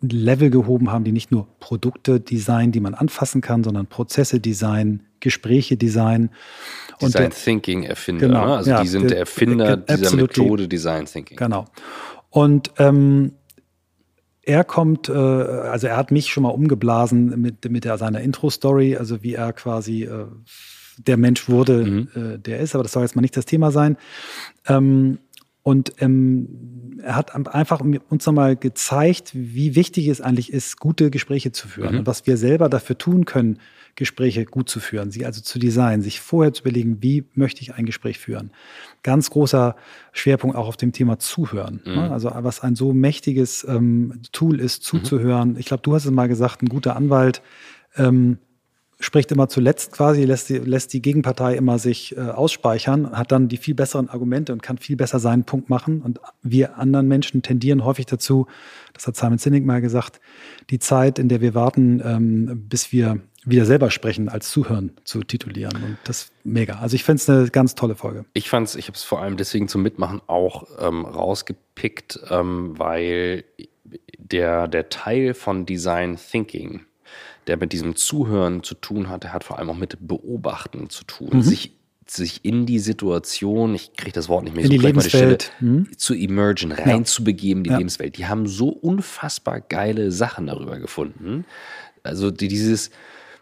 [0.00, 5.04] Level gehoben haben, die nicht nur Produkte designen, die man anfassen kann, sondern Prozesse designen,
[5.20, 6.30] Gespräche designen.
[7.00, 8.26] Design Thinking Erfinder.
[8.26, 8.56] Genau, ne?
[8.56, 11.36] Also ja, die sind der Erfinder der, dieser Methode Design Thinking.
[11.36, 11.66] Genau.
[12.30, 13.32] Und ähm,
[14.42, 18.96] er kommt, äh, also er hat mich schon mal umgeblasen mit, mit der, seiner Intro-Story,
[18.96, 20.26] also wie er quasi äh,
[20.98, 22.08] der Mensch wurde, mhm.
[22.14, 23.96] äh, der ist, aber das soll jetzt mal nicht das Thema sein.
[24.66, 25.18] Ähm,
[25.62, 26.75] und ähm,
[27.06, 31.92] er hat einfach uns nochmal gezeigt, wie wichtig es eigentlich ist, gute Gespräche zu führen
[31.92, 31.98] mhm.
[32.00, 33.60] und was wir selber dafür tun können,
[33.94, 37.74] Gespräche gut zu führen, sie also zu designen, sich vorher zu überlegen, wie möchte ich
[37.74, 38.50] ein Gespräch führen.
[39.04, 39.76] Ganz großer
[40.12, 41.80] Schwerpunkt auch auf dem Thema Zuhören.
[41.86, 41.92] Ne?
[41.92, 42.12] Mhm.
[42.12, 45.52] Also was ein so mächtiges ähm, Tool ist, zuzuhören.
[45.52, 45.58] Mhm.
[45.58, 47.40] Ich glaube, du hast es mal gesagt, ein guter Anwalt
[47.96, 48.38] ähm,
[48.98, 53.48] spricht immer zuletzt quasi, lässt die, lässt die Gegenpartei immer sich äh, ausspeichern, hat dann
[53.48, 56.00] die viel besseren Argumente und kann viel besser seinen Punkt machen.
[56.00, 58.46] Und wir anderen Menschen tendieren häufig dazu,
[58.94, 60.20] das hat Simon Sinek mal gesagt,
[60.70, 65.22] die Zeit, in der wir warten, ähm, bis wir wieder selber sprechen, als Zuhören zu
[65.22, 65.76] titulieren.
[65.76, 66.78] Und das ist mega.
[66.80, 68.24] Also ich finde es eine ganz tolle Folge.
[68.32, 72.78] Ich fand es, ich habe es vor allem deswegen zum Mitmachen auch ähm, rausgepickt, ähm,
[72.78, 73.44] weil
[74.18, 76.80] der, der Teil von Design Thinking,
[77.46, 81.04] der mit diesem Zuhören zu tun hat, der hat vor allem auch mit Beobachten zu
[81.04, 81.30] tun.
[81.32, 81.42] Mhm.
[81.42, 81.72] Sich,
[82.06, 85.64] sich in die Situation, ich kriege das Wort nicht mehr in so die Lebenswelt die
[85.64, 85.98] mhm.
[85.98, 87.68] zu emergen, reinzubegeben, ja.
[87.68, 87.78] die ja.
[87.78, 88.18] Lebenswelt.
[88.18, 91.44] Die haben so unfassbar geile Sachen darüber gefunden.
[92.02, 92.90] Also die, dieses,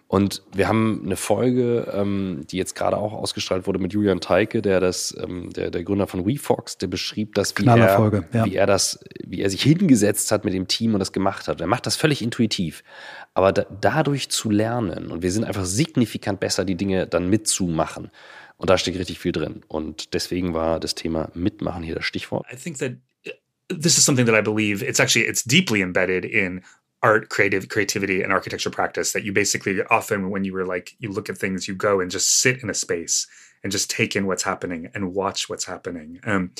[0.07, 4.61] und wir haben eine Folge, ähm, die jetzt gerade auch ausgestrahlt wurde mit Julian Teike,
[4.61, 8.45] der das, ähm, der, der Gründer von WeFox, der beschrieb das, wie er, ja.
[8.45, 11.61] wie er das, wie er sich hingesetzt hat mit dem Team und das gemacht hat.
[11.61, 12.85] Er macht das völlig intuitiv.
[13.33, 18.11] Aber da, dadurch zu lernen, und wir sind einfach signifikant besser, die Dinge dann mitzumachen.
[18.57, 19.63] Und da steckt richtig viel drin.
[19.69, 22.47] Und deswegen war das Thema Mitmachen hier das Stichwort.
[22.53, 22.93] I think that
[23.27, 23.31] uh,
[23.75, 26.63] this is something that I believe it's actually it's deeply embedded in
[27.05, 31.13] art creative creativity and architecture practice that you basically often when you were like you
[31.13, 33.27] look at things you go and just sit in a space
[33.63, 36.51] and just take in what's happening and watch what's happening um,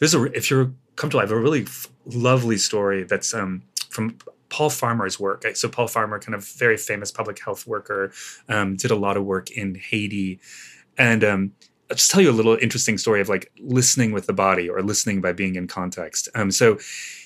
[0.00, 4.18] there's a if you're comfortable i have a really f- lovely story that's um, from
[4.50, 5.44] Paul Farmer's work.
[5.54, 8.12] So Paul Farmer, kind of very famous public health worker,
[8.48, 10.38] um, did a lot of work in Haiti,
[10.96, 11.52] and um,
[11.90, 14.80] I'll just tell you a little interesting story of like listening with the body or
[14.80, 16.28] listening by being in context.
[16.36, 16.78] Um, so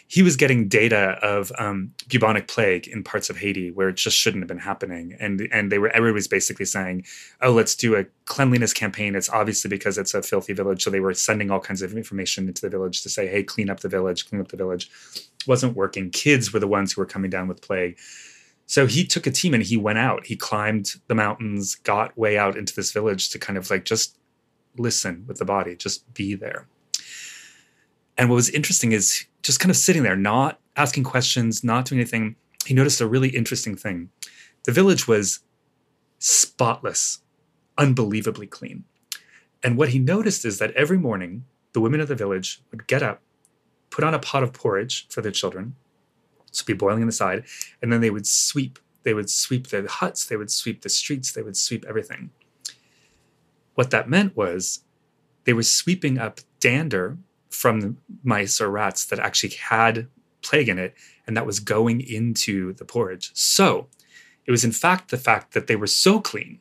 [0.08, 4.16] he was getting data of um, bubonic plague in parts of Haiti where it just
[4.16, 7.04] shouldn't have been happening, and and they were everybody was basically saying,
[7.40, 11.00] "Oh, let's do a cleanliness campaign." It's obviously because it's a filthy village, so they
[11.00, 13.88] were sending all kinds of information into the village to say, "Hey, clean up the
[13.88, 14.90] village, clean up the village."
[15.46, 16.10] wasn't working.
[16.10, 17.98] Kids were the ones who were coming down with plague.
[18.66, 20.26] So he took a team and he went out.
[20.26, 24.18] He climbed the mountains, got way out into this village to kind of like just
[24.76, 26.68] listen with the body, just be there.
[28.18, 32.00] And what was interesting is just kind of sitting there, not asking questions, not doing
[32.00, 32.34] anything.
[32.66, 34.10] He noticed a really interesting thing.
[34.64, 35.40] The village was
[36.18, 37.20] spotless,
[37.78, 38.84] unbelievably clean.
[39.62, 43.02] And what he noticed is that every morning, the women of the village would get
[43.02, 43.22] up,
[43.90, 45.76] put on a pot of porridge for their children,
[46.50, 47.44] so be boiling on the side,
[47.80, 48.78] and then they would sweep.
[49.04, 52.30] They would sweep the huts, they would sweep the streets, they would sweep everything.
[53.74, 54.80] What that meant was
[55.44, 57.16] they were sweeping up dander
[57.50, 60.06] from mice or rats that actually had
[60.42, 60.94] plague in it,
[61.26, 63.30] and that was going into the porridge.
[63.34, 63.88] So
[64.46, 66.58] it was in fact the fact that they were so clean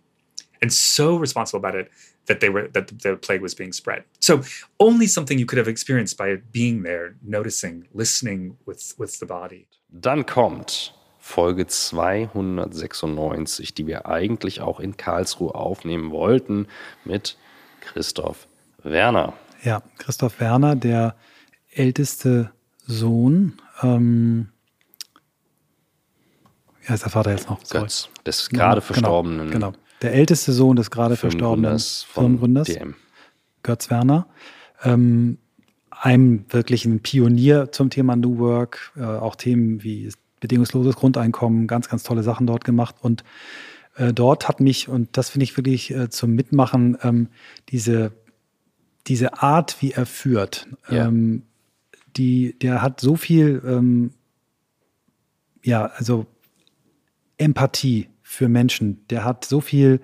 [0.62, 1.92] and so responsible about it
[2.26, 4.04] that they were that the plague was being spread.
[4.20, 4.42] So
[4.80, 9.68] only something you could have experienced by being there, noticing, listening with with the body.
[9.90, 16.68] Dann kommt Folge 296, die wir eigentlich auch in Karlsruhe aufnehmen wollten,
[17.06, 17.38] mit
[17.82, 18.48] Christoph
[18.84, 19.34] Werner.
[19.68, 21.18] Ja, Christoph Werner, der
[21.74, 22.52] älteste
[22.86, 23.56] Sohn.
[23.84, 24.48] Ähm,
[26.80, 27.62] wie heißt der Vater jetzt noch?
[27.68, 29.52] Götz, des gerade genau, verstorbenen.
[29.52, 32.96] Genau, genau, der älteste Sohn des gerade verstorbenen Firmengründers, DM.
[33.62, 34.28] Götz Werner.
[34.86, 35.38] Ähm,
[35.92, 42.04] einem wirklichen Pionier zum Thema New Work, äh, auch Themen wie bedingungsloses Grundeinkommen, ganz, ganz
[42.04, 42.96] tolle Sachen dort gemacht.
[43.02, 43.26] Und
[43.98, 47.28] äh, dort hat mich, und das finde ich wirklich äh, zum Mitmachen, ähm,
[47.68, 48.14] diese,
[49.08, 51.08] diese Art, wie er führt, ja.
[51.08, 51.44] ähm,
[52.16, 54.12] die, der hat so viel, ähm,
[55.64, 56.26] ja, also
[57.38, 59.06] Empathie für Menschen.
[59.10, 60.02] Der hat so viel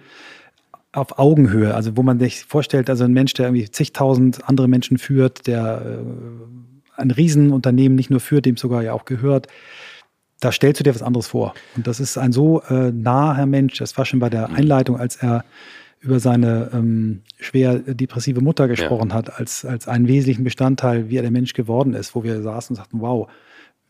[0.91, 4.97] auf Augenhöhe, also wo man sich vorstellt, also ein Mensch, der irgendwie zigtausend andere Menschen
[4.97, 9.47] führt, der äh, ein Riesenunternehmen nicht nur führt, dem sogar ja auch gehört,
[10.39, 11.55] da stellst du dir was anderes vor.
[11.75, 14.55] Und das ist ein so äh, naher Mensch, das war schon bei der mhm.
[14.55, 15.43] Einleitung, als er
[16.03, 19.15] über seine ähm, schwer depressive Mutter gesprochen ja.
[19.15, 22.75] hat, als, als einen wesentlichen Bestandteil, wie er der Mensch geworden ist, wo wir saßen
[22.75, 23.29] und sagten, wow,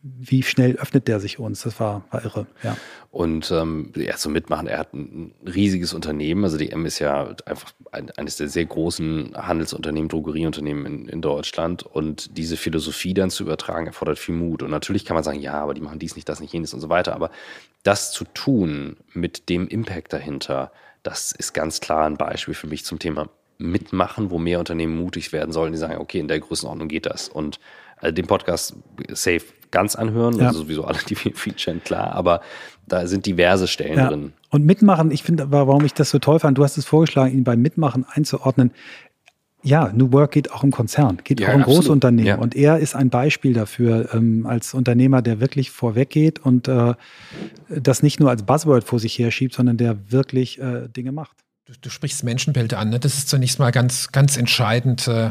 [0.02, 1.62] wie schnell öffnet der sich uns?
[1.62, 2.76] Das war, war irre, ja.
[3.10, 6.44] Und ähm, er zum Mitmachen, er hat ein riesiges Unternehmen.
[6.44, 11.22] Also die M ist ja einfach ein, eines der sehr großen Handelsunternehmen, Drogerieunternehmen in, in
[11.22, 11.84] Deutschland.
[11.84, 14.62] Und diese Philosophie dann zu übertragen, erfordert viel Mut.
[14.62, 16.80] Und natürlich kann man sagen, ja, aber die machen dies nicht, das nicht, jenes und
[16.80, 17.14] so weiter.
[17.14, 17.30] Aber
[17.82, 20.70] das zu tun mit dem Impact dahinter,
[21.04, 23.28] das ist ganz klar ein Beispiel für mich zum Thema
[23.58, 27.28] Mitmachen, wo mehr Unternehmen mutig werden sollen, die sagen, okay, in der Größenordnung geht das.
[27.28, 27.60] Und
[28.00, 28.74] äh, den Podcast
[29.12, 30.48] safe ganz anhören, ja.
[30.48, 32.40] also sowieso alle die Featuren, klar, aber
[32.86, 34.08] da sind diverse Stellen ja.
[34.08, 34.32] drin.
[34.50, 37.44] Und mitmachen, ich finde, warum ich das so toll fand, du hast es vorgeschlagen, ihn
[37.44, 38.72] beim Mitmachen einzuordnen.
[39.64, 41.80] Ja, New Work geht auch im Konzern, geht Ja, auch im absolut.
[41.80, 42.26] Großunternehmen.
[42.26, 42.36] Ja.
[42.36, 46.94] Und er ist ein Beispiel dafür, ähm, als Unternehmer, der wirklich vorweggeht und äh,
[47.68, 51.38] das nicht nur als Buzzword vor sich herschiebt, sondern der wirklich äh, Dinge macht.
[51.66, 52.90] Du, du sprichst Menschenbilder an.
[52.90, 53.00] Ne?
[53.00, 55.30] Das ist zunächst mal ganz, ganz entscheidend, äh,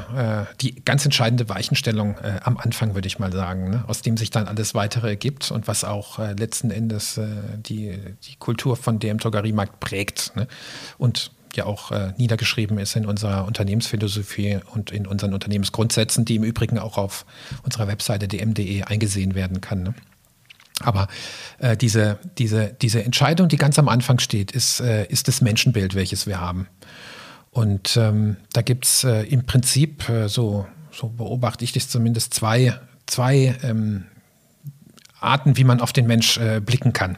[0.62, 3.84] die ganz entscheidende Weichenstellung äh, am Anfang, würde ich mal sagen, ne?
[3.86, 7.28] aus dem sich dann alles weitere ergibt und was auch äh, letzten Endes äh,
[7.58, 10.48] die, die Kultur von dem Drogeriemarkt prägt ne?
[10.98, 16.44] und ja auch äh, niedergeschrieben ist in unserer Unternehmensphilosophie und in unseren Unternehmensgrundsätzen, die im
[16.44, 17.26] Übrigen auch auf
[17.64, 19.84] unserer Webseite dm.de eingesehen werden kann.
[19.84, 19.94] Ne?
[20.82, 21.08] Aber
[21.60, 25.96] äh, diese, diese, diese Entscheidung, die ganz am Anfang steht, ist, äh, ist das Menschenbild,
[25.96, 26.68] welches wir haben.
[27.52, 32.34] Und ähm, da gibt es äh, im Prinzip, äh, so, so beobachte ich das zumindest,
[32.34, 34.06] zwei, zwei ähm,
[35.20, 37.18] Arten, wie man auf den Mensch äh, blicken kann.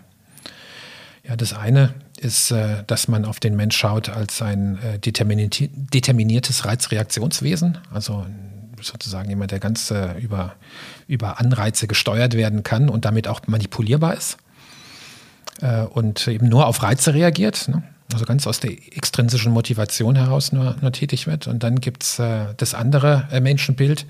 [1.24, 1.94] Ja, das eine
[2.26, 8.26] ist, äh, dass man auf den Mensch schaut als ein äh, determiniert, determiniertes Reizreaktionswesen, also
[8.82, 10.56] sozusagen jemand, der ganz äh, über,
[11.08, 14.38] über Anreize gesteuert werden kann und damit auch manipulierbar ist
[15.92, 17.82] und eben nur auf Reize reagiert, ne?
[18.12, 21.48] also ganz aus der extrinsischen Motivation heraus nur, nur tätig wird.
[21.48, 24.06] Und dann gibt es das andere Menschenbild,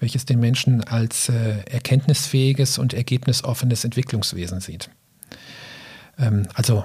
[0.00, 4.90] welches den Menschen als äh, erkenntnisfähiges und ergebnisoffenes Entwicklungswesen sieht.
[6.18, 6.84] Ähm, also,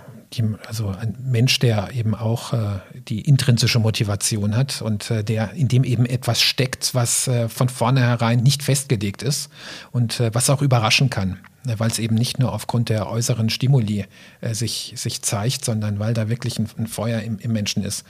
[0.67, 5.67] also ein Mensch, der eben auch äh, die intrinsische Motivation hat und äh, der in
[5.67, 9.49] dem eben etwas steckt, was äh, von vornherein nicht festgelegt ist
[9.91, 13.49] und äh, was auch überraschen kann, äh, weil es eben nicht nur aufgrund der äußeren
[13.49, 14.05] Stimuli
[14.41, 18.05] äh, sich, sich zeigt, sondern weil da wirklich ein, ein Feuer im, im Menschen ist,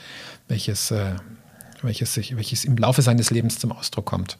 [0.47, 1.15] welches, äh,
[1.81, 4.37] welches, sich, welches im Laufe seines Lebens zum Ausdruck kommt.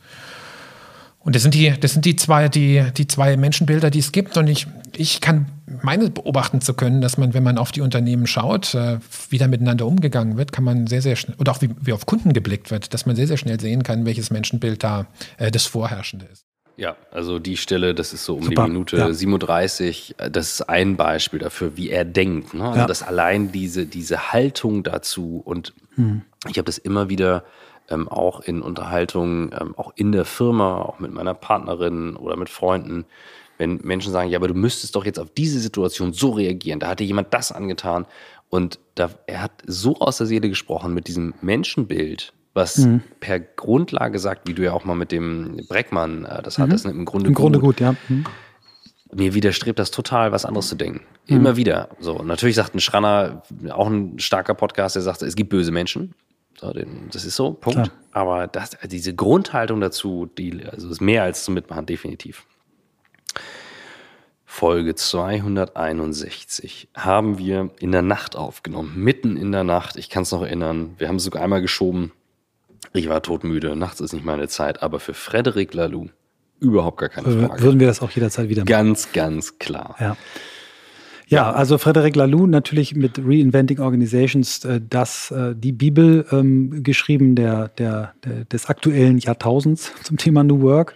[1.26, 4.38] Und das sind die, das sind die zwei, die, die zwei Menschenbilder, die es gibt.
[4.38, 5.47] Und ich, ich kann
[5.81, 8.99] meine beobachten zu können, dass man, wenn man auf die Unternehmen schaut, äh,
[9.31, 12.06] wie da miteinander umgegangen wird, kann man sehr, sehr schnell, oder auch wie, wie auf
[12.06, 15.07] Kunden geblickt wird, dass man sehr, sehr schnell sehen kann, welches Menschenbild da
[15.38, 16.45] äh, das Vorherrschende ist.
[16.77, 19.11] Ja, also die Stelle, das ist so um Super, die Minute ja.
[19.14, 22.53] 37, äh, das ist ein Beispiel dafür, wie er denkt.
[22.53, 22.65] Ne?
[22.65, 22.85] Also Ja.
[22.85, 26.23] dass allein diese, diese Haltung dazu und Mhm.
[26.49, 27.45] ich habe das immer wieder
[27.90, 32.49] ähm, auch in Unterhaltungen, ähm, auch in der Firma, auch mit meiner Partnerin oder mit
[32.49, 33.06] Freunden,
[33.57, 36.90] wenn Menschen sagen, ja, aber du müsstest doch jetzt auf diese Situation so reagieren, da
[36.90, 38.06] hat dir jemand das angetan
[38.49, 43.02] und da, er hat so aus der Seele gesprochen mit diesem Menschenbild, was Mhm.
[43.20, 46.64] per Grundlage sagt, wie du ja auch mal mit dem Breckmann äh, das Mhm.
[46.64, 47.95] hattest, ne, im Grunde Im Grunde gut gut, ja.
[48.10, 48.26] Mhm.
[49.14, 51.02] mir widerstrebt das total, was anderes zu denken.
[51.28, 51.38] Mhm.
[51.38, 51.90] Immer wieder.
[51.99, 55.72] So, und natürlich sagt ein Schranner, auch ein starker Podcast, der sagt, es gibt böse
[55.72, 56.14] Menschen.
[56.60, 57.84] So, den, das ist so, Punkt.
[57.84, 57.91] Klar.
[58.11, 62.45] Aber das, diese Grundhaltung dazu, die also ist mehr als zum Mitmachen, definitiv.
[64.45, 69.98] Folge 261 haben wir in der Nacht aufgenommen, mitten in der Nacht.
[69.98, 70.95] Ich kann es noch erinnern.
[70.98, 72.14] Wir haben es sogar einmal geschoben.
[72.94, 73.76] Ich war todmüde.
[73.76, 74.82] Nachts ist nicht meine Zeit.
[74.82, 76.10] Aber für Frederik Laloux
[76.61, 77.61] überhaupt gar keine Frage.
[77.61, 78.69] Würden wir das auch jederzeit wieder machen.
[78.69, 79.98] Ganz, ganz klar.
[79.99, 80.15] Ja.
[81.27, 87.35] Ja, also Frederic Laloux natürlich mit Reinventing Organizations äh, das, äh, die Bibel ähm, geschrieben
[87.35, 88.14] der, der,
[88.52, 90.93] des aktuellen Jahrtausends zum Thema New Work.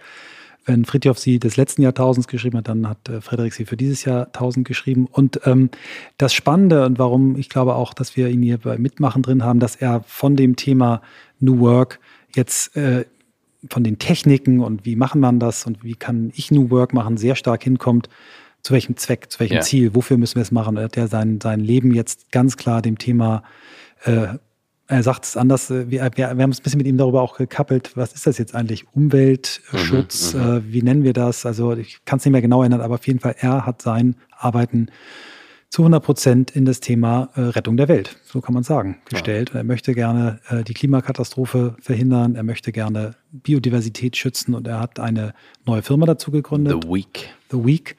[0.66, 4.04] Wenn Fritjof sie des letzten Jahrtausends geschrieben hat, dann hat äh, Frederik sie für dieses
[4.04, 5.08] Jahrtausend geschrieben.
[5.10, 5.70] Und ähm,
[6.16, 9.58] das Spannende und warum ich glaube auch, dass wir ihn hier bei Mitmachen drin haben,
[9.58, 11.02] dass er von dem Thema
[11.40, 11.98] New Work
[12.36, 13.04] jetzt äh,
[13.68, 17.16] von den Techniken und wie machen man das und wie kann ich New Work machen,
[17.16, 18.08] sehr stark hinkommt,
[18.62, 19.60] zu welchem Zweck, zu welchem Ja.
[19.60, 20.76] Ziel, wofür müssen wir es machen.
[20.76, 23.42] Er hat ja sein, sein Leben jetzt ganz klar dem Thema,
[24.04, 24.26] äh,
[24.86, 27.22] er sagt es anders, äh, wir, wir, wir haben es ein bisschen mit ihm darüber
[27.22, 28.86] auch gekappelt, was ist das jetzt eigentlich?
[28.92, 30.56] Umweltschutz, Mhm, mhm.
[30.56, 31.46] Äh, wie nennen wir das?
[31.46, 34.16] Also ich kann es nicht mehr genau erinnern, aber auf jeden Fall, er hat sein
[34.36, 34.88] Arbeiten
[35.68, 39.50] zu 100 Prozent in das Thema äh, Rettung der Welt, so kann man sagen, gestellt.
[39.52, 44.80] Und er möchte gerne äh, die Klimakatastrophe verhindern, er möchte gerne Biodiversität schützen und er
[44.80, 45.32] hat eine
[45.66, 46.82] neue Firma dazu gegründet.
[46.82, 47.28] The Week.
[47.50, 47.96] The Week.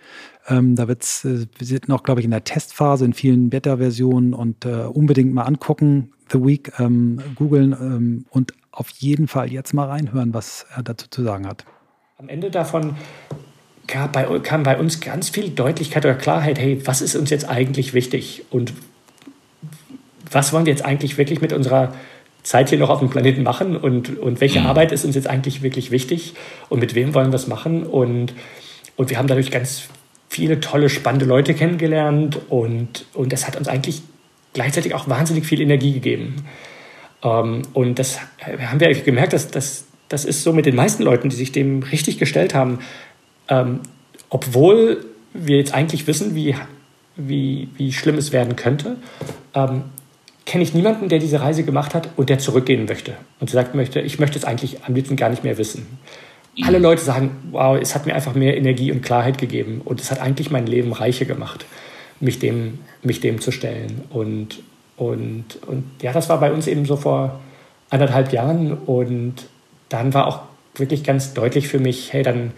[0.48, 4.34] Ähm, da wird's, äh, wir sind noch, glaube ich, in der Testphase in vielen Beta-Versionen
[4.34, 9.74] und äh, unbedingt mal angucken, The Week, ähm, googeln ähm, und auf jeden Fall jetzt
[9.74, 11.66] mal reinhören, was er dazu zu sagen hat.
[12.18, 12.96] Am Ende davon
[13.88, 17.48] gab bei, kam bei uns ganz viel Deutlichkeit oder Klarheit, hey, was ist uns jetzt
[17.50, 18.46] eigentlich wichtig?
[18.50, 18.74] Und
[20.32, 21.94] was wollen wir jetzt eigentlich wirklich mit unserer
[22.44, 23.76] Zeit hier noch auf dem Planeten machen?
[23.76, 26.34] Und, und welche Arbeit ist uns jetzt eigentlich wirklich wichtig?
[26.70, 27.84] Und mit wem wollen wir es machen?
[27.84, 28.34] Und,
[28.96, 29.90] und wir haben dadurch ganz
[30.30, 34.02] viele tolle, spannende Leute kennengelernt und, und das hat uns eigentlich
[34.54, 36.46] gleichzeitig auch wahnsinnig viel Energie gegeben.
[37.24, 41.04] Ähm, und das haben wir eigentlich gemerkt, dass das, das ist so mit den meisten
[41.04, 42.80] Leuten, die sich dem richtig gestellt haben,
[43.50, 43.82] ähm,
[44.30, 46.56] obwohl wir jetzt eigentlich wissen, wie,
[47.16, 48.98] wie, wie schlimm es werden könnte,
[49.54, 49.84] ähm,
[50.46, 54.02] kenne ich niemanden, der diese Reise gemacht hat und der zurückgehen möchte und sagt möchte,
[54.02, 56.00] ich möchte es eigentlich am liebsten gar nicht mehr wissen.
[56.64, 60.12] Alle Leute sagen, wow, es hat mir einfach mehr Energie und Klarheit gegeben und es
[60.12, 61.66] hat eigentlich mein Leben reicher gemacht,
[62.20, 64.04] mich dem, mich dem zu stellen.
[64.10, 64.62] Und,
[64.98, 67.40] und, und ja, das war bei uns eben so vor
[67.90, 69.36] anderthalb Jahren und
[69.90, 70.42] dann war auch
[70.76, 72.52] wirklich ganz deutlich für mich, hey, dann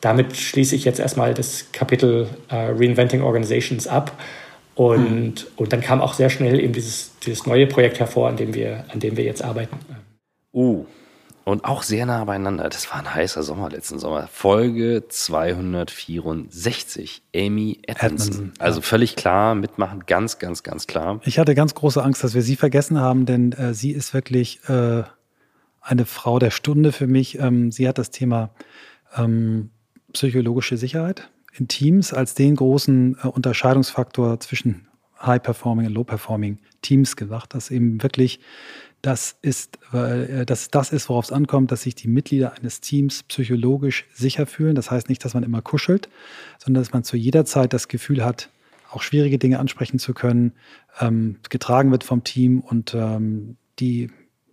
[0.00, 4.16] damit schließe ich jetzt erstmal das Kapitel äh, Reinventing Organizations ab.
[4.74, 5.34] Und, mhm.
[5.56, 8.84] und dann kam auch sehr schnell eben dieses, dieses neue Projekt hervor, an dem wir,
[8.92, 9.76] an dem wir jetzt arbeiten.
[10.52, 10.86] Uh,
[11.48, 12.68] und auch sehr nah beieinander.
[12.68, 14.28] Das war ein heißer Sommer letzten Sommer.
[14.30, 17.22] Folge 264.
[17.34, 18.34] Amy Edmondson.
[18.34, 21.22] Edmondson also völlig klar, mitmachen, ganz, ganz, ganz klar.
[21.24, 24.60] Ich hatte ganz große Angst, dass wir sie vergessen haben, denn äh, sie ist wirklich
[24.68, 25.04] äh,
[25.80, 27.38] eine Frau der Stunde für mich.
[27.38, 28.50] Ähm, sie hat das Thema
[29.16, 29.70] ähm,
[30.12, 34.86] psychologische Sicherheit in Teams als den großen äh, Unterscheidungsfaktor zwischen
[35.22, 38.38] High-Performing und Low-Performing Teams gemacht, dass eben wirklich
[39.02, 43.22] das ist, äh, dass das ist, worauf es ankommt, dass sich die Mitglieder eines Teams
[43.24, 44.74] psychologisch sicher fühlen.
[44.74, 46.08] Das heißt nicht, dass man immer kuschelt,
[46.58, 48.50] sondern dass man zu jeder Zeit das Gefühl hat,
[48.90, 50.52] auch schwierige Dinge ansprechen zu können,
[51.00, 54.10] ähm, getragen wird vom Team und ähm, die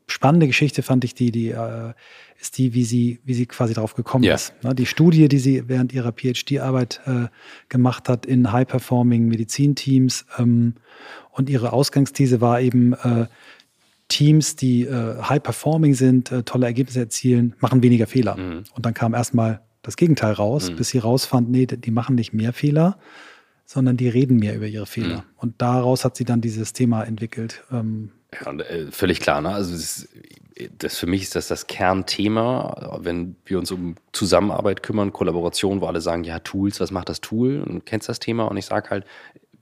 [0.08, 1.94] spannende Geschichte fand ich die, die äh,
[2.40, 4.36] ist die, wie sie, wie sie quasi drauf gekommen ja.
[4.36, 4.54] ist.
[4.64, 7.28] Ne, die Studie, die sie während ihrer PhD-Arbeit äh,
[7.70, 10.76] gemacht hat in High-Performing Medizinteams ähm,
[11.32, 13.28] und ihre Ausgangsthese war eben, äh,
[14.08, 18.38] Teams, die äh, high-performing sind, äh, tolle Ergebnisse erzielen, machen weniger Fehler.
[18.38, 18.64] Mhm.
[18.74, 20.76] Und dann kam erstmal das Gegenteil raus, mhm.
[20.76, 22.98] bis sie rausfand, nee, die machen nicht mehr Fehler,
[23.66, 25.18] sondern die reden mehr über ihre Fehler.
[25.18, 25.24] Mhm.
[25.38, 27.64] Und daraus hat sie dann dieses Thema entwickelt.
[27.72, 29.42] Ähm, ja, äh, völlig klar.
[29.42, 29.50] Ne?
[29.50, 30.08] Also das,
[30.78, 35.88] das, für mich ist das das Kernthema, wenn wir uns um Zusammenarbeit kümmern, Kollaboration, wo
[35.88, 37.62] alle sagen, ja, Tools, was macht das Tool?
[37.62, 39.06] Und du kennst das Thema und ich sage halt,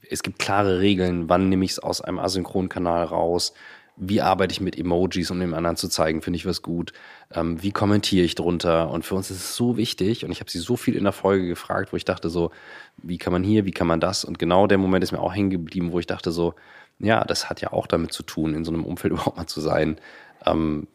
[0.09, 3.53] es gibt klare Regeln, wann nehme ich es aus einem asynchronen Kanal raus,
[3.95, 6.93] wie arbeite ich mit Emojis, um dem anderen zu zeigen, finde ich was gut,
[7.31, 8.89] ähm, wie kommentiere ich drunter.
[8.89, 11.13] Und für uns ist es so wichtig und ich habe sie so viel in der
[11.13, 12.51] Folge gefragt, wo ich dachte so,
[12.97, 14.25] wie kann man hier, wie kann man das?
[14.25, 16.55] Und genau der Moment ist mir auch hängen geblieben, wo ich dachte so,
[16.99, 19.61] ja, das hat ja auch damit zu tun, in so einem Umfeld überhaupt mal zu
[19.61, 19.97] sein,
[20.45, 20.87] ähm,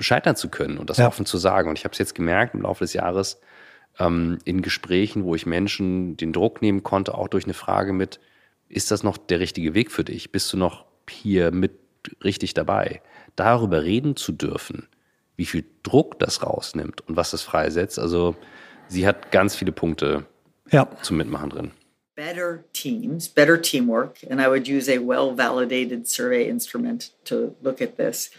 [0.00, 1.06] scheitern zu können und das ja.
[1.06, 1.68] offen zu sagen.
[1.68, 3.40] Und ich habe es jetzt gemerkt im Laufe des Jahres
[4.00, 8.18] ähm, in Gesprächen, wo ich Menschen den Druck nehmen konnte, auch durch eine Frage mit,
[8.68, 10.32] ist das noch der richtige Weg für dich?
[10.32, 11.87] Bist du noch hier mit
[12.22, 13.02] richtig dabei?
[13.36, 14.88] Darüber reden zu dürfen,
[15.36, 17.98] wie viel Druck das rausnimmt und was das freisetzt.
[17.98, 18.36] Also
[18.88, 20.26] sie hat ganz viele Punkte
[20.70, 20.88] ja.
[21.02, 21.70] zum Mitmachen drin.
[22.18, 27.80] better teams, better teamwork, and I would use a well validated survey instrument to look
[27.80, 28.30] at this.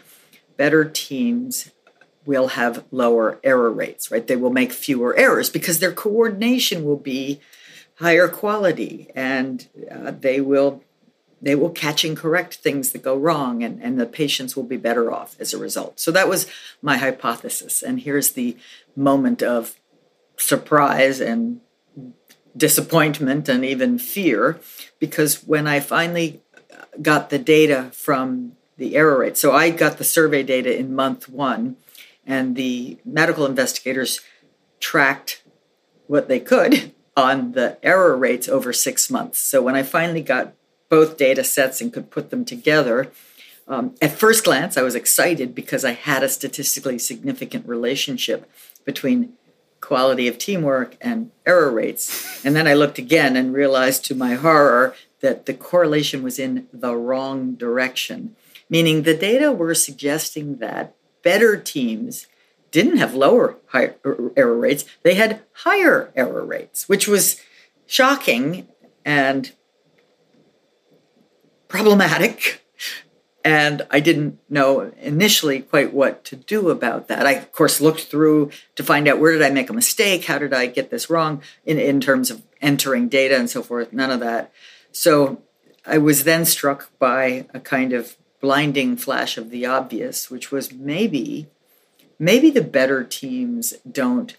[0.57, 1.71] Better teams
[2.25, 4.27] will have lower error rates, right?
[4.27, 7.39] They will make fewer errors because their coordination will be
[7.99, 10.83] higher quality and uh, they will
[11.41, 14.77] they will catch and correct things that go wrong and, and the patients will be
[14.77, 15.99] better off as a result.
[15.99, 16.47] So that was
[16.81, 17.81] my hypothesis.
[17.81, 18.57] And here's the
[18.95, 19.75] moment of
[20.37, 21.61] surprise and
[22.55, 24.59] disappointment and even fear
[24.99, 26.41] because when I finally
[27.01, 31.29] got the data from the error rate, so I got the survey data in month
[31.29, 31.77] one,
[32.25, 34.21] and the medical investigators
[34.79, 35.43] tracked
[36.07, 39.39] what they could on the error rates over six months.
[39.39, 40.53] So when I finally got
[40.89, 43.11] both data sets and could put them together,
[43.67, 48.49] um, at first glance, I was excited because I had a statistically significant relationship
[48.83, 49.33] between
[49.79, 52.43] quality of teamwork and error rates.
[52.43, 56.67] And then I looked again and realized to my horror that the correlation was in
[56.73, 58.35] the wrong direction,
[58.69, 62.25] meaning the data were suggesting that better teams
[62.71, 67.41] didn't have lower error rates, they had higher error rates, which was
[67.87, 68.67] shocking
[69.03, 69.51] and
[71.69, 72.61] problematic
[73.43, 77.25] and I didn't know initially quite what to do about that.
[77.25, 80.25] I, of course, looked through to find out where did I make a mistake?
[80.25, 83.93] How did I get this wrong in, in terms of entering data and so forth?
[83.93, 84.51] None of that.
[84.91, 85.41] So
[85.85, 90.73] I was then struck by a kind of blinding flash of the obvious, which was
[90.73, 91.47] maybe,
[92.17, 94.35] maybe the better teams don't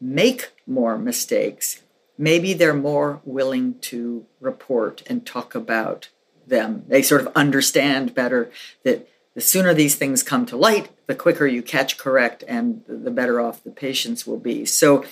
[0.00, 1.82] make more mistakes.
[2.18, 6.10] Maybe they're more willing to report and talk about
[6.46, 6.84] them.
[6.88, 8.50] They sort of understand better
[8.82, 13.10] that the sooner these things come to light, the quicker you catch correct and the
[13.10, 14.64] better off the patients will be.
[14.64, 15.04] So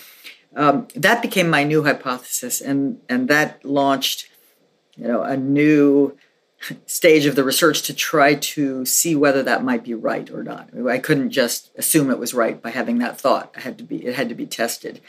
[0.54, 4.28] um, that became my new hypothesis, and, and that launched
[4.96, 6.16] you know, a new
[6.86, 10.68] stage of the research to try to see whether that might be right or not.
[10.88, 13.52] I couldn't just assume it was right by having that thought.
[13.56, 15.00] It had to be it had to be tested,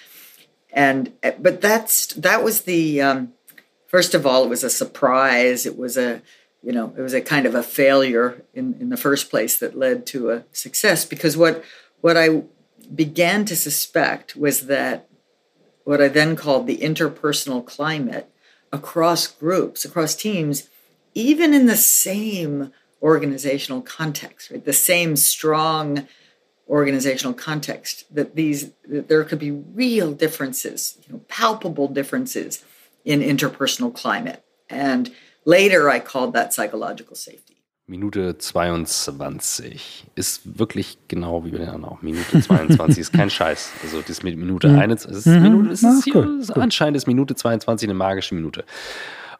[0.71, 3.33] and but that's that was the um,
[3.93, 5.67] First of all, it was a surprise.
[5.67, 6.23] It was a
[6.63, 9.77] you know, it was a kind of a failure in, in the first place that
[9.77, 11.05] led to a success.
[11.05, 11.63] Because what
[12.01, 12.41] what I
[12.93, 15.07] began to suspect was that
[15.83, 18.31] what I then called the interpersonal climate
[18.71, 20.69] across groups, across teams,
[21.13, 24.65] even in the same organizational context, right?
[24.65, 26.07] The same strong
[26.67, 32.63] organizational context, that these that there could be real differences, you know, palpable differences
[33.03, 34.43] in interpersonal climate.
[34.69, 35.11] And
[35.45, 37.53] later I called that psychological safety.
[37.85, 42.01] Minute 22 ist wirklich genau wie wir lernen auch.
[42.01, 43.73] Minute 22 ist kein Scheiß.
[43.83, 44.79] Also das mit Minute mhm.
[44.79, 45.41] 1, es ist, mhm.
[45.41, 46.41] Minute, es ist, hier, cool.
[46.55, 48.63] anscheinend ist Minute 22 eine magische Minute.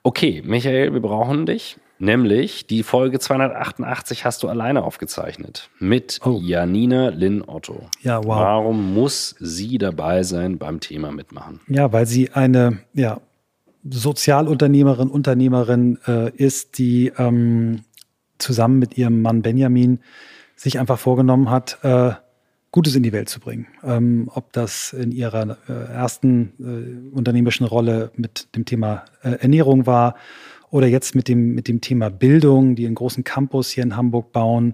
[0.03, 1.77] Okay, Michael, wir brauchen dich.
[1.99, 6.38] Nämlich die Folge 288 hast du alleine aufgezeichnet mit oh.
[6.41, 7.88] Janina Lynn Otto.
[8.02, 8.40] Ja, wow.
[8.40, 11.61] Warum muss sie dabei sein beim Thema mitmachen?
[11.69, 13.22] Ja, weil sie eine ja,
[13.89, 17.81] Sozialunternehmerin, Unternehmerin äh, ist, die ähm,
[18.38, 19.99] zusammen mit ihrem Mann Benjamin
[20.55, 22.14] sich einfach vorgenommen hat, äh,
[22.72, 23.68] Gutes in die Welt zu bringen.
[23.84, 29.85] Ähm, ob das in ihrer äh, ersten äh, unternehmerischen Rolle mit dem Thema äh, Ernährung
[29.85, 30.15] war
[30.72, 34.31] oder jetzt mit dem, mit dem Thema Bildung, die einen großen Campus hier in Hamburg
[34.31, 34.73] bauen,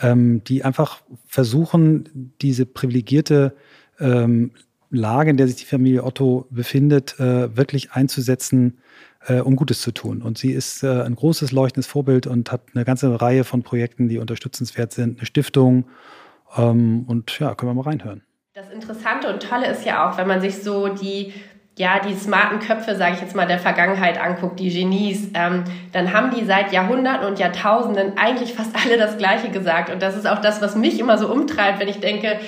[0.00, 3.54] ähm, die einfach versuchen, diese privilegierte
[4.00, 4.50] ähm,
[4.90, 8.78] Lage, in der sich die Familie Otto befindet, äh, wirklich einzusetzen,
[9.26, 10.22] äh, um Gutes zu tun.
[10.22, 14.08] Und sie ist äh, ein großes leuchtendes Vorbild und hat eine ganze Reihe von Projekten,
[14.08, 15.86] die unterstützenswert sind, eine Stiftung.
[16.56, 18.22] Ähm, und ja, können wir mal reinhören.
[18.54, 21.34] Das Interessante und Tolle ist ja auch, wenn man sich so die
[21.78, 26.14] ja, die smarten Köpfe, sage ich jetzt mal, der Vergangenheit anguckt, die Genies, ähm, dann
[26.14, 29.90] haben die seit Jahrhunderten und Jahrtausenden eigentlich fast alle das Gleiche gesagt.
[29.90, 32.40] Und das ist auch das, was mich immer so umtreibt, wenn ich denke,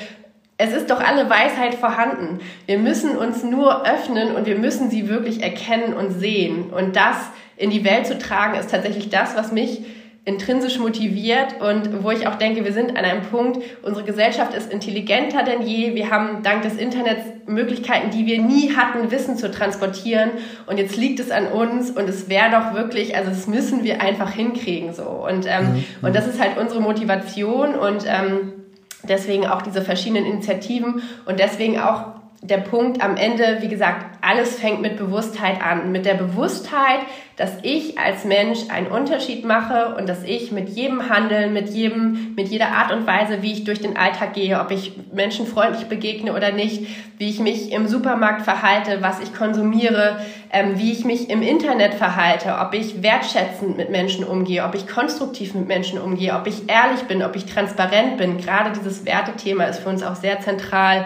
[0.59, 2.41] es ist doch alle Weisheit vorhanden.
[2.67, 6.71] Wir müssen uns nur öffnen und wir müssen sie wirklich erkennen und sehen.
[6.71, 7.17] Und das
[7.57, 9.83] in die Welt zu tragen, ist tatsächlich das, was mich
[10.25, 14.71] intrinsisch motiviert und wo ich auch denke, wir sind an einem Punkt, unsere Gesellschaft ist
[14.71, 15.95] intelligenter denn je.
[15.95, 20.31] Wir haben dank des Internets Möglichkeiten, die wir nie hatten, Wissen zu transportieren.
[20.67, 24.03] Und jetzt liegt es an uns und es wäre doch wirklich, also das müssen wir
[24.03, 25.05] einfach hinkriegen so.
[25.05, 25.85] Und, ähm, mhm.
[26.03, 28.58] und das ist halt unsere Motivation und ähm,
[29.05, 34.61] Deswegen auch diese verschiedenen Initiativen und deswegen auch der Punkt am Ende, wie gesagt, alles
[34.61, 35.91] fängt mit Bewusstheit an.
[35.91, 37.01] Mit der Bewusstheit,
[37.37, 42.35] dass ich als Mensch einen Unterschied mache und dass ich mit jedem Handeln, mit jedem,
[42.37, 45.89] mit jeder Art und Weise, wie ich durch den Alltag gehe, ob ich Menschen freundlich
[45.89, 46.87] begegne oder nicht,
[47.19, 50.21] wie ich mich im Supermarkt verhalte, was ich konsumiere,
[50.53, 54.87] ähm, wie ich mich im Internet verhalte, ob ich wertschätzend mit Menschen umgehe, ob ich
[54.87, 58.39] konstruktiv mit Menschen umgehe, ob ich ehrlich bin, ob ich transparent bin.
[58.39, 61.05] Gerade dieses Wertethema ist für uns auch sehr zentral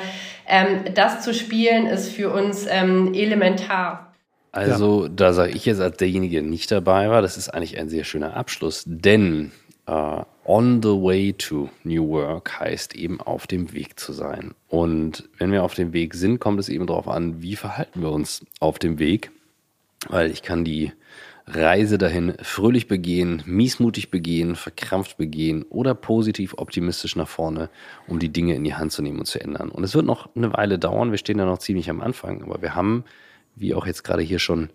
[0.52, 4.12] ähm, das zu spielen ist für uns ähm, elementar.
[4.52, 5.08] Also, ja.
[5.08, 8.04] da sage ich jetzt als derjenige, der nicht dabei war, das ist eigentlich ein sehr
[8.04, 9.50] schöner Abschluss, denn
[9.88, 14.52] uh, on the way to New Work heißt eben auf dem Weg zu sein.
[14.68, 18.10] Und wenn wir auf dem Weg sind, kommt es eben darauf an, wie verhalten wir
[18.10, 19.30] uns auf dem Weg,
[20.10, 20.92] weil ich kann die
[21.46, 27.68] Reise dahin fröhlich begehen, miesmutig begehen, verkrampft begehen oder positiv optimistisch nach vorne,
[28.06, 29.68] um die Dinge in die Hand zu nehmen und zu ändern.
[29.70, 32.62] Und es wird noch eine Weile dauern, wir stehen da noch ziemlich am Anfang, aber
[32.62, 33.04] wir haben,
[33.56, 34.70] wie auch jetzt gerade hier schon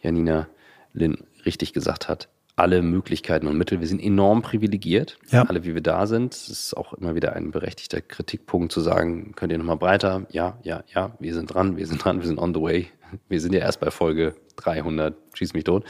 [0.00, 0.48] Janina
[0.92, 3.80] Lin richtig gesagt hat, alle Möglichkeiten und Mittel.
[3.80, 5.42] Wir sind enorm privilegiert, ja.
[5.42, 6.34] alle wie wir da sind.
[6.34, 10.26] Es ist auch immer wieder ein berechtigter Kritikpunkt zu sagen, könnt ihr nochmal breiter?
[10.30, 12.88] Ja, ja, ja, wir sind dran, wir sind dran, wir sind on the way.
[13.28, 15.84] Wir sind ja erst bei Folge 300, schieß mich tot.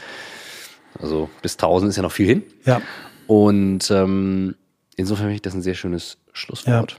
[0.99, 2.43] Also bis 1000 ist ja noch viel hin.
[2.65, 2.81] Ja.
[3.27, 4.55] Und ähm,
[4.95, 6.91] insofern finde ich das ein sehr schönes Schlusswort.
[6.91, 6.97] Ja.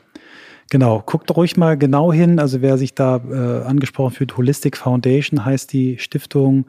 [0.70, 2.38] Genau, guckt ruhig mal genau hin.
[2.38, 6.66] Also wer sich da äh, angesprochen fühlt, Holistic Foundation heißt die Stiftung.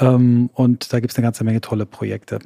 [0.00, 2.38] Ähm, und da gibt es eine ganze Menge tolle Projekte.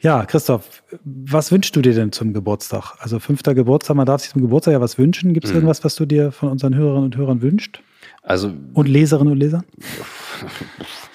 [0.00, 2.94] Ja, Christoph, was wünschst du dir denn zum Geburtstag?
[3.00, 5.34] Also fünfter Geburtstag, man darf sich zum Geburtstag ja was wünschen.
[5.34, 5.58] Gibt es mhm.
[5.58, 7.80] irgendwas, was du dir von unseren Hörerinnen und Hörern wünschst?
[8.22, 9.64] Also und Leserinnen und Leser?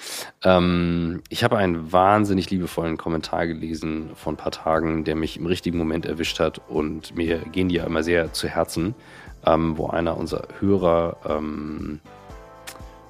[0.44, 5.46] ähm, ich habe einen wahnsinnig liebevollen Kommentar gelesen vor ein paar Tagen, der mich im
[5.46, 6.60] richtigen Moment erwischt hat.
[6.68, 8.94] Und mir gehen die ja immer sehr zu Herzen,
[9.46, 12.00] ähm, wo einer unserer Hörer ähm,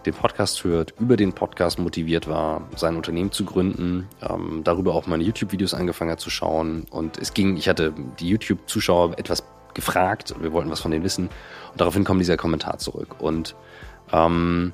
[0.07, 5.07] den Podcast hört, über den Podcast motiviert war, sein Unternehmen zu gründen, ähm, darüber auch
[5.07, 6.87] meine YouTube-Videos angefangen hat zu schauen.
[6.91, 9.43] Und es ging, ich hatte die YouTube-Zuschauer etwas
[9.73, 11.31] gefragt und wir wollten was von denen wissen.
[11.73, 13.17] Und daraufhin kommt dieser Kommentar zurück.
[13.19, 13.57] Und
[14.13, 14.73] ähm,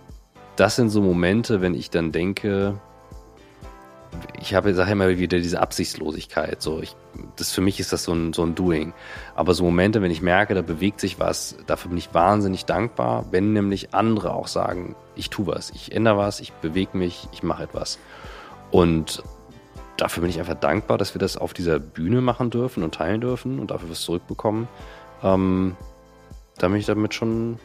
[0.56, 2.78] das sind so Momente, wenn ich dann denke,
[4.40, 6.60] ich habe, sage immer wieder diese Absichtslosigkeit.
[6.62, 6.96] So, ich,
[7.36, 8.92] das für mich ist das so ein, so ein Doing.
[9.34, 13.26] Aber so Momente, wenn ich merke, da bewegt sich was, dafür bin ich wahnsinnig dankbar,
[13.30, 17.42] wenn nämlich andere auch sagen, ich tue was, ich ändere was, ich bewege mich, ich
[17.42, 17.98] mache etwas.
[18.70, 19.22] Und
[19.96, 23.20] dafür bin ich einfach dankbar, dass wir das auf dieser Bühne machen dürfen und teilen
[23.20, 24.68] dürfen und dafür was zurückbekommen.
[25.22, 25.76] Ähm,
[26.58, 27.58] da bin ich damit schon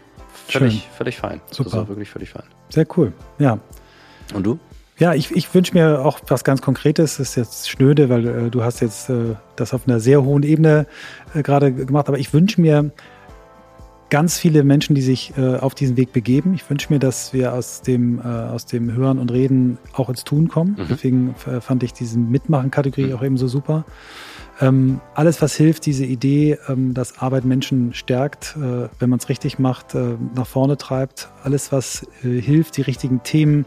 [0.48, 1.42] völlig, völlig fein.
[1.52, 1.70] Super.
[1.72, 2.44] Das ist wirklich völlig fein.
[2.70, 3.14] Sehr cool.
[3.40, 3.60] Ja.
[4.34, 4.60] Und du?
[4.98, 7.18] Ja, ich, ich wünsche mir auch was ganz Konkretes.
[7.18, 10.44] Das ist jetzt schnöde, weil äh, du hast jetzt äh, das auf einer sehr hohen
[10.44, 10.88] Ebene
[11.34, 12.08] äh, gerade gemacht.
[12.08, 12.92] Aber ich wünsche mir
[14.10, 16.54] ganz viele Menschen, die sich äh, auf diesen Weg begeben.
[16.54, 20.24] Ich wünsche mir, dass wir aus dem, äh, aus dem Hören und Reden auch ins
[20.24, 20.78] Tun kommen.
[20.78, 20.86] Mhm.
[20.90, 23.84] Deswegen äh, fand ich diese Mitmachen-Kategorie auch eben so super.
[24.62, 29.28] Ähm, alles, was hilft, diese Idee, ähm, dass Arbeit Menschen stärkt, äh, wenn man es
[29.28, 31.30] richtig macht, äh, nach vorne treibt.
[31.44, 33.66] Alles, was äh, hilft, die richtigen Themen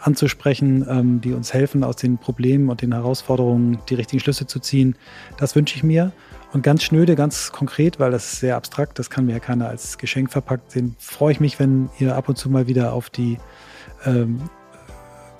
[0.00, 4.58] anzusprechen, ähm, die uns helfen, aus den Problemen und den Herausforderungen die richtigen Schlüsse zu
[4.58, 4.96] ziehen.
[5.38, 6.12] Das wünsche ich mir.
[6.52, 9.68] Und ganz schnöde, ganz konkret, weil das ist sehr abstrakt, das kann mir ja keiner
[9.68, 13.10] als Geschenk verpackt sehen, freue ich mich, wenn ihr ab und zu mal wieder auf
[13.10, 13.38] die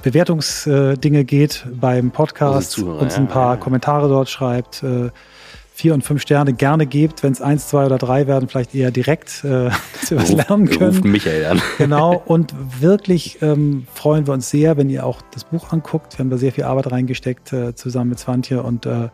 [0.05, 3.60] Bewertungsdinge geht beim Podcast, Zuhörer, uns ein ja, paar ja.
[3.60, 5.09] Kommentare dort schreibt, äh,
[5.72, 8.90] vier und fünf Sterne gerne gebt, wenn es eins, zwei oder drei werden, vielleicht eher
[8.90, 9.70] direkt, äh,
[10.01, 10.90] dass wir was Ruf- lernen können.
[10.90, 11.62] ruft Michael an.
[11.78, 16.18] Genau, und wirklich ähm, freuen wir uns sehr, wenn ihr auch das Buch anguckt.
[16.18, 19.09] Wir haben da sehr viel Arbeit reingesteckt, äh, zusammen mit Swantje und äh,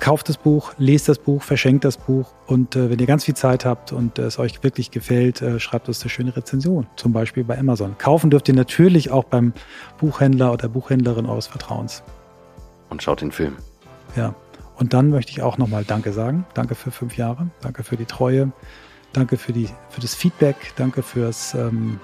[0.00, 3.34] kauft das Buch, lest das Buch, verschenkt das Buch und äh, wenn ihr ganz viel
[3.34, 7.12] Zeit habt und äh, es euch wirklich gefällt, äh, schreibt uns eine schöne Rezension, zum
[7.12, 7.96] Beispiel bei Amazon.
[7.98, 9.52] Kaufen dürft ihr natürlich auch beim
[9.98, 12.02] Buchhändler oder Buchhändlerin eures Vertrauens.
[12.90, 13.56] Und schaut den Film.
[14.16, 14.34] Ja,
[14.76, 16.44] und dann möchte ich auch nochmal Danke sagen.
[16.54, 18.52] Danke für fünf Jahre, danke für die Treue,
[19.12, 22.00] danke für, die, für das Feedback, danke fürs ähm,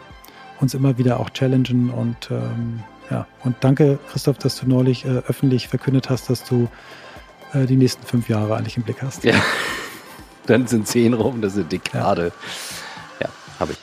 [0.61, 2.81] uns immer wieder auch challengen und ähm,
[3.11, 6.69] ja, und danke, Christoph, dass du neulich äh, öffentlich verkündet hast, dass du
[7.53, 9.25] äh, die nächsten fünf Jahre eigentlich im Blick hast.
[9.25, 9.35] Ja.
[10.47, 12.33] Dann sind zehn rum, das ist eine Dekade.
[13.21, 13.29] Ja,
[13.59, 13.79] habe ich.